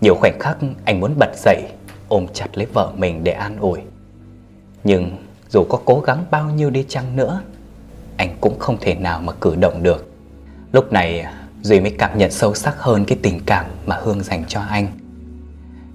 Nhiều 0.00 0.14
khoảnh 0.14 0.38
khắc 0.40 0.58
anh 0.84 1.00
muốn 1.00 1.14
bật 1.18 1.30
dậy, 1.36 1.62
ôm 2.08 2.26
chặt 2.34 2.48
lấy 2.54 2.66
vợ 2.72 2.92
mình 2.96 3.24
để 3.24 3.32
an 3.32 3.56
ủi. 3.56 3.80
Nhưng 4.84 5.16
dù 5.48 5.64
có 5.68 5.80
cố 5.84 6.00
gắng 6.00 6.24
bao 6.30 6.50
nhiêu 6.50 6.70
đi 6.70 6.84
chăng 6.88 7.16
nữa, 7.16 7.42
anh 8.16 8.36
cũng 8.40 8.58
không 8.58 8.76
thể 8.80 8.94
nào 8.94 9.20
mà 9.20 9.32
cử 9.32 9.56
động 9.56 9.82
được. 9.82 10.12
Lúc 10.72 10.92
này 10.92 11.26
Duy 11.62 11.80
mới 11.80 11.94
cảm 11.98 12.18
nhận 12.18 12.30
sâu 12.30 12.54
sắc 12.54 12.74
hơn 12.78 13.04
cái 13.04 13.18
tình 13.22 13.40
cảm 13.46 13.66
mà 13.86 13.96
Hương 14.02 14.22
dành 14.22 14.44
cho 14.48 14.60
anh. 14.60 14.86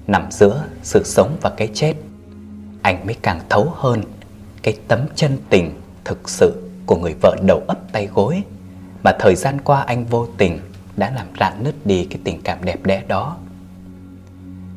Nằm 0.08 0.32
giữa 0.32 0.64
sự 0.84 1.04
sống 1.06 1.38
và 1.42 1.50
cái 1.50 1.70
chết, 1.74 1.94
anh 2.82 3.06
mới 3.06 3.16
càng 3.22 3.40
thấu 3.50 3.74
hơn 3.76 4.04
cái 4.64 4.78
tấm 4.88 5.00
chân 5.16 5.38
tình 5.50 5.82
thực 6.06 6.30
sự 6.30 6.70
của 6.86 6.96
người 6.96 7.16
vợ 7.22 7.36
đầu 7.48 7.64
ấp 7.68 7.78
tay 7.92 8.10
gối 8.14 8.44
mà 9.04 9.12
thời 9.20 9.36
gian 9.36 9.62
qua 9.62 9.82
anh 9.82 10.06
vô 10.06 10.28
tình 10.38 10.60
đã 10.98 11.12
làm 11.16 11.28
rạn 11.40 11.64
nứt 11.64 11.76
đi 11.86 12.08
cái 12.10 12.20
tình 12.24 12.42
cảm 12.42 12.66
đẹp 12.66 12.86
đẽ 12.86 13.04
đó. 13.08 13.38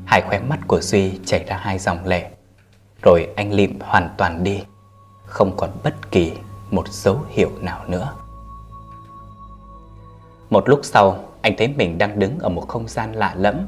Hai 0.05 0.23
khóe 0.29 0.41
mắt 0.41 0.59
của 0.67 0.81
Duy 0.81 1.13
chảy 1.25 1.45
ra 1.45 1.57
hai 1.57 1.79
dòng 1.79 2.07
lệ, 2.07 2.31
rồi 3.03 3.29
anh 3.37 3.53
lịm 3.53 3.81
hoàn 3.81 4.09
toàn 4.17 4.45
đi, 4.45 4.63
không 5.25 5.57
còn 5.57 5.71
bất 5.85 6.11
kỳ 6.11 6.33
một 6.71 6.89
dấu 6.89 7.19
hiệu 7.29 7.51
nào 7.61 7.85
nữa. 7.89 8.13
Một 10.51 10.69
lúc 10.69 10.81
sau, 10.83 11.19
anh 11.43 11.55
thấy 11.59 11.69
mình 11.69 11.99
đang 11.99 12.19
đứng 12.19 12.39
ở 12.39 12.49
một 12.49 12.69
không 12.69 12.89
gian 12.89 13.13
lạ 13.13 13.35
lẫm, 13.37 13.67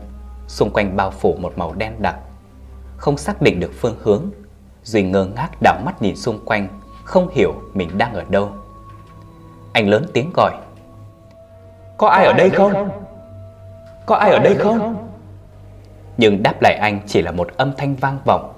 xung 0.49 0.71
quanh 0.71 0.97
bao 0.97 1.11
phủ 1.11 1.37
một 1.41 1.59
màu 1.59 1.73
đen 1.73 2.03
đặc. 2.03 2.17
Không 2.97 3.19
xác 3.19 3.43
định 3.43 3.61
được 3.61 3.71
phương 3.81 3.97
hướng, 4.03 4.31
Duy 4.85 5.03
ngơ 5.03 5.25
ngác 5.25 5.51
đảo 5.63 5.81
mắt 5.85 6.03
nhìn 6.03 6.17
xung 6.17 6.39
quanh, 6.45 6.69
không 7.05 7.29
hiểu 7.35 7.55
mình 7.75 7.99
đang 7.99 8.15
ở 8.15 8.25
đâu. 8.31 8.49
Anh 9.73 9.89
lớn 9.89 10.07
tiếng 10.13 10.31
gọi. 10.35 10.53
Có 11.99 12.09
ai 12.09 12.27
ở 12.27 12.33
đây 12.33 12.51
không? 12.51 12.89
Có 14.07 14.17
ai 14.17 14.31
ở 14.31 14.39
đây 14.39 14.55
không? 14.55 15.07
Nhưng 16.17 16.43
đáp 16.43 16.63
lại 16.63 16.75
anh 16.81 17.01
chỉ 17.07 17.23
là 17.23 17.31
một 17.31 17.49
âm 17.57 17.73
thanh 17.77 17.97
vang 17.97 18.19
vọng. 18.25 18.53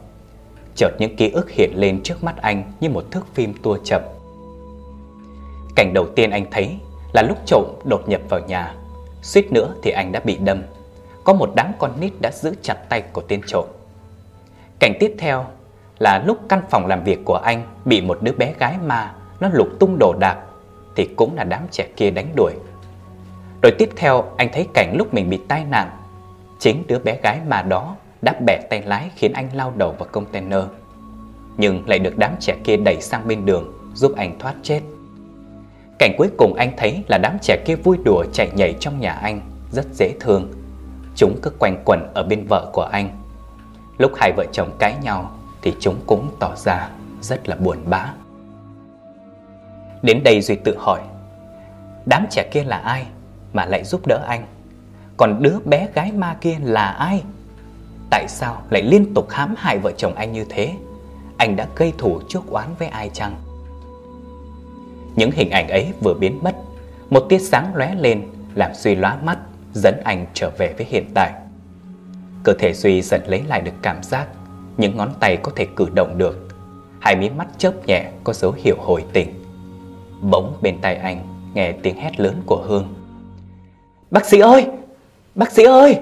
Chợt 0.77 0.91
những 0.99 1.17
ký 1.17 1.31
ức 1.31 1.51
hiện 1.51 1.71
lên 1.75 2.01
trước 2.03 2.25
mắt 2.25 2.35
anh 2.43 2.73
như 2.81 2.91
một 2.91 3.05
thước 3.11 3.35
phim 3.35 3.55
tua 3.63 3.79
chậm. 3.85 4.03
Cảnh 5.75 5.95
đầu 5.95 6.07
tiên 6.17 6.31
anh 6.31 6.47
thấy 6.51 6.79
là 7.13 7.23
lúc 7.23 7.39
trộm 7.47 7.65
đột 7.85 8.09
nhập 8.09 8.21
vào 8.29 8.41
nhà. 8.41 8.75
Suýt 9.23 9.53
nữa 9.53 9.75
thì 9.83 9.91
anh 9.91 10.13
đã 10.13 10.21
bị 10.21 10.37
đâm. 10.37 10.63
Có 11.25 11.33
một 11.33 11.51
đám 11.57 11.73
con 11.79 11.91
nít 12.01 12.13
đã 12.21 12.31
giữ 12.31 12.55
chặt 12.63 12.77
tay 12.89 13.03
của 13.13 13.23
tên 13.29 13.41
trộm. 13.47 13.65
Cảnh 14.79 14.93
tiếp 15.01 15.15
theo 15.19 15.47
là 15.99 16.23
lúc 16.27 16.39
căn 16.49 16.61
phòng 16.71 16.87
làm 16.87 17.05
việc 17.05 17.19
của 17.25 17.37
anh 17.37 17.67
bị 17.85 18.01
một 18.01 18.19
đứa 18.23 18.33
bé 18.33 18.55
gái 18.59 18.77
ma 18.87 19.15
nó 19.41 19.49
lục 19.53 19.69
tung 19.81 19.97
đồ 19.99 20.15
đạc 20.19 20.39
thì 20.97 21.09
cũng 21.17 21.35
là 21.37 21.45
đám 21.45 21.63
trẻ 21.71 21.89
kia 21.97 22.11
đánh 22.11 22.29
đuổi. 22.37 22.53
Rồi 23.63 23.73
tiếp 23.79 23.91
theo 23.97 24.25
anh 24.37 24.49
thấy 24.53 24.67
cảnh 24.75 24.95
lúc 24.99 25.15
mình 25.15 25.31
bị 25.31 25.41
tai 25.49 25.65
nạn, 25.65 25.91
chính 26.59 26.85
đứa 26.87 26.99
bé 26.99 27.19
gái 27.23 27.41
ma 27.49 27.63
đó 27.63 27.97
đã 28.23 28.35
bẻ 28.47 28.61
tay 28.71 28.83
lái 28.83 29.11
khiến 29.17 29.33
anh 29.33 29.49
lao 29.55 29.73
đầu 29.77 29.95
vào 29.99 30.09
container. 30.13 30.65
Nhưng 31.57 31.89
lại 31.89 31.99
được 31.99 32.19
đám 32.19 32.33
trẻ 32.41 32.57
kia 32.65 32.77
đẩy 32.77 33.01
sang 33.01 33.29
bên 33.29 33.47
đường 33.47 33.73
giúp 33.95 34.13
anh 34.17 34.39
thoát 34.39 34.55
chết. 34.63 34.81
Cảnh 35.99 36.15
cuối 36.19 36.31
cùng 36.39 36.55
anh 36.55 36.73
thấy 36.77 37.05
là 37.09 37.19
đám 37.19 37.39
trẻ 37.43 37.57
kia 37.67 37.77
vui 37.77 37.99
đùa 38.05 38.25
chạy 38.33 38.51
nhảy 38.55 38.75
trong 38.81 39.01
nhà 39.01 39.13
anh, 39.13 39.41
rất 39.73 39.87
dễ 39.93 40.15
thương. 40.21 40.53
Chúng 41.17 41.39
cứ 41.43 41.51
quanh 41.59 41.83
quẩn 41.85 42.11
ở 42.15 42.23
bên 42.23 42.47
vợ 42.49 42.71
của 42.73 42.83
anh. 42.83 43.23
Lúc 43.99 44.13
hai 44.17 44.33
vợ 44.33 44.45
chồng 44.53 44.77
cãi 44.79 44.95
nhau 45.03 45.31
thì 45.63 45.75
chúng 45.81 45.97
cũng 46.07 46.31
tỏ 46.41 46.57
ra 46.57 46.89
rất 47.21 47.49
là 47.49 47.57
buồn 47.57 47.79
bã. 47.87 48.15
Đến 50.03 50.23
đây 50.25 50.41
Duy 50.41 50.57
tự 50.57 50.77
hỏi, 50.79 51.01
đám 52.07 52.27
trẻ 52.31 52.49
kia 52.53 52.65
là 52.65 52.77
ai 52.77 53.07
mà 53.53 53.65
lại 53.65 53.85
giúp 53.85 54.01
đỡ 54.07 54.25
anh? 54.29 54.47
Còn 55.17 55.43
đứa 55.43 55.59
bé 55.65 55.89
gái 55.95 56.13
ma 56.13 56.37
kia 56.41 56.57
là 56.63 56.87
ai? 56.87 57.23
Tại 58.11 58.29
sao 58.29 58.63
lại 58.71 58.83
liên 58.83 59.15
tục 59.15 59.31
hãm 59.31 59.55
hại 59.59 59.79
vợ 59.79 59.93
chồng 59.97 60.15
anh 60.15 60.33
như 60.33 60.45
thế? 60.49 60.75
Anh 61.37 61.57
đã 61.57 61.67
gây 61.77 61.93
thủ 61.99 62.21
chuốc 62.29 62.51
oán 62.51 62.69
với 62.79 62.89
ai 62.89 63.11
chăng? 63.13 63.35
Những 65.17 65.31
hình 65.31 65.51
ảnh 65.51 65.69
ấy 65.69 65.93
vừa 66.01 66.15
biến 66.15 66.41
mất. 66.43 66.57
Một 67.11 67.27
tia 67.29 67.39
sáng 67.39 67.75
lóe 67.75 67.95
lên, 67.95 68.23
Làm 68.55 68.75
Duy 68.75 68.95
lóa 68.95 69.17
mắt, 69.17 69.39
Dẫn 69.73 70.01
anh 70.05 70.27
trở 70.35 70.51
về 70.59 70.75
với 70.77 70.87
hiện 70.91 71.05
tại. 71.15 71.33
Cơ 72.43 72.53
thể 72.59 72.73
Duy 72.73 73.03
dần 73.03 73.21
lấy 73.27 73.43
lại 73.49 73.61
được 73.61 73.73
cảm 73.83 74.03
giác. 74.03 74.27
Những 74.77 74.97
ngón 74.97 75.13
tay 75.21 75.37
có 75.37 75.53
thể 75.57 75.67
cử 75.77 75.87
động 75.95 76.19
được. 76.19 76.49
Hai 77.01 77.17
mí 77.17 77.31
mắt 77.31 77.47
chớp 77.59 77.87
nhẹ, 77.87 78.11
Có 78.25 78.33
dấu 78.33 78.53
hiệu 78.53 78.77
hồi 78.79 79.05
tỉnh. 79.13 79.45
Bỗng 80.23 80.57
bên 80.63 80.81
tai 80.81 80.97
anh 80.97 81.51
nghe 81.55 81.73
tiếng 81.73 81.97
hét 81.97 82.21
lớn 82.21 82.43
của 82.47 82.65
Hương. 82.67 82.95
Bác 84.11 84.25
sĩ 84.25 84.39
ơi! 84.39 84.67
Bác 85.35 85.53
sĩ 85.53 85.65
ơi! 85.65 85.99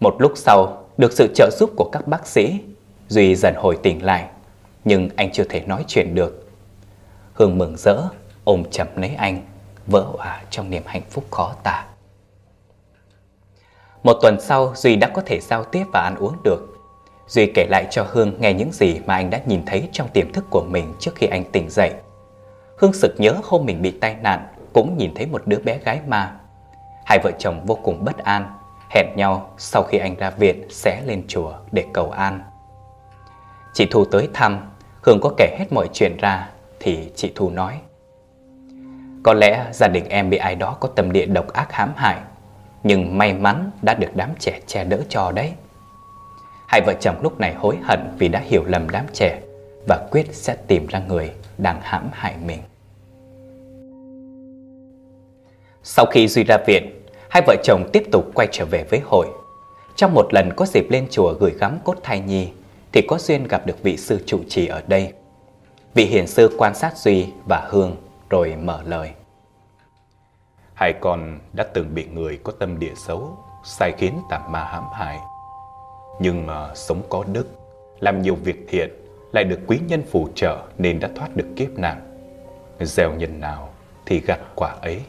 Một 0.00 0.16
lúc 0.18 0.32
sau, 0.36 0.84
Được 0.98 1.12
sự 1.12 1.28
trợ 1.34 1.50
giúp 1.58 1.70
của 1.76 1.88
các 1.92 2.08
bác 2.08 2.26
sĩ, 2.26 2.60
Duy 3.08 3.34
dần 3.34 3.54
hồi 3.56 3.78
tỉnh 3.82 4.04
lại. 4.04 4.24
Nhưng 4.84 5.08
anh 5.16 5.32
chưa 5.32 5.44
thể 5.44 5.60
nói 5.60 5.84
chuyện 5.86 6.14
được. 6.14 6.47
Hương 7.38 7.58
mừng 7.58 7.76
rỡ, 7.76 8.02
ôm 8.44 8.64
chầm 8.70 8.86
lấy 8.96 9.14
anh, 9.14 9.42
vỡ 9.86 10.06
hòa 10.18 10.42
trong 10.50 10.70
niềm 10.70 10.82
hạnh 10.86 11.02
phúc 11.10 11.24
khó 11.30 11.54
tả. 11.62 11.86
Một 14.02 14.12
tuần 14.22 14.40
sau, 14.40 14.72
Duy 14.74 14.96
đã 14.96 15.08
có 15.08 15.22
thể 15.26 15.40
giao 15.40 15.64
tiếp 15.64 15.84
và 15.92 16.00
ăn 16.00 16.16
uống 16.18 16.36
được. 16.44 16.60
Duy 17.26 17.52
kể 17.54 17.66
lại 17.70 17.86
cho 17.90 18.06
Hương 18.10 18.40
nghe 18.40 18.52
những 18.52 18.72
gì 18.72 19.00
mà 19.06 19.14
anh 19.14 19.30
đã 19.30 19.40
nhìn 19.46 19.62
thấy 19.66 19.88
trong 19.92 20.08
tiềm 20.08 20.32
thức 20.32 20.44
của 20.50 20.64
mình 20.68 20.94
trước 21.00 21.10
khi 21.14 21.26
anh 21.26 21.44
tỉnh 21.52 21.70
dậy. 21.70 21.92
Hương 22.78 22.92
sực 22.92 23.14
nhớ 23.18 23.34
hôm 23.44 23.66
mình 23.66 23.82
bị 23.82 23.90
tai 23.90 24.16
nạn, 24.22 24.46
cũng 24.72 24.98
nhìn 24.98 25.14
thấy 25.14 25.26
một 25.26 25.42
đứa 25.46 25.58
bé 25.58 25.78
gái 25.78 26.00
ma. 26.06 26.36
Hai 27.06 27.18
vợ 27.24 27.30
chồng 27.38 27.66
vô 27.66 27.78
cùng 27.82 28.04
bất 28.04 28.18
an, 28.18 28.54
hẹn 28.90 29.06
nhau 29.16 29.50
sau 29.58 29.82
khi 29.82 29.98
anh 29.98 30.14
ra 30.14 30.30
viện 30.30 30.66
sẽ 30.70 31.02
lên 31.06 31.24
chùa 31.28 31.52
để 31.72 31.84
cầu 31.92 32.10
an. 32.10 32.40
Chị 33.74 33.86
Thu 33.90 34.04
tới 34.04 34.28
thăm, 34.34 34.70
Hương 35.02 35.20
có 35.22 35.32
kể 35.36 35.56
hết 35.58 35.72
mọi 35.72 35.88
chuyện 35.92 36.16
ra 36.16 36.48
thì 36.88 37.10
chị 37.14 37.32
Thu 37.34 37.50
nói. 37.50 37.78
Có 39.22 39.34
lẽ 39.34 39.66
gia 39.72 39.88
đình 39.88 40.04
em 40.08 40.30
bị 40.30 40.36
ai 40.36 40.54
đó 40.54 40.76
có 40.80 40.88
tâm 40.88 41.12
địa 41.12 41.26
độc 41.26 41.52
ác 41.52 41.72
hãm 41.72 41.92
hại, 41.96 42.20
Nhưng 42.82 43.18
may 43.18 43.32
mắn 43.34 43.70
đã 43.82 43.94
được 43.94 44.08
đám 44.14 44.30
trẻ 44.38 44.60
che 44.66 44.84
đỡ 44.84 45.00
cho 45.08 45.32
đấy. 45.32 45.52
Hai 46.68 46.80
vợ 46.86 46.94
chồng 47.00 47.16
lúc 47.22 47.40
này 47.40 47.54
hối 47.54 47.76
hận 47.82 48.00
vì 48.18 48.28
đã 48.28 48.40
hiểu 48.44 48.64
lầm 48.66 48.90
đám 48.90 49.04
trẻ 49.12 49.40
Và 49.88 50.08
quyết 50.10 50.34
sẽ 50.34 50.56
tìm 50.66 50.86
ra 50.86 50.98
người 51.08 51.30
đang 51.58 51.80
hãm 51.82 52.08
hại 52.12 52.34
mình. 52.46 52.60
Sau 55.82 56.06
khi 56.06 56.28
Duy 56.28 56.44
ra 56.44 56.58
viện, 56.66 57.02
Hai 57.30 57.42
vợ 57.46 57.56
chồng 57.64 57.90
tiếp 57.92 58.02
tục 58.12 58.24
quay 58.34 58.48
trở 58.52 58.64
về 58.64 58.84
với 58.90 59.00
hội. 59.04 59.26
Trong 59.96 60.14
một 60.14 60.34
lần 60.34 60.52
có 60.56 60.66
dịp 60.66 60.90
lên 60.90 61.06
chùa 61.10 61.34
gửi 61.40 61.52
gắm 61.60 61.78
cốt 61.84 61.96
thai 62.02 62.20
nhi, 62.20 62.48
Thì 62.92 63.02
có 63.08 63.18
duyên 63.18 63.48
gặp 63.48 63.66
được 63.66 63.82
vị 63.82 63.96
sư 63.96 64.22
trụ 64.26 64.40
trì 64.48 64.66
ở 64.66 64.82
đây. 64.86 65.12
Vị 65.94 66.04
hiền 66.04 66.26
sư 66.26 66.54
quan 66.58 66.74
sát 66.74 66.96
Duy 66.96 67.26
và 67.48 67.68
Hương 67.70 67.96
rồi 68.30 68.56
mở 68.56 68.82
lời. 68.84 69.10
Hai 70.74 70.92
con 71.00 71.38
đã 71.52 71.64
từng 71.74 71.94
bị 71.94 72.04
người 72.04 72.38
có 72.44 72.52
tâm 72.58 72.78
địa 72.78 72.94
xấu 73.06 73.38
Sai 73.64 73.92
khiến 73.98 74.20
tạm 74.30 74.52
ma 74.52 74.64
hãm 74.64 74.84
hại. 74.92 75.18
Nhưng 76.20 76.46
mà 76.46 76.74
sống 76.74 77.02
có 77.08 77.24
đức 77.32 77.46
Làm 78.00 78.22
nhiều 78.22 78.34
việc 78.34 78.66
thiện 78.68 78.90
Lại 79.32 79.44
được 79.44 79.58
quý 79.66 79.78
nhân 79.88 80.02
phù 80.10 80.28
trợ 80.34 80.62
Nên 80.78 81.00
đã 81.00 81.08
thoát 81.16 81.36
được 81.36 81.46
kiếp 81.56 81.70
nạn. 81.78 82.00
Gieo 82.80 83.12
nhân 83.14 83.40
nào 83.40 83.68
thì 84.06 84.20
gặt 84.20 84.40
quả 84.54 84.76
ấy. 84.82 85.02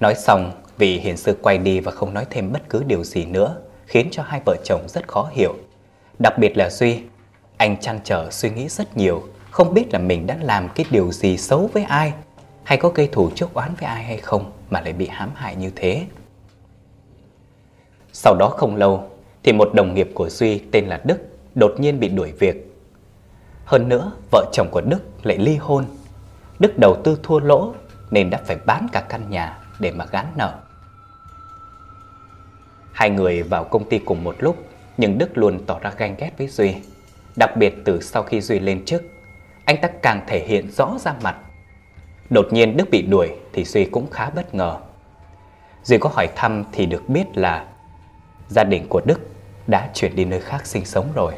Nói 0.00 0.14
xong, 0.14 0.52
vị 0.78 0.98
hiền 0.98 1.16
sư 1.16 1.38
quay 1.42 1.58
đi 1.58 1.80
và 1.80 1.92
không 1.92 2.14
nói 2.14 2.26
thêm 2.30 2.52
bất 2.52 2.62
cứ 2.68 2.82
điều 2.86 3.04
gì 3.04 3.24
nữa, 3.24 3.56
khiến 3.86 4.08
cho 4.10 4.22
hai 4.22 4.40
vợ 4.46 4.56
chồng 4.64 4.86
rất 4.88 5.08
khó 5.08 5.30
hiểu. 5.32 5.54
Đặc 6.18 6.38
biệt 6.38 6.56
là 6.56 6.70
Duy, 6.70 7.02
anh 7.56 7.76
chăn 7.80 8.00
trở 8.04 8.30
suy 8.30 8.50
nghĩ 8.50 8.68
rất 8.68 8.96
nhiều, 8.96 9.22
không 9.50 9.74
biết 9.74 9.92
là 9.92 9.98
mình 9.98 10.26
đã 10.26 10.36
làm 10.40 10.68
cái 10.68 10.86
điều 10.90 11.12
gì 11.12 11.36
xấu 11.36 11.70
với 11.72 11.82
ai, 11.82 12.12
hay 12.64 12.78
có 12.78 12.88
gây 12.88 13.08
thù 13.12 13.30
chuốc 13.30 13.54
oán 13.54 13.74
với 13.80 13.88
ai 13.88 14.04
hay 14.04 14.18
không 14.18 14.52
mà 14.70 14.80
lại 14.80 14.92
bị 14.92 15.08
hãm 15.08 15.30
hại 15.34 15.56
như 15.56 15.70
thế. 15.76 16.06
Sau 18.12 18.34
đó 18.38 18.48
không 18.48 18.76
lâu, 18.76 19.10
thì 19.42 19.52
một 19.52 19.74
đồng 19.74 19.94
nghiệp 19.94 20.10
của 20.14 20.28
Duy 20.28 20.58
tên 20.58 20.86
là 20.86 21.00
Đức 21.04 21.18
đột 21.54 21.74
nhiên 21.78 22.00
bị 22.00 22.08
đuổi 22.08 22.32
việc. 22.32 22.74
Hơn 23.64 23.88
nữa, 23.88 24.12
vợ 24.30 24.44
chồng 24.52 24.68
của 24.70 24.80
Đức 24.80 24.98
lại 25.22 25.38
ly 25.38 25.56
hôn. 25.56 25.84
Đức 26.58 26.78
đầu 26.78 26.96
tư 27.04 27.18
thua 27.22 27.38
lỗ 27.38 27.74
nên 28.10 28.30
đã 28.30 28.40
phải 28.44 28.56
bán 28.66 28.86
cả 28.92 29.00
căn 29.00 29.30
nhà 29.30 29.58
để 29.78 29.90
mà 29.90 30.06
gán 30.10 30.26
nợ. 30.36 30.58
Hai 32.92 33.10
người 33.10 33.42
vào 33.42 33.64
công 33.64 33.88
ty 33.88 33.98
cùng 33.98 34.24
một 34.24 34.36
lúc, 34.38 34.56
nhưng 34.96 35.18
Đức 35.18 35.38
luôn 35.38 35.60
tỏ 35.66 35.78
ra 35.78 35.92
ganh 35.96 36.14
ghét 36.18 36.30
với 36.38 36.48
Duy. 36.48 36.74
Đặc 37.36 37.56
biệt 37.56 37.74
từ 37.84 38.00
sau 38.00 38.22
khi 38.22 38.40
Duy 38.40 38.58
lên 38.58 38.84
chức, 38.84 39.02
anh 39.64 39.76
ta 39.82 39.88
càng 40.02 40.20
thể 40.26 40.44
hiện 40.46 40.70
rõ 40.70 40.96
ra 41.00 41.14
mặt. 41.22 41.36
Đột 42.30 42.46
nhiên 42.50 42.76
Đức 42.76 42.90
bị 42.90 43.02
đuổi 43.02 43.28
thì 43.52 43.64
Duy 43.64 43.84
cũng 43.84 44.10
khá 44.10 44.30
bất 44.30 44.54
ngờ. 44.54 44.76
Duy 45.82 45.98
có 45.98 46.10
hỏi 46.14 46.28
thăm 46.36 46.64
thì 46.72 46.86
được 46.86 47.08
biết 47.08 47.24
là 47.34 47.66
gia 48.48 48.64
đình 48.64 48.86
của 48.88 49.00
Đức 49.04 49.20
đã 49.66 49.90
chuyển 49.94 50.16
đi 50.16 50.24
nơi 50.24 50.40
khác 50.40 50.66
sinh 50.66 50.84
sống 50.84 51.06
rồi. 51.14 51.32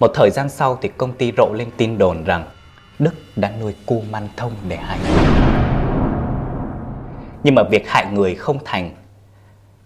Một 0.00 0.10
thời 0.14 0.30
gian 0.30 0.48
sau 0.48 0.78
thì 0.82 0.90
công 0.96 1.12
ty 1.12 1.32
rộ 1.36 1.52
lên 1.52 1.68
tin 1.76 1.98
đồn 1.98 2.24
rằng 2.24 2.44
Đức 2.98 3.14
đã 3.36 3.52
nuôi 3.60 3.74
cu 3.86 4.02
man 4.10 4.28
thông 4.36 4.52
để 4.68 4.76
hại 4.76 4.98
Nhưng 7.44 7.54
mà 7.54 7.62
việc 7.70 7.88
hại 7.88 8.06
người 8.12 8.34
không 8.34 8.58
thành 8.64 8.90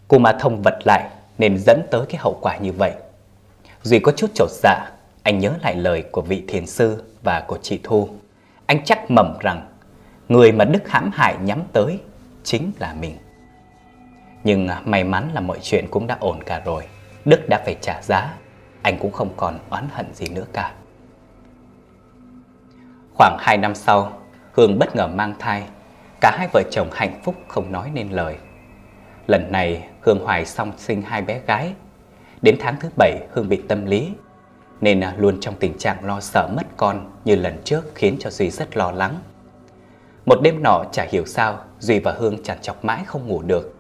Cu 0.09 0.19
ma 0.19 0.33
thông 0.41 0.63
vật 0.63 0.79
lại 0.85 1.11
nên 1.39 1.59
dẫn 1.59 1.81
tới 1.91 2.07
cái 2.09 2.17
hậu 2.21 2.39
quả 2.43 2.57
như 2.57 2.73
vậy 2.73 2.93
Duy 3.83 3.99
có 3.99 4.13
chút 4.13 4.31
chột 4.35 4.51
dạ 4.51 4.91
Anh 5.23 5.39
nhớ 5.39 5.53
lại 5.63 5.75
lời 5.75 6.05
của 6.13 6.23
vị 6.23 6.45
thiền 6.49 6.67
sư 6.67 7.03
và 7.23 7.45
của 7.49 7.59
chị 7.63 7.81
Thu 7.83 8.09
Anh 8.67 8.85
chắc 8.85 9.11
mầm 9.11 9.39
rằng 9.41 9.69
Người 10.29 10.53
mà 10.53 10.65
Đức 10.65 10.89
hãm 10.89 11.11
hại 11.15 11.37
nhắm 11.43 11.63
tới 11.73 12.01
chính 12.45 12.73
là 12.79 12.95
mình 13.01 13.17
Nhưng 14.45 14.69
may 14.85 15.05
mắn 15.05 15.31
là 15.35 15.41
mọi 15.41 15.59
chuyện 15.63 15.87
cũng 15.91 16.07
đã 16.07 16.17
ổn 16.21 16.43
cả 16.43 16.63
rồi 16.65 16.85
Đức 17.25 17.49
đã 17.49 17.63
phải 17.65 17.77
trả 17.81 18.03
giá 18.03 18.35
Anh 18.83 18.99
cũng 18.99 19.13
không 19.13 19.31
còn 19.37 19.59
oán 19.71 19.89
hận 19.93 20.15
gì 20.15 20.29
nữa 20.29 20.47
cả 20.53 20.75
Khoảng 23.19 23.37
2 23.41 23.57
năm 23.57 23.75
sau, 23.75 24.13
Hương 24.53 24.79
bất 24.79 24.97
ngờ 24.97 25.07
mang 25.07 25.35
thai. 25.39 25.63
Cả 26.21 26.37
hai 26.39 26.49
vợ 26.53 26.63
chồng 26.71 26.89
hạnh 26.93 27.21
phúc 27.25 27.35
không 27.49 27.73
nói 27.73 27.91
nên 27.95 28.11
lời. 28.11 28.37
Lần 29.27 29.53
này, 29.53 29.89
Hương 30.01 30.25
hoài 30.25 30.47
song 30.47 30.73
sinh 30.77 31.03
hai 31.03 31.23
bé 31.23 31.41
gái. 31.47 31.73
Đến 32.43 32.57
tháng 32.61 32.77
thứ 32.81 32.89
bảy, 32.99 33.21
Hương 33.31 33.49
bị 33.49 33.63
tâm 33.69 33.87
lý, 33.87 34.13
nên 34.81 35.01
à, 35.01 35.15
luôn 35.19 35.41
trong 35.41 35.55
tình 35.55 35.79
trạng 35.79 36.05
lo 36.05 36.21
sợ 36.21 36.49
mất 36.57 36.67
con 36.77 37.11
như 37.25 37.37
lần 37.37 37.63
trước 37.65 37.85
khiến 37.95 38.17
cho 38.21 38.31
Duy 38.31 38.51
rất 38.51 38.77
lo 38.77 38.91
lắng. 38.91 39.21
Một 40.27 40.39
đêm 40.43 40.63
nọ 40.63 40.85
chả 40.93 41.07
hiểu 41.11 41.25
sao, 41.27 41.59
Duy 41.79 41.99
và 41.99 42.13
Hương 42.13 42.43
chằn 42.43 42.59
chọc 42.63 42.85
mãi 42.85 43.03
không 43.07 43.27
ngủ 43.27 43.43
được. 43.43 43.75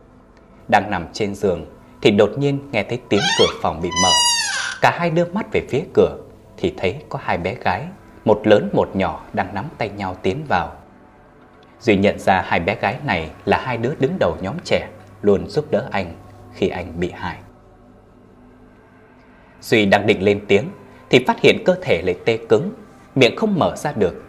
Đang 0.68 0.90
nằm 0.90 1.06
trên 1.12 1.34
giường 1.34 1.66
thì 2.02 2.10
đột 2.10 2.30
nhiên 2.38 2.58
nghe 2.72 2.82
thấy 2.82 3.00
tiếng 3.08 3.20
cửa 3.38 3.58
phòng 3.62 3.80
bị 3.82 3.88
mở. 4.02 4.10
Cả 4.80 4.96
hai 4.98 5.10
đưa 5.10 5.24
mắt 5.24 5.46
về 5.52 5.60
phía 5.68 5.82
cửa 5.94 6.16
thì 6.56 6.74
thấy 6.76 6.96
có 7.08 7.18
hai 7.22 7.38
bé 7.38 7.54
gái 7.54 7.86
một 8.24 8.46
lớn 8.46 8.70
một 8.72 8.96
nhỏ 8.96 9.24
đang 9.32 9.54
nắm 9.54 9.64
tay 9.78 9.88
nhau 9.88 10.16
tiến 10.22 10.44
vào. 10.48 10.72
Duy 11.80 11.96
nhận 11.96 12.18
ra 12.18 12.42
hai 12.46 12.60
bé 12.60 12.76
gái 12.80 12.96
này 13.04 13.30
là 13.44 13.58
hai 13.64 13.76
đứa 13.76 13.94
đứng 13.98 14.16
đầu 14.20 14.36
nhóm 14.40 14.56
trẻ, 14.64 14.88
luôn 15.22 15.48
giúp 15.48 15.70
đỡ 15.70 15.88
anh 15.90 16.14
khi 16.54 16.68
anh 16.68 17.00
bị 17.00 17.10
hại. 17.10 17.36
Duy 19.60 19.86
đang 19.86 20.06
định 20.06 20.22
lên 20.22 20.40
tiếng 20.48 20.64
thì 21.10 21.24
phát 21.24 21.40
hiện 21.40 21.62
cơ 21.64 21.74
thể 21.82 22.02
lại 22.02 22.16
tê 22.24 22.38
cứng, 22.48 22.72
miệng 23.14 23.36
không 23.36 23.58
mở 23.58 23.76
ra 23.76 23.92
được. 23.92 24.22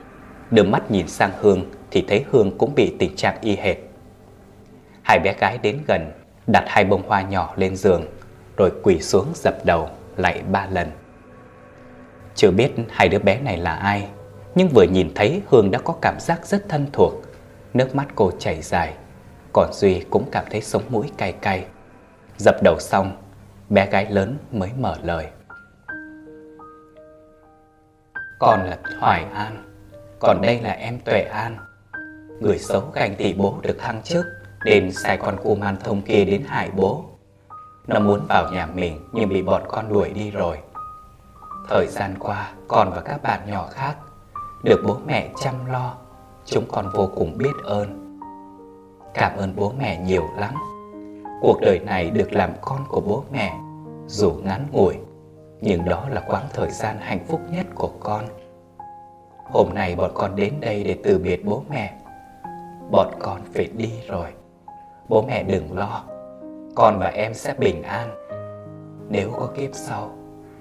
Đưa 0.52 0.64
mắt 0.64 0.92
nhìn 0.92 1.08
sang 1.08 1.32
Hương 1.40 1.66
thì 1.92 2.06
thấy 2.08 2.26
Hương 2.32 2.58
cũng 2.58 2.76
bị 2.76 2.96
tình 3.00 3.16
trạng 3.16 3.38
y 3.42 3.56
hệt. 3.56 3.78
Hai 5.02 5.20
bé 5.20 5.34
gái 5.40 5.58
đến 5.58 5.80
gần, 5.88 6.12
đặt 6.48 6.64
hai 6.68 6.86
bông 6.86 7.08
hoa 7.08 7.22
nhỏ 7.22 7.54
lên 7.58 7.76
giường, 7.76 8.06
rồi 8.58 8.72
quỳ 8.84 9.00
xuống 9.00 9.26
dập 9.36 9.66
đầu 9.66 9.90
lại 10.18 10.42
ba 10.52 10.68
lần. 10.72 10.92
Chưa 12.40 12.52
biết 12.52 12.72
hai 12.90 13.10
đứa 13.10 13.20
bé 13.20 13.40
này 13.40 13.58
là 13.58 13.76
ai 13.76 14.08
Nhưng 14.56 14.68
vừa 14.68 14.84
nhìn 14.84 15.12
thấy 15.16 15.42
Hương 15.48 15.72
đã 15.72 15.80
có 15.80 15.96
cảm 16.02 16.16
giác 16.20 16.46
rất 16.46 16.70
thân 16.70 16.88
thuộc 16.94 17.14
Nước 17.74 17.96
mắt 17.96 18.08
cô 18.16 18.32
chảy 18.40 18.62
dài 18.62 18.94
Còn 19.54 19.74
Duy 19.74 20.04
cũng 20.10 20.26
cảm 20.32 20.46
thấy 20.50 20.62
sống 20.62 20.84
mũi 20.90 21.08
cay 21.18 21.32
cay 21.32 21.66
Dập 22.38 22.56
đầu 22.64 22.76
xong 22.80 23.18
Bé 23.70 23.90
gái 23.90 24.12
lớn 24.12 24.38
mới 24.52 24.72
mở 24.78 24.96
lời. 25.04 25.28
Còn 28.40 28.60
là 28.64 28.78
Hoài 29.00 29.26
An 29.34 29.64
Còn 30.20 30.42
đây 30.42 30.62
là 30.62 30.72
em 30.72 31.00
Tuệ 31.06 31.22
An. 31.22 31.58
Người 32.42 32.58
xấu 32.58 32.84
ganh 32.94 33.16
tỷ 33.16 33.34
bố 33.34 33.56
được 33.62 33.78
thăng 33.80 34.02
chức 34.04 34.26
Nên 34.66 34.92
sai 34.92 35.18
con 35.18 35.38
cu 35.44 35.56
man 35.56 35.78
thông 35.84 36.02
kia 36.02 36.26
đến 36.26 36.44
hại 36.48 36.72
bố. 36.76 37.06
Nó 37.88 38.00
muốn 38.00 38.26
vào 38.30 38.52
nhà 38.52 38.66
mình 38.66 39.10
Nhưng 39.14 39.30
bị 39.30 39.42
bọn 39.42 39.64
con 39.68 39.90
đuổi 39.90 40.10
đi 40.10 40.32
rồi. 40.32 40.58
Thời 41.70 41.88
gian 41.88 42.16
qua, 42.20 42.52
con 42.68 42.92
và 42.96 43.02
các 43.02 43.24
bạn 43.24 43.40
nhỏ 43.52 43.68
khác 43.72 43.96
được 44.64 44.84
bố 44.88 44.98
mẹ 45.08 45.30
chăm 45.42 45.66
lo, 45.66 45.98
chúng 46.46 46.66
con 46.72 46.90
vô 46.94 47.10
cùng 47.16 47.38
biết 47.38 47.54
ơn. 47.64 48.20
Cảm 49.14 49.38
ơn 49.38 49.56
bố 49.56 49.74
mẹ 49.80 49.98
nhiều 49.98 50.24
lắm. 50.38 50.54
Cuộc 51.42 51.62
đời 51.62 51.80
này 51.80 52.10
được 52.10 52.34
làm 52.34 52.50
con 52.62 52.86
của 52.90 53.02
bố 53.02 53.24
mẹ, 53.32 53.54
dù 54.08 54.32
ngắn 54.44 54.68
ngủi, 54.72 54.96
nhưng 55.62 55.86
đó 55.86 56.06
là 56.10 56.22
quãng 56.28 56.46
thời 56.54 56.70
gian 56.72 56.98
hạnh 57.00 57.26
phúc 57.28 57.42
nhất 57.52 57.66
của 57.76 57.92
con. 58.00 58.26
Hôm 59.52 59.70
nay 59.74 59.96
bọn 59.96 60.12
con 60.14 60.36
đến 60.36 60.54
đây 60.60 60.84
để 60.84 60.98
từ 61.04 61.20
biệt 61.20 61.46
bố 61.46 61.64
mẹ. 61.70 61.94
Bọn 62.92 63.08
con 63.20 63.42
phải 63.54 63.70
đi 63.78 63.92
rồi. 64.08 64.28
Bố 65.10 65.22
mẹ 65.22 65.44
đừng 65.44 65.78
lo, 65.78 66.04
con 66.76 67.00
và 67.00 67.08
em 67.08 67.34
sẽ 67.34 67.54
bình 67.54 67.84
an. 67.84 68.10
Nếu 69.10 69.32
có 69.40 69.48
kiếp 69.56 69.70
sau, 69.74 70.12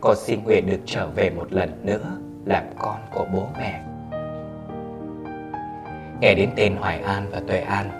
con 0.01 0.17
xin 0.17 0.45
nguyện 0.45 0.67
được 0.67 0.81
trở 0.87 1.09
về 1.15 1.31
một 1.31 1.53
lần 1.53 1.81
nữa 1.87 2.07
làm 2.45 2.65
con 2.79 2.97
của 3.15 3.27
bố 3.35 3.47
mẹ. 3.59 3.85
Nghe 6.21 6.35
đến 6.35 6.51
tên 6.57 6.77
Hoài 6.77 7.01
An 7.03 7.27
và 7.31 7.41
Tuệ 7.47 7.61
An, 7.61 7.91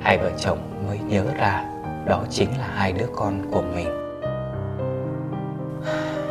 hai 0.00 0.18
vợ 0.18 0.30
chồng 0.38 0.58
mới 0.86 0.98
nhớ 0.98 1.24
ra 1.38 1.69
đó 2.06 2.24
chính 2.30 2.48
là 2.58 2.66
hai 2.74 2.92
đứa 2.92 3.06
con 3.16 3.42
của 3.50 3.62
mình. 3.74 3.88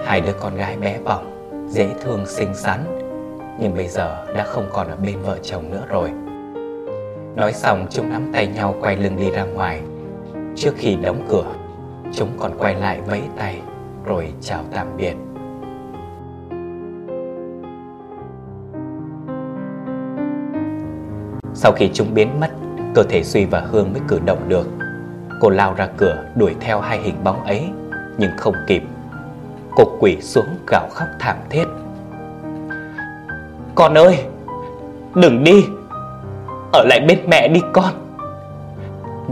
Hai 0.05 0.21
đứa 0.21 0.33
con 0.39 0.55
gái 0.55 0.77
bé 0.77 0.99
bỏng, 1.03 1.25
dễ 1.69 1.89
thương 2.01 2.25
xinh 2.25 2.53
xắn, 2.53 2.79
nhưng 3.59 3.75
bây 3.75 3.87
giờ 3.87 4.25
đã 4.35 4.43
không 4.43 4.69
còn 4.73 4.87
ở 4.87 4.95
bên 4.95 5.21
vợ 5.21 5.37
chồng 5.43 5.71
nữa 5.71 5.83
rồi. 5.89 6.11
Nói 7.35 7.53
xong 7.53 7.87
chúng 7.89 8.09
nắm 8.09 8.31
tay 8.33 8.47
nhau 8.47 8.75
quay 8.81 8.97
lưng 8.97 9.15
đi 9.17 9.31
ra 9.31 9.43
ngoài. 9.43 9.81
Trước 10.55 10.71
khi 10.77 10.95
đóng 10.95 11.25
cửa, 11.29 11.45
chúng 12.13 12.29
còn 12.39 12.51
quay 12.57 12.75
lại 12.75 13.01
vẫy 13.01 13.21
tay 13.37 13.61
rồi 14.05 14.33
chào 14.41 14.63
tạm 14.73 14.87
biệt. 14.97 15.15
Sau 21.53 21.71
khi 21.71 21.89
chúng 21.93 22.13
biến 22.13 22.39
mất, 22.39 22.49
cơ 22.95 23.03
thể 23.03 23.23
suy 23.23 23.45
và 23.45 23.59
Hương 23.59 23.93
mới 23.93 24.01
cử 24.07 24.19
động 24.25 24.49
được. 24.49 24.67
Cô 25.39 25.49
lao 25.49 25.73
ra 25.73 25.87
cửa 25.97 26.23
đuổi 26.35 26.55
theo 26.59 26.81
hai 26.81 26.99
hình 26.99 27.23
bóng 27.23 27.45
ấy, 27.45 27.69
nhưng 28.17 28.31
không 28.37 28.55
kịp. 28.67 28.83
Cô 29.75 29.83
quỳ 29.99 30.21
xuống 30.21 30.57
gào 30.67 30.89
khóc 30.93 31.07
thảm 31.19 31.37
thiết. 31.49 31.65
Con 33.75 33.97
ơi, 33.97 34.25
đừng 35.15 35.43
đi, 35.43 35.65
Ở 36.73 36.83
lại 36.83 36.99
bên 37.07 37.19
mẹ 37.27 37.47
đi 37.47 37.61
con. 37.73 37.93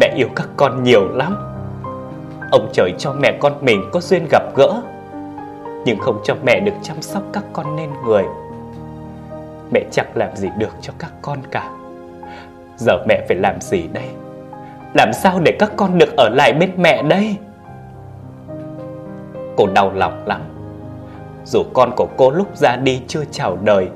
Mẹ 0.01 0.13
yêu 0.15 0.27
các 0.35 0.47
con 0.57 0.83
nhiều 0.83 1.07
lắm. 1.07 1.37
Ông 2.51 2.69
trời 2.73 2.93
cho 2.97 3.13
mẹ 3.13 3.37
con 3.39 3.53
mình 3.61 3.89
có 3.91 3.99
duyên 3.99 4.27
gặp 4.31 4.43
gỡ 4.55 4.81
Nhưng 5.85 5.99
không 5.99 6.21
cho 6.23 6.35
mẹ 6.43 6.59
được 6.59 6.71
chăm 6.81 7.01
sóc 7.01 7.23
các 7.33 7.43
con 7.53 7.75
nên 7.75 7.89
người. 8.05 8.23
Mẹ 9.71 9.83
chẳng 9.91 10.07
làm 10.13 10.35
gì 10.35 10.49
được 10.57 10.71
cho 10.81 10.93
các 10.99 11.11
con 11.21 11.39
cả. 11.51 11.71
Giờ 12.77 12.93
mẹ 13.07 13.25
phải 13.27 13.37
làm 13.37 13.61
gì 13.61 13.87
đây? 13.93 14.09
Làm 14.97 15.13
sao 15.13 15.39
để 15.39 15.55
các 15.59 15.71
con 15.77 15.97
được 15.97 16.17
ở 16.17 16.29
lại 16.29 16.53
bên 16.53 16.71
mẹ 16.77 17.03
đây? 17.03 17.35
Cô 19.57 19.67
đau 19.75 19.91
lòng 19.93 20.23
lắm. 20.27 20.41
Dù 21.45 21.63
con 21.73 21.91
của 21.95 22.07
cô 22.17 22.31
lúc 22.31 22.57
ra 22.57 22.75
đi 22.75 23.01
chưa 23.07 23.23
chào 23.31 23.57
đời, 23.63 23.89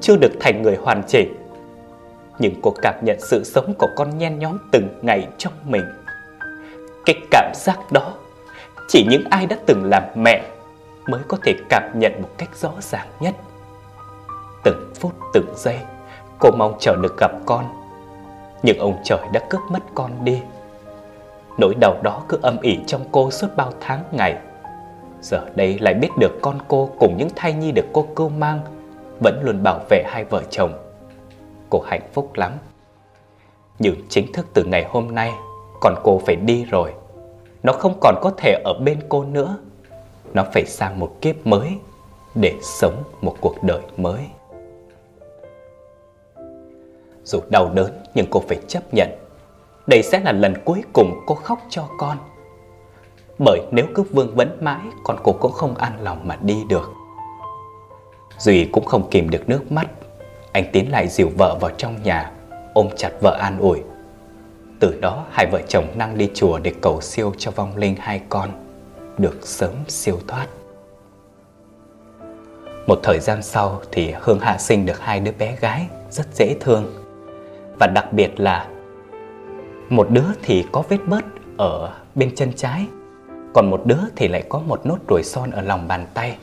Chưa 0.00 0.16
được 0.16 0.32
thành 0.40 0.62
người 0.62 0.76
hoàn 0.76 1.02
chỉnh, 1.06 1.34
Nhưng 2.38 2.54
cô 2.62 2.74
cảm 2.82 2.94
nhận 3.02 3.18
sự 3.20 3.44
sống 3.44 3.74
của 3.78 3.88
con 3.96 4.18
nhen 4.18 4.38
nhóm 4.38 4.58
từng 4.72 4.88
ngày 5.02 5.28
trong 5.38 5.52
mình. 5.64 5.84
Cái 7.04 7.16
cảm 7.30 7.52
giác 7.54 7.92
đó, 7.92 8.12
Chỉ 8.88 9.06
những 9.10 9.24
ai 9.30 9.46
đã 9.46 9.56
từng 9.66 9.84
làm 9.84 10.02
mẹ 10.14 10.42
Mới 11.08 11.20
có 11.28 11.36
thể 11.42 11.54
cảm 11.68 11.90
nhận 11.94 12.12
một 12.22 12.30
cách 12.38 12.56
rõ 12.56 12.72
ràng 12.80 13.06
nhất. 13.20 13.34
Từng 14.64 14.92
phút, 15.00 15.12
từng 15.34 15.54
giây, 15.56 15.78
Cô 16.38 16.50
mong 16.58 16.76
chờ 16.80 16.96
được 16.96 17.18
gặp 17.18 17.30
con. 17.46 17.85
Nhưng 18.62 18.78
ông 18.78 18.96
trời 19.04 19.18
đã 19.32 19.40
cướp 19.50 19.60
mất 19.70 19.82
con 19.94 20.24
đi. 20.24 20.42
Nỗi 21.58 21.74
đau 21.80 21.96
đó 22.02 22.22
cứ 22.28 22.38
âm 22.42 22.60
ỉ 22.60 22.78
trong 22.86 23.04
cô 23.12 23.30
suốt 23.30 23.48
bao 23.56 23.72
tháng 23.80 24.04
ngày. 24.12 24.38
Giờ 25.20 25.46
đây 25.54 25.78
lại 25.78 25.94
biết 25.94 26.08
được 26.18 26.38
con 26.42 26.58
cô 26.68 26.90
cùng 26.98 27.16
những 27.16 27.28
thai 27.36 27.52
nhi 27.52 27.72
được 27.72 27.86
cô 27.92 28.06
cưu 28.16 28.28
mang, 28.28 28.60
Vẫn 29.20 29.40
luôn 29.42 29.62
bảo 29.62 29.80
vệ 29.90 30.02
hai 30.06 30.24
vợ 30.24 30.42
chồng. 30.50 30.72
Cô 31.70 31.80
hạnh 31.80 32.08
phúc 32.12 32.30
lắm. 32.34 32.52
Nhưng 33.78 33.94
chính 34.08 34.32
thức 34.32 34.46
từ 34.54 34.64
ngày 34.64 34.86
hôm 34.88 35.14
nay, 35.14 35.32
Còn 35.80 35.94
cô 36.02 36.20
phải 36.26 36.36
đi 36.36 36.64
rồi. 36.64 36.92
Nó 37.62 37.72
không 37.72 37.98
còn 38.00 38.14
có 38.22 38.32
thể 38.36 38.62
ở 38.64 38.74
bên 38.84 39.00
cô 39.08 39.24
nữa. 39.24 39.58
Nó 40.34 40.44
phải 40.52 40.66
sang 40.66 41.00
một 41.00 41.16
kiếp 41.20 41.46
mới 41.46 41.78
Để 42.34 42.54
sống 42.62 43.02
một 43.20 43.36
cuộc 43.40 43.62
đời 43.62 43.80
mới. 43.96 44.20
Dù 47.24 47.40
đau 47.50 47.70
đớn 47.74 47.92
nhưng 48.16 48.26
cô 48.30 48.42
phải 48.48 48.58
chấp 48.68 48.94
nhận. 48.94 49.08
Đây 49.86 50.02
sẽ 50.02 50.20
là 50.20 50.32
lần 50.32 50.54
cuối 50.64 50.82
cùng 50.92 51.20
cô 51.26 51.34
khóc 51.34 51.58
cho 51.70 51.88
con. 51.98 52.18
Bởi 53.38 53.60
nếu 53.70 53.86
cứ 53.94 54.02
vương 54.02 54.34
vấn 54.34 54.58
mãi, 54.60 54.80
Con 55.04 55.16
cô 55.22 55.32
cũng 55.32 55.52
không 55.52 55.74
an 55.74 55.98
lòng 56.00 56.28
mà 56.28 56.36
đi 56.42 56.64
được. 56.68 56.92
Duy 58.38 58.64
cũng 58.64 58.84
không 58.84 59.10
kìm 59.10 59.30
được 59.30 59.48
nước 59.48 59.72
mắt. 59.72 59.86
Anh 60.52 60.64
tiến 60.72 60.90
lại 60.90 61.08
dìu 61.08 61.30
vợ 61.38 61.58
vào 61.60 61.70
trong 61.76 62.02
nhà, 62.02 62.32
Ôm 62.74 62.88
chặt 62.96 63.10
vợ 63.20 63.36
an 63.40 63.58
ủi. 63.58 63.82
Từ 64.80 64.98
đó, 65.00 65.24
hai 65.30 65.46
vợ 65.46 65.60
chồng 65.68 65.86
năng 65.94 66.18
đi 66.18 66.30
chùa 66.34 66.58
Để 66.58 66.72
cầu 66.82 67.00
siêu 67.00 67.32
cho 67.38 67.50
vong 67.50 67.76
linh 67.76 67.94
hai 67.98 68.20
con, 68.28 68.50
Được 69.18 69.38
sớm 69.42 69.72
siêu 69.88 70.18
thoát. 70.28 70.46
Một 72.86 73.00
thời 73.02 73.18
gian 73.20 73.42
sau 73.42 73.80
thì 73.92 74.14
Hương 74.20 74.40
hạ 74.40 74.58
sinh 74.58 74.86
được 74.86 75.00
hai 75.00 75.20
đứa 75.20 75.32
bé 75.38 75.56
gái, 75.60 75.86
Rất 76.10 76.26
dễ 76.34 76.56
thương. 76.60 77.05
Và 77.78 77.86
đặc 77.86 78.12
biệt 78.12 78.40
là 78.40 78.66
Một 79.88 80.06
đứa 80.10 80.26
thì 80.42 80.64
có 80.72 80.82
vết 80.88 80.98
bớt 81.06 81.24
ở 81.56 81.92
bên 82.14 82.34
chân 82.34 82.52
trái 82.56 82.86
còn 83.56 83.70
một 83.70 83.82
đứa 83.84 84.00
thì 84.16 84.28
lại 84.28 84.42
có 84.48 84.58
một 84.58 84.86
nốt 84.86 84.98
ruồi 85.08 85.22
son 85.22 85.50
ở 85.50 85.62
lòng 85.62 85.88
bàn 85.88 86.06
tay. 86.14 86.36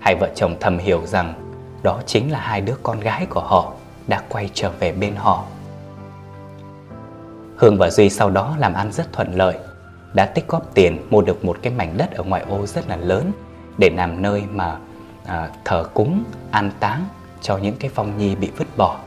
Hai 0.00 0.14
vợ 0.14 0.28
chồng 0.34 0.56
thầm 0.60 0.78
hiểu 0.78 1.06
rằng 1.06 1.34
đó 1.82 2.00
chính 2.06 2.32
là 2.32 2.38
hai 2.38 2.60
đứa 2.60 2.74
con 2.82 3.00
gái 3.00 3.26
của 3.26 3.40
họ 3.40 3.72
đã 4.08 4.22
quay 4.28 4.50
trở 4.54 4.70
về 4.80 4.92
bên 4.92 5.14
họ. 5.16 5.44
Hương 7.56 7.78
và 7.78 7.90
Duy 7.90 8.10
sau 8.10 8.30
đó 8.30 8.56
làm 8.58 8.74
ăn 8.74 8.92
rất 8.92 9.12
thuận 9.12 9.34
lợi, 9.34 9.58
đã 10.14 10.26
tích 10.26 10.48
góp 10.48 10.74
tiền 10.74 11.06
mua 11.10 11.22
được 11.22 11.44
một 11.44 11.58
cái 11.62 11.72
mảnh 11.72 11.94
đất 11.96 12.10
ở 12.10 12.22
ngoại 12.22 12.42
ô 12.48 12.66
rất 12.66 12.88
là 12.88 12.96
lớn 12.96 13.32
để 13.78 13.90
làm 13.90 14.22
nơi 14.22 14.42
mà 14.52 14.78
à, 15.26 15.50
thờ 15.64 15.84
cúng, 15.94 16.24
an 16.50 16.70
táng 16.80 17.04
cho 17.40 17.56
những 17.56 17.76
cái 17.80 17.90
phong 17.94 18.18
nhi 18.18 18.34
bị 18.34 18.50
vứt 18.56 18.68
bỏ. 18.76 18.98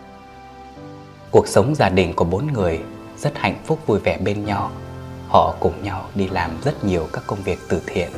Cuộc 1.34 1.48
sống 1.48 1.76
gia 1.76 1.90
đình 1.90 2.14
của 2.14 2.26
bốn 2.26 2.54
người 2.54 2.80
rất 3.18 3.38
hạnh 3.38 3.56
phúc, 3.66 3.80
vui 3.86 4.00
vẻ 4.00 4.18
bên 4.18 4.46
nhau. 4.46 4.72
Họ 5.28 5.56
cùng 5.60 5.84
nhau 5.84 6.10
đi 6.16 6.28
làm 6.28 6.52
rất 6.64 6.84
nhiều 6.84 7.08
các 7.14 7.24
công 7.28 7.44
việc 7.44 7.60
từ 7.70 7.82
thiện. 7.86 8.10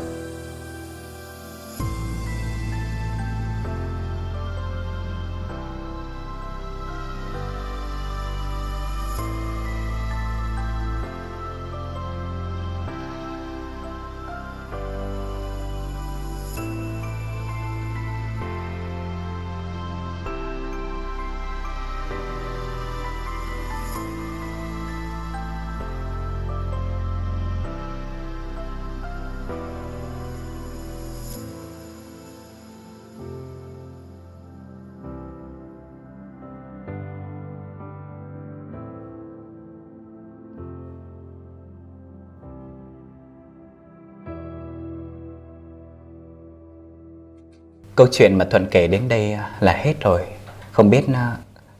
Câu 47.96 48.08
chuyện 48.12 48.38
mà 48.38 48.46
Thuận 48.52 48.68
kể 48.72 48.88
đến 48.88 49.08
đây 49.08 49.38
là 49.60 49.74
hết 49.74 49.94
rồi. 50.02 50.26
Không 50.72 50.90
biết 50.90 51.04
à, 51.14 51.38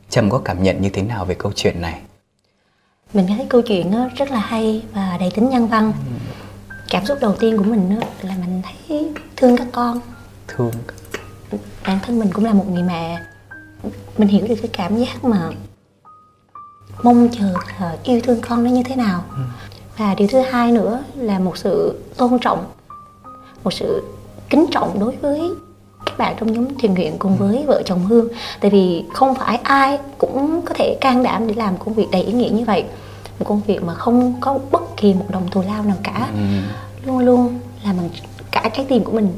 Trâm 0.10 0.30
có 0.30 0.42
cảm 0.46 0.64
nhận 0.64 0.82
như 0.82 0.90
thế 0.90 1.02
nào 1.02 1.26
về 1.26 1.36
câu 1.36 1.52
chuyện 1.56 1.82
này? 1.82 2.02
Mình 3.14 3.28
thấy 3.28 3.46
câu 3.50 3.62
chuyện 3.62 3.94
rất 4.16 4.32
là 4.32 4.40
hay 4.40 4.84
và 4.94 5.18
đầy 5.20 5.32
tính 5.36 5.50
nhân 5.50 5.68
văn. 5.68 5.94
Cảm 6.90 7.06
xúc 7.06 7.18
đầu 7.22 7.36
tiên 7.40 7.58
của 7.58 7.64
mình 7.64 8.00
là 8.22 8.36
mình 8.40 8.62
thấy 8.64 9.12
thương 9.36 9.58
các 9.58 9.68
con. 9.72 10.00
Thương. 10.48 10.72
Bản 11.88 12.00
thân 12.04 12.20
mình 12.20 12.30
cũng 12.34 12.46
là 12.46 12.54
một 12.54 12.66
người 12.70 12.84
mẹ. 12.84 13.20
Mình 14.18 14.28
hiểu 14.28 14.48
được 14.48 14.56
cái 14.62 14.70
cảm 14.74 14.98
giác 14.98 15.24
mà 15.24 15.50
Mong 17.04 17.30
chờ 17.32 17.54
yêu 18.04 18.22
thương 18.24 18.42
con 18.42 18.64
nó 18.64 18.70
như 18.70 18.84
thế 18.84 18.96
nào. 18.96 19.24
Ừ. 19.30 19.42
Và 19.98 20.16
điều 20.16 20.28
thứ 20.28 20.40
hai 20.40 20.72
nữa 20.72 21.04
là 21.16 21.40
một 21.40 21.58
sự 21.58 22.00
tôn 22.18 22.40
trọng 22.40 22.66
Một 23.64 23.74
sự 23.74 24.04
kính 24.50 24.66
trọng 24.72 25.00
đối 25.00 25.16
với 25.16 25.52
các 26.18 26.26
bạn 26.26 26.36
trong 26.40 26.54
nhóm 26.54 26.66
thiện 26.80 26.94
nguyện 26.94 27.16
cùng 27.20 27.38
với 27.38 27.64
vợ 27.68 27.82
chồng 27.86 28.06
Hương 28.06 28.28
tại 28.60 28.72
vì 28.72 29.04
không 29.14 29.36
phải 29.36 29.60
ai 29.64 30.00
cũng 30.18 30.62
có 30.66 30.74
thể 30.74 30.98
can 31.02 31.24
đảm 31.24 31.48
để 31.48 31.54
làm 31.58 31.78
công 31.78 31.94
việc 31.94 32.08
đầy 32.12 32.24
ý 32.24 32.34
nghĩa 32.34 32.50
như 32.50 32.66
vậy 32.66 32.84
một 33.40 33.46
công 33.46 33.62
việc 33.68 33.84
mà 33.84 33.94
không 33.94 34.34
có 34.42 34.60
bất 34.72 34.98
kỳ 34.98 35.14
một 35.14 35.26
đồng 35.30 35.50
thù 35.50 35.64
lao 35.68 35.84
nào 35.84 35.98
cả 36.04 36.28
ừ. 36.34 36.40
luôn 37.06 37.20
luôn 37.20 37.60
làm 37.86 37.98
bằng 37.98 38.10
cả 38.52 38.70
trái 38.74 38.86
tim 38.90 39.04
của 39.04 39.12
mình 39.12 39.30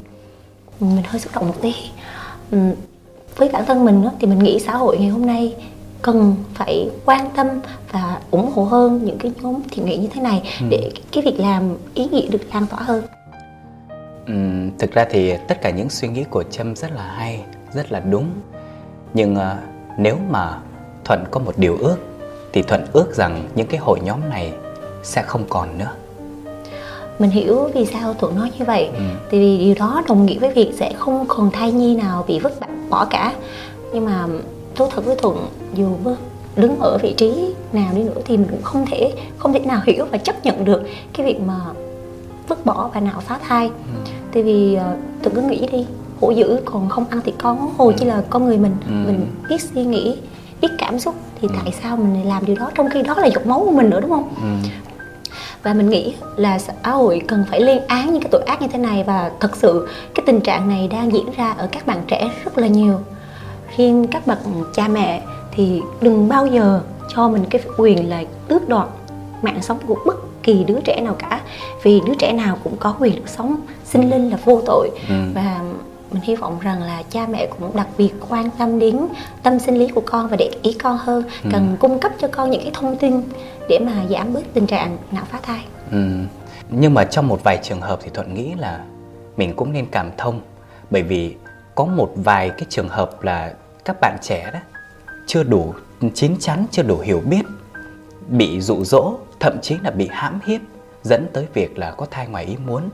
mình 0.79 1.03
hơi 1.07 1.19
xúc 1.19 1.35
động 1.35 1.47
một 1.47 1.55
tí 1.61 1.73
ừ. 2.51 2.57
với 3.35 3.49
bản 3.49 3.65
thân 3.65 3.85
mình 3.85 4.03
thì 4.19 4.27
mình 4.27 4.39
nghĩ 4.39 4.59
xã 4.59 4.75
hội 4.75 4.97
ngày 4.97 5.09
hôm 5.09 5.25
nay 5.25 5.55
cần 6.01 6.35
phải 6.53 6.89
quan 7.05 7.29
tâm 7.35 7.47
và 7.91 8.19
ủng 8.31 8.51
hộ 8.51 8.63
hơn 8.63 9.05
những 9.05 9.17
cái 9.17 9.31
nhóm 9.41 9.61
thiện 9.71 9.85
nguyện 9.85 10.01
như 10.01 10.07
thế 10.13 10.21
này 10.21 10.41
ừ. 10.61 10.65
để 10.69 10.91
cái 11.11 11.23
việc 11.23 11.39
làm 11.39 11.75
ý 11.93 12.07
nghĩa 12.11 12.27
được 12.29 12.41
lan 12.53 12.65
tỏa 12.67 12.79
hơn 12.79 13.03
Uhm, 14.31 14.77
thực 14.79 14.91
ra 14.91 15.05
thì 15.09 15.33
tất 15.47 15.61
cả 15.61 15.69
những 15.69 15.89
suy 15.89 16.07
nghĩ 16.07 16.23
của 16.23 16.43
Trâm 16.43 16.75
rất 16.75 16.91
là 16.91 17.03
hay, 17.03 17.41
rất 17.73 17.91
là 17.91 17.99
đúng. 17.99 18.29
Nhưng 19.13 19.35
uh, 19.35 19.41
nếu 19.97 20.17
mà 20.29 20.57
Thuận 21.05 21.23
có 21.31 21.39
một 21.39 21.57
điều 21.57 21.77
ước 21.77 21.97
thì 22.53 22.61
Thuận 22.61 22.85
ước 22.93 23.15
rằng 23.15 23.43
những 23.55 23.67
cái 23.67 23.79
hội 23.79 23.99
nhóm 24.03 24.29
này 24.29 24.53
sẽ 25.03 25.21
không 25.21 25.43
còn 25.49 25.77
nữa. 25.77 25.91
Mình 27.19 27.29
hiểu 27.29 27.69
vì 27.73 27.85
sao 27.85 28.13
Thuận 28.13 28.35
nói 28.35 28.51
như 28.59 28.65
vậy. 28.65 28.89
Ừ. 28.93 29.03
Tại 29.31 29.39
vì 29.39 29.57
điều 29.57 29.75
đó 29.79 30.03
đồng 30.07 30.25
nghĩa 30.25 30.39
với 30.39 30.51
việc 30.51 30.71
sẽ 30.79 30.93
không 30.97 31.25
còn 31.27 31.51
thai 31.51 31.71
nhi 31.71 31.95
nào 31.95 32.25
bị 32.27 32.39
vứt 32.39 32.53
bỏ 32.89 33.05
cả. 33.09 33.33
Nhưng 33.93 34.05
mà 34.05 34.27
thú 34.75 34.89
thật 34.91 35.05
với 35.05 35.15
Thuận 35.15 35.47
dù 35.73 35.97
đứng 36.55 36.79
ở 36.79 36.97
vị 36.97 37.13
trí 37.17 37.53
nào 37.73 37.93
đi 37.95 38.03
nữa 38.03 38.21
thì 38.25 38.37
mình 38.37 38.47
cũng 38.49 38.61
không 38.63 38.85
thể 38.85 39.13
không 39.37 39.53
thể 39.53 39.59
nào 39.59 39.81
hiểu 39.85 40.05
và 40.11 40.17
chấp 40.17 40.45
nhận 40.45 40.65
được 40.65 40.83
cái 41.13 41.25
việc 41.25 41.39
mà 41.39 41.59
vứt 42.47 42.65
bỏ 42.65 42.89
và 42.93 42.99
nạo 42.99 43.19
phá 43.19 43.39
thai. 43.47 43.67
Ừ 43.67 44.11
tại 44.37 44.43
vì 44.43 44.77
uh, 44.77 45.23
tự 45.23 45.31
cứ 45.35 45.41
nghĩ 45.41 45.67
đi 45.71 45.85
hổ 46.21 46.31
dữ 46.31 46.59
còn 46.65 46.89
không 46.89 47.05
ăn 47.09 47.21
thịt 47.21 47.35
con 47.37 47.69
hồ 47.77 47.91
chỉ 47.97 48.05
là 48.05 48.23
con 48.29 48.45
người 48.45 48.57
mình 48.57 48.75
ừ. 48.87 48.93
mình 49.07 49.27
biết 49.49 49.61
suy 49.61 49.83
nghĩ 49.83 50.17
biết 50.61 50.67
cảm 50.77 50.99
xúc 50.99 51.15
thì 51.41 51.47
ừ. 51.47 51.53
tại 51.63 51.73
sao 51.83 51.97
mình 51.97 52.13
lại 52.13 52.25
làm 52.25 52.45
điều 52.45 52.55
đó 52.55 52.71
trong 52.75 52.89
khi 52.89 53.01
đó 53.01 53.15
là 53.17 53.27
giọt 53.27 53.45
máu 53.45 53.59
của 53.65 53.71
mình 53.71 53.89
nữa 53.89 53.99
đúng 54.01 54.09
không 54.09 54.29
ừ. 54.41 54.69
và 55.63 55.73
mình 55.73 55.89
nghĩ 55.89 56.13
là 56.35 56.59
xã 56.59 56.91
hội 56.91 57.21
cần 57.27 57.43
phải 57.49 57.61
lên 57.61 57.81
án 57.87 58.13
những 58.13 58.21
cái 58.21 58.29
tội 58.31 58.41
ác 58.45 58.61
như 58.61 58.67
thế 58.67 58.79
này 58.79 59.03
và 59.07 59.31
thật 59.39 59.55
sự 59.55 59.87
cái 60.15 60.23
tình 60.25 60.41
trạng 60.41 60.69
này 60.69 60.87
đang 60.87 61.13
diễn 61.13 61.31
ra 61.37 61.51
ở 61.51 61.67
các 61.71 61.87
bạn 61.87 62.01
trẻ 62.07 62.29
rất 62.45 62.57
là 62.57 62.67
nhiều 62.67 62.99
riêng 63.77 64.07
các 64.11 64.27
bậc 64.27 64.39
cha 64.73 64.87
mẹ 64.87 65.21
thì 65.51 65.81
đừng 66.01 66.27
bao 66.27 66.47
giờ 66.47 66.81
cho 67.15 67.29
mình 67.29 67.43
cái 67.49 67.61
quyền 67.77 68.09
là 68.09 68.23
tước 68.47 68.69
đoạt 68.69 68.87
mạng 69.41 69.61
sống 69.61 69.77
của 69.87 69.95
bất 70.05 70.26
kỳ 70.47 70.63
đứa 70.63 70.79
trẻ 70.85 71.01
nào 71.01 71.15
cả 71.19 71.41
vì 71.83 72.01
đứa 72.05 72.13
trẻ 72.19 72.33
nào 72.33 72.57
cũng 72.63 72.77
có 72.79 72.95
quyền 72.99 73.15
được 73.15 73.27
sống 73.29 73.55
sinh 73.85 74.09
linh 74.09 74.29
là 74.31 74.37
vô 74.45 74.61
tội 74.65 74.89
Ừ. 75.09 75.15
và 75.35 75.59
mình 76.11 76.21
hy 76.23 76.35
vọng 76.35 76.59
rằng 76.61 76.81
là 76.83 77.03
cha 77.09 77.27
mẹ 77.29 77.47
cũng 77.59 77.75
đặc 77.75 77.87
biệt 77.97 78.09
quan 78.29 78.49
tâm 78.57 78.79
đến 78.79 78.99
tâm 79.43 79.59
sinh 79.59 79.75
lý 79.79 79.87
của 79.87 80.01
con 80.05 80.27
và 80.27 80.37
để 80.37 80.51
ý 80.61 80.73
con 80.73 80.97
hơn 80.97 81.23
Ừ. 81.43 81.49
cần 81.53 81.77
cung 81.79 81.99
cấp 81.99 82.11
cho 82.19 82.27
con 82.31 82.51
những 82.51 82.61
cái 82.61 82.71
thông 82.73 82.97
tin 82.97 83.21
để 83.69 83.79
mà 83.79 84.05
giảm 84.09 84.33
bớt 84.33 84.43
tình 84.53 84.67
trạng 84.67 84.97
não 85.11 85.23
phá 85.31 85.39
thai 85.43 85.61
Ừ. 85.91 85.97
Nhưng 86.69 86.93
mà 86.93 87.03
trong 87.03 87.27
một 87.27 87.39
vài 87.43 87.59
trường 87.63 87.81
hợp 87.81 87.99
thì 88.03 88.09
Thuận 88.13 88.33
nghĩ 88.33 88.53
là 88.57 88.79
mình 89.37 89.53
cũng 89.55 89.73
nên 89.73 89.85
cảm 89.91 90.09
thông 90.17 90.41
bởi 90.89 91.03
vì 91.03 91.35
có 91.75 91.85
một 91.85 92.09
vài 92.15 92.49
cái 92.49 92.65
trường 92.69 92.89
hợp 92.89 93.23
là 93.23 93.53
các 93.85 93.97
bạn 94.01 94.17
trẻ 94.21 94.49
đó 94.53 94.59
chưa 95.27 95.43
đủ 95.43 95.73
chín 96.13 96.35
chắn, 96.39 96.65
chưa 96.71 96.83
đủ 96.83 96.97
hiểu 96.99 97.21
biết, 97.25 97.41
bị 98.27 98.61
dụ 98.61 98.83
dỗ, 98.83 99.13
thậm 99.39 99.61
chí 99.61 99.75
là 99.83 99.91
bị 99.91 100.09
hãm 100.11 100.39
hiếp 100.45 100.61
dẫn 101.03 101.27
tới 101.33 101.45
việc 101.53 101.77
là 101.77 101.91
có 101.91 102.05
thai 102.11 102.27
ngoài 102.27 102.45
ý 102.45 102.55
muốn. 102.67 102.89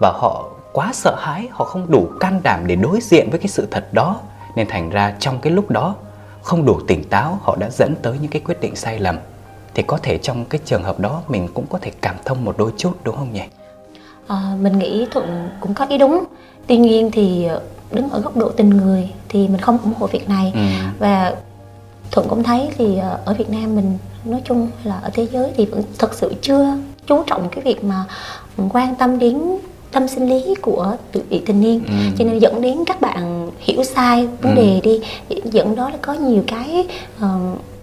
Và 0.00 0.12
họ 0.14 0.50
quá 0.72 0.90
sợ 0.92 1.16
hãi, 1.18 1.48
họ 1.50 1.64
không 1.64 1.90
đủ 1.90 2.08
can 2.20 2.40
đảm 2.42 2.66
để 2.66 2.76
đối 2.76 3.00
diện 3.00 3.30
với 3.30 3.38
cái 3.38 3.48
sự 3.48 3.68
thật 3.70 3.88
đó. 3.92 4.20
Nên 4.56 4.66
thành 4.68 4.90
ra 4.90 5.14
trong 5.20 5.38
cái 5.40 5.52
lúc 5.52 5.70
đó 5.70 5.94
không 6.42 6.64
đủ 6.64 6.80
tỉnh 6.88 7.04
táo 7.04 7.38
họ 7.42 7.56
đã 7.60 7.70
dẫn 7.70 7.94
tới 8.02 8.18
những 8.20 8.30
cái 8.30 8.42
quyết 8.44 8.60
định 8.60 8.76
sai 8.76 8.98
lầm. 8.98 9.18
Thì 9.74 9.82
có 9.82 9.98
thể 10.02 10.18
trong 10.18 10.44
cái 10.44 10.60
trường 10.64 10.82
hợp 10.82 11.00
đó 11.00 11.22
mình 11.28 11.48
cũng 11.54 11.66
có 11.70 11.78
thể 11.78 11.92
cảm 12.00 12.14
thông 12.24 12.44
một 12.44 12.54
đôi 12.58 12.72
chút 12.76 12.92
đúng 13.04 13.16
không 13.16 13.32
nhỉ? 13.32 13.42
Ờ, 14.26 14.36
mình 14.60 14.78
nghĩ 14.78 15.06
thuận 15.10 15.50
cũng 15.60 15.74
có 15.74 15.86
ý 15.88 15.98
đúng. 15.98 16.24
Tuy 16.66 16.76
nhiên 16.76 17.10
thì 17.10 17.44
ờ, 17.44 17.62
đứng 17.92 18.10
ở 18.10 18.20
góc 18.20 18.36
độ 18.36 18.48
tình 18.48 18.70
người 18.70 19.10
thì 19.28 19.48
mình 19.48 19.60
không 19.60 19.78
ủng 19.84 19.94
hộ 19.98 20.06
việc 20.06 20.28
này. 20.28 20.52
Ừ. 20.54 20.60
và 20.98 21.34
thuận 22.10 22.28
cũng 22.28 22.42
thấy 22.42 22.70
thì 22.78 22.98
ờ, 22.98 23.18
ở 23.24 23.34
việt 23.34 23.50
nam 23.50 23.76
mình 23.76 23.98
nói 24.28 24.40
chung 24.44 24.68
là 24.84 24.98
ở 25.02 25.10
thế 25.14 25.26
giới 25.32 25.50
thì 25.56 25.64
vẫn 25.64 25.82
thật 25.98 26.14
sự 26.14 26.32
chưa 26.42 26.76
chú 27.06 27.22
trọng 27.26 27.48
cái 27.48 27.64
việc 27.64 27.84
mà 27.84 28.04
quan 28.72 28.94
tâm 28.94 29.18
đến 29.18 29.40
tâm 29.92 30.08
sinh 30.08 30.28
lý 30.30 30.54
của 30.62 30.96
vị 31.30 31.42
thành 31.46 31.60
niên 31.60 31.80
Ừ. 31.86 31.92
cho 32.18 32.24
nên 32.24 32.38
dẫn 32.38 32.60
đến 32.60 32.84
các 32.86 33.00
bạn 33.00 33.50
hiểu 33.58 33.84
sai 33.84 34.26
vấn 34.42 34.56
Ừ. 34.56 34.62
đề 34.62 34.80
đi 34.84 35.00
dẫn 35.44 35.74
đó 35.76 35.90
là 35.90 35.96
có 36.02 36.12
nhiều 36.14 36.42
cái 36.46 36.86
ờ, 37.20 37.28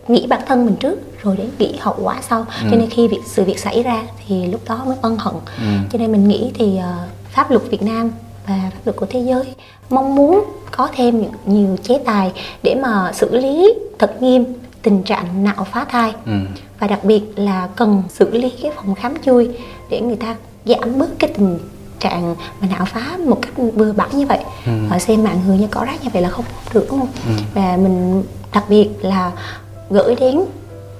nghĩ 0.07 0.27
bản 0.27 0.41
thân 0.47 0.65
mình 0.65 0.75
trước 0.75 0.99
rồi 1.23 1.37
đến 1.37 1.49
nghĩ 1.59 1.75
hậu 1.79 1.95
quả 2.03 2.21
sau 2.29 2.39
Ừ. 2.39 2.67
cho 2.71 2.77
nên 2.77 2.89
khi 2.89 3.07
việc 3.07 3.21
sự 3.25 3.43
việc 3.43 3.59
xảy 3.59 3.83
ra 3.83 4.03
thì 4.27 4.45
lúc 4.47 4.61
đó 4.69 4.81
mới 4.85 4.95
ân 5.01 5.17
hận 5.19 5.33
Ừ. 5.57 5.63
cho 5.91 5.99
nên 5.99 6.11
mình 6.11 6.27
nghĩ 6.27 6.51
thì 6.53 6.77
ờ, 6.77 6.93
pháp 7.31 7.51
luật 7.51 7.63
Việt 7.69 7.81
Nam 7.83 8.11
và 8.47 8.59
pháp 8.73 8.79
luật 8.85 8.95
của 8.95 9.05
thế 9.09 9.19
giới 9.19 9.43
mong 9.89 10.15
muốn 10.15 10.43
có 10.77 10.89
thêm 10.95 11.21
những 11.21 11.31
nhiều 11.45 11.77
chế 11.83 11.97
tài 12.05 12.31
để 12.63 12.75
mà 12.75 13.11
xử 13.13 13.35
lý 13.39 13.73
thật 13.99 14.21
nghiêm 14.21 14.45
tình 14.85 15.03
trạng 15.03 15.43
nạo 15.43 15.67
phá 15.71 15.85
thai 15.85 16.13
Ừ. 16.25 16.31
và 16.79 16.87
đặc 16.87 17.03
biệt 17.03 17.21
là 17.35 17.67
cần 17.75 18.03
xử 18.09 18.31
lý 18.37 18.49
cái 18.61 18.71
phòng 18.75 18.95
khám 18.95 19.13
chui 19.25 19.49
để 19.89 20.01
người 20.01 20.15
ta 20.15 20.35
giảm 20.65 20.99
bớt 20.99 21.09
cái 21.19 21.29
tình 21.37 21.59
trạng 21.99 22.35
mà 22.61 22.67
nạo 22.71 22.85
phá 22.85 23.17
một 23.25 23.37
cách 23.41 23.53
bừa 23.75 23.91
bãi 23.93 24.09
như 24.13 24.25
vậy 24.25 24.39
Ừ. 24.65 24.71
và 24.89 24.99
xem 24.99 25.23
mạng 25.23 25.39
người 25.47 25.57
như 25.57 25.67
cỏ 25.71 25.85
rác 25.85 26.03
như 26.03 26.09
vậy 26.13 26.21
là 26.21 26.29
không 26.29 26.45
được 26.73 26.85
đúng 26.89 26.99
không 26.99 27.09
Ừ. 27.27 27.31
và 27.53 27.77
mình 27.77 28.23
đặc 28.53 28.63
biệt 28.69 28.89
là 29.01 29.31
gửi 29.89 30.15
đến 30.15 30.41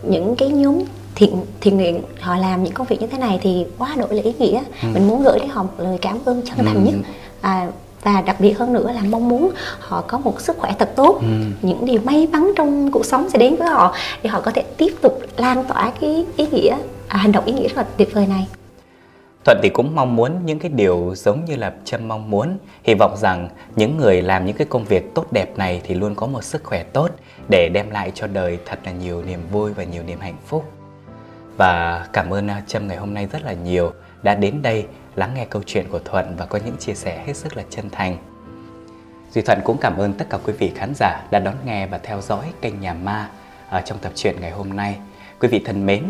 những 0.04 0.36
cái 0.36 0.50
nhóm 0.50 0.80
thiện 1.16 1.36
thiện 1.62 1.76
nguyện 1.78 2.02
họ 2.22 2.38
làm 2.38 2.64
những 2.64 2.74
công 2.74 2.88
việc 2.88 3.02
như 3.02 3.08
thế 3.08 3.18
này 3.18 3.40
thì 3.42 3.66
quá 3.78 3.96
đổi 3.98 4.14
là 4.16 4.22
ý 4.24 4.34
nghĩa 4.40 4.62
mình 4.94 5.08
muốn 5.08 5.24
gửi 5.24 5.40
đến 5.40 5.50
họ 5.50 5.64
một 5.64 5.70
lời 5.78 5.98
cảm 6.02 6.18
ơn 6.26 6.42
chân 6.42 6.66
thành 6.66 6.76
Ừ. 6.86 6.92
nhất 6.92 6.96
à, 7.42 7.68
và 8.06 8.22
đặc 8.22 8.36
biệt 8.40 8.58
hơn 8.58 8.74
nữa 8.74 8.92
là 8.96 9.02
mong 9.10 9.30
muốn 9.30 9.52
họ 9.80 10.04
có 10.08 10.18
một 10.18 10.42
sức 10.42 10.58
khỏe 10.58 10.76
thật 10.80 10.92
tốt. 10.96 11.18
Ừ. 11.22 11.28
những 11.62 11.86
điều 11.86 12.02
may 12.04 12.28
mắn 12.32 12.52
trong 12.56 12.92
cuộc 12.92 13.06
sống 13.06 13.30
sẽ 13.30 13.40
đến 13.40 13.56
với 13.56 13.68
họ 13.68 13.96
để 14.24 14.30
họ 14.30 14.42
có 14.42 14.52
thể 14.52 14.64
tiếp 14.78 14.94
tục 15.02 15.20
lan 15.38 15.64
tỏa 15.64 15.92
cái 16.02 16.26
ý 16.38 16.48
nghĩa 16.52 16.78
à, 17.08 17.18
hành 17.18 17.32
động 17.32 17.46
ý 17.46 17.54
nghĩa 17.54 17.68
rất 17.68 17.78
là 17.78 17.86
tuyệt 17.98 18.14
vời 18.14 18.28
này. 18.28 18.48
Thuận 19.46 19.60
thì 19.64 19.70
cũng 19.70 19.96
mong 19.96 20.16
muốn 20.16 20.46
những 20.46 20.60
cái 20.60 20.72
điều 20.76 21.14
giống 21.16 21.46
như 21.46 21.56
là 21.56 21.74
Trâm 21.86 22.08
mong 22.08 22.30
muốn. 22.30 22.58
Hy 22.84 22.94
vọng 23.00 23.16
rằng 23.18 23.50
những 23.76 23.98
người 23.98 24.22
làm 24.22 24.46
những 24.46 24.56
cái 24.56 24.68
công 24.70 24.86
việc 24.86 25.16
tốt 25.16 25.32
đẹp 25.32 25.58
này 25.58 25.82
thì 25.84 25.96
luôn 25.96 26.16
có 26.16 26.28
một 26.28 26.44
sức 26.44 26.64
khỏe 26.64 26.84
tốt 26.84 27.10
Để 27.50 27.70
đem 27.70 27.90
lại 27.90 28.12
cho 28.16 28.28
đời 28.28 28.58
thật 28.66 28.80
là 28.86 28.92
nhiều 28.92 29.24
niềm 29.24 29.40
vui 29.52 29.74
và 29.74 29.84
nhiều 29.84 30.04
niềm 30.04 30.20
hạnh 30.20 30.38
phúc. 30.46 30.72
Và 31.58 32.06
cảm 32.14 32.34
ơn 32.34 32.48
à, 32.48 32.62
Trâm 32.68 32.88
ngày 32.88 32.98
hôm 32.98 33.14
nay 33.14 33.28
rất 33.32 33.46
là 33.46 33.54
nhiều 33.54 33.92
Đã 34.24 34.36
đến 34.36 34.62
đây 34.62 34.86
lắng 35.16 35.32
nghe 35.36 35.46
câu 35.46 35.62
chuyện 35.66 35.86
của 35.90 36.00
Thuận 36.00 36.36
và 36.38 36.46
có 36.46 36.60
những 36.66 36.78
chia 36.78 36.94
sẻ 36.94 37.24
hết 37.26 37.34
sức 37.34 37.58
là 37.58 37.64
chân 37.70 37.90
thành 37.90 38.18
Duy 39.36 39.42
Thuận 39.42 39.62
cũng 39.64 39.78
cảm 39.78 39.98
ơn 39.98 40.14
tất 40.14 40.26
cả 40.30 40.38
quý 40.44 40.54
vị 40.60 40.72
khán 40.76 40.94
giả 40.96 41.22
đã 41.32 41.40
đón 41.40 41.56
nghe 41.66 41.88
và 41.88 41.98
theo 41.98 42.22
dõi 42.22 42.46
kênh 42.62 42.82
Nhà 42.82 42.94
Ma 42.94 43.30
ở 43.70 43.82
trong 43.82 43.98
tập 43.98 44.12
truyện 44.16 44.36
ngày 44.42 44.52
hôm 44.52 44.76
nay. 44.76 44.98
Quý 45.40 45.48
vị 45.48 45.62
thân 45.66 45.86
mến, 45.86 46.04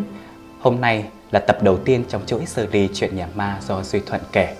hôm 0.61 0.81
nay 0.81 1.05
là 1.31 1.39
tập 1.39 1.57
đầu 1.61 1.77
tiên 1.77 2.03
trong 2.09 2.25
chuỗi 2.25 2.45
series 2.45 2.91
chuyện 2.93 3.15
Nhà 3.15 3.27
Ma 3.35 3.57
do 3.67 3.83
Duy 3.83 3.99
Thuận 3.99 4.21
kể. 4.31 4.55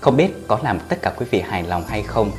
Không 0.00 0.16
biết 0.16 0.30
có 0.48 0.58
làm 0.62 0.78
tất 0.88 0.96
cả 1.02 1.12
quý 1.16 1.26
vị 1.30 1.40
hài 1.40 1.62
lòng 1.62 1.82
hay 1.88 2.02
không, 2.02 2.30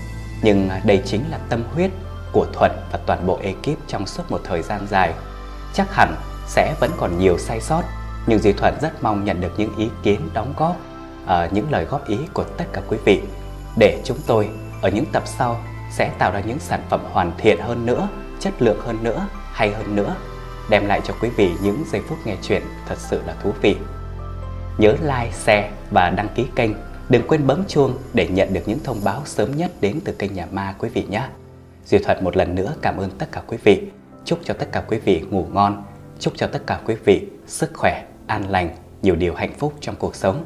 nhưng 0.43 0.69
à, 0.69 0.81
đây 0.85 1.01
chính 1.05 1.23
là 1.31 1.39
tâm 1.49 1.63
huyết 1.73 1.91
của 2.31 2.45
Thuận 2.53 2.71
và 2.91 2.99
toàn 3.05 3.27
bộ 3.27 3.39
ekip 3.43 3.87
trong 3.87 4.07
suốt 4.07 4.23
một 4.31 4.41
thời 4.43 4.61
gian 4.61 4.87
dài. 4.89 5.13
Chắc 5.73 5.95
hẳn 5.95 6.15
sẽ 6.47 6.75
vẫn 6.79 6.91
còn 6.97 7.17
nhiều 7.17 7.37
sai 7.37 7.61
sót, 7.61 7.83
nhưng 8.27 8.39
Duy 8.39 8.53
Thuận 8.53 8.73
rất 8.81 9.03
mong 9.03 9.25
nhận 9.25 9.41
được 9.41 9.53
những 9.57 9.75
ý 9.77 9.89
kiến 10.03 10.29
đóng 10.33 10.53
góp, 10.57 10.75
ờ, 11.25 11.49
những 11.51 11.71
lời 11.71 11.85
góp 11.85 12.07
ý 12.07 12.17
của 12.33 12.43
tất 12.43 12.65
cả 12.73 12.81
quý 12.87 12.97
vị 13.05 13.21
để 13.77 14.01
chúng 14.03 14.17
tôi 14.27 14.49
ở 14.81 14.89
những 14.89 15.05
tập 15.05 15.23
sau 15.25 15.61
sẽ 15.91 16.11
tạo 16.19 16.31
ra 16.31 16.39
những 16.39 16.59
sản 16.59 16.81
phẩm 16.89 17.01
hoàn 17.11 17.31
thiện 17.37 17.59
hơn 17.59 17.85
nữa, 17.85 18.07
chất 18.39 18.61
lượng 18.61 18.79
hơn 18.79 19.03
nữa, 19.03 19.27
hay 19.51 19.71
hơn 19.71 19.95
nữa, 19.95 20.15
đem 20.69 20.85
lại 20.85 21.01
cho 21.03 21.13
quý 21.21 21.29
vị 21.29 21.51
những 21.63 21.83
giây 21.91 22.01
phút 22.07 22.17
nghe 22.25 22.35
chuyện 22.41 22.61
thật 22.87 22.97
sự 22.97 23.21
là 23.27 23.35
thú 23.43 23.51
vị. 23.61 23.75
Nhớ 24.77 24.91
like, 25.01 25.31
share 25.31 25.71
và 25.91 26.09
đăng 26.09 26.27
ký 26.35 26.45
kênh. 26.55 26.71
Đừng 27.09 27.27
quên 27.27 27.47
bấm 27.47 27.63
chuông 27.67 27.97
để 28.13 28.27
nhận 28.27 28.53
được 28.53 28.61
những 28.65 28.79
thông 28.83 29.03
báo 29.03 29.21
sớm 29.25 29.57
nhất 29.57 29.71
đến 29.81 29.99
từ 30.05 30.13
kênh 30.13 30.33
Nhà 30.33 30.47
Ma 30.51 30.75
quý 30.79 30.89
vị 30.89 31.05
nhé. 31.09 31.27
Duy 31.85 31.97
Thuận 31.99 32.23
một 32.23 32.37
lần 32.37 32.55
nữa 32.55 32.73
cảm 32.81 32.97
ơn 32.97 33.09
tất 33.09 33.31
cả 33.31 33.41
quý 33.47 33.57
vị. 33.63 33.81
Chúc 34.25 34.39
cho 34.43 34.53
tất 34.53 34.71
cả 34.71 34.83
quý 34.87 34.99
vị 35.05 35.21
ngủ 35.29 35.47
ngon. 35.53 35.83
Chúc 36.19 36.33
cho 36.35 36.47
tất 36.47 36.67
cả 36.67 36.79
quý 36.85 36.95
vị 37.05 37.27
sức 37.47 37.71
khỏe, 37.73 38.05
an 38.27 38.49
lành, 38.49 38.75
nhiều 39.01 39.15
điều 39.15 39.35
hạnh 39.35 39.53
phúc 39.57 39.73
trong 39.81 39.95
cuộc 39.95 40.15
sống. 40.15 40.45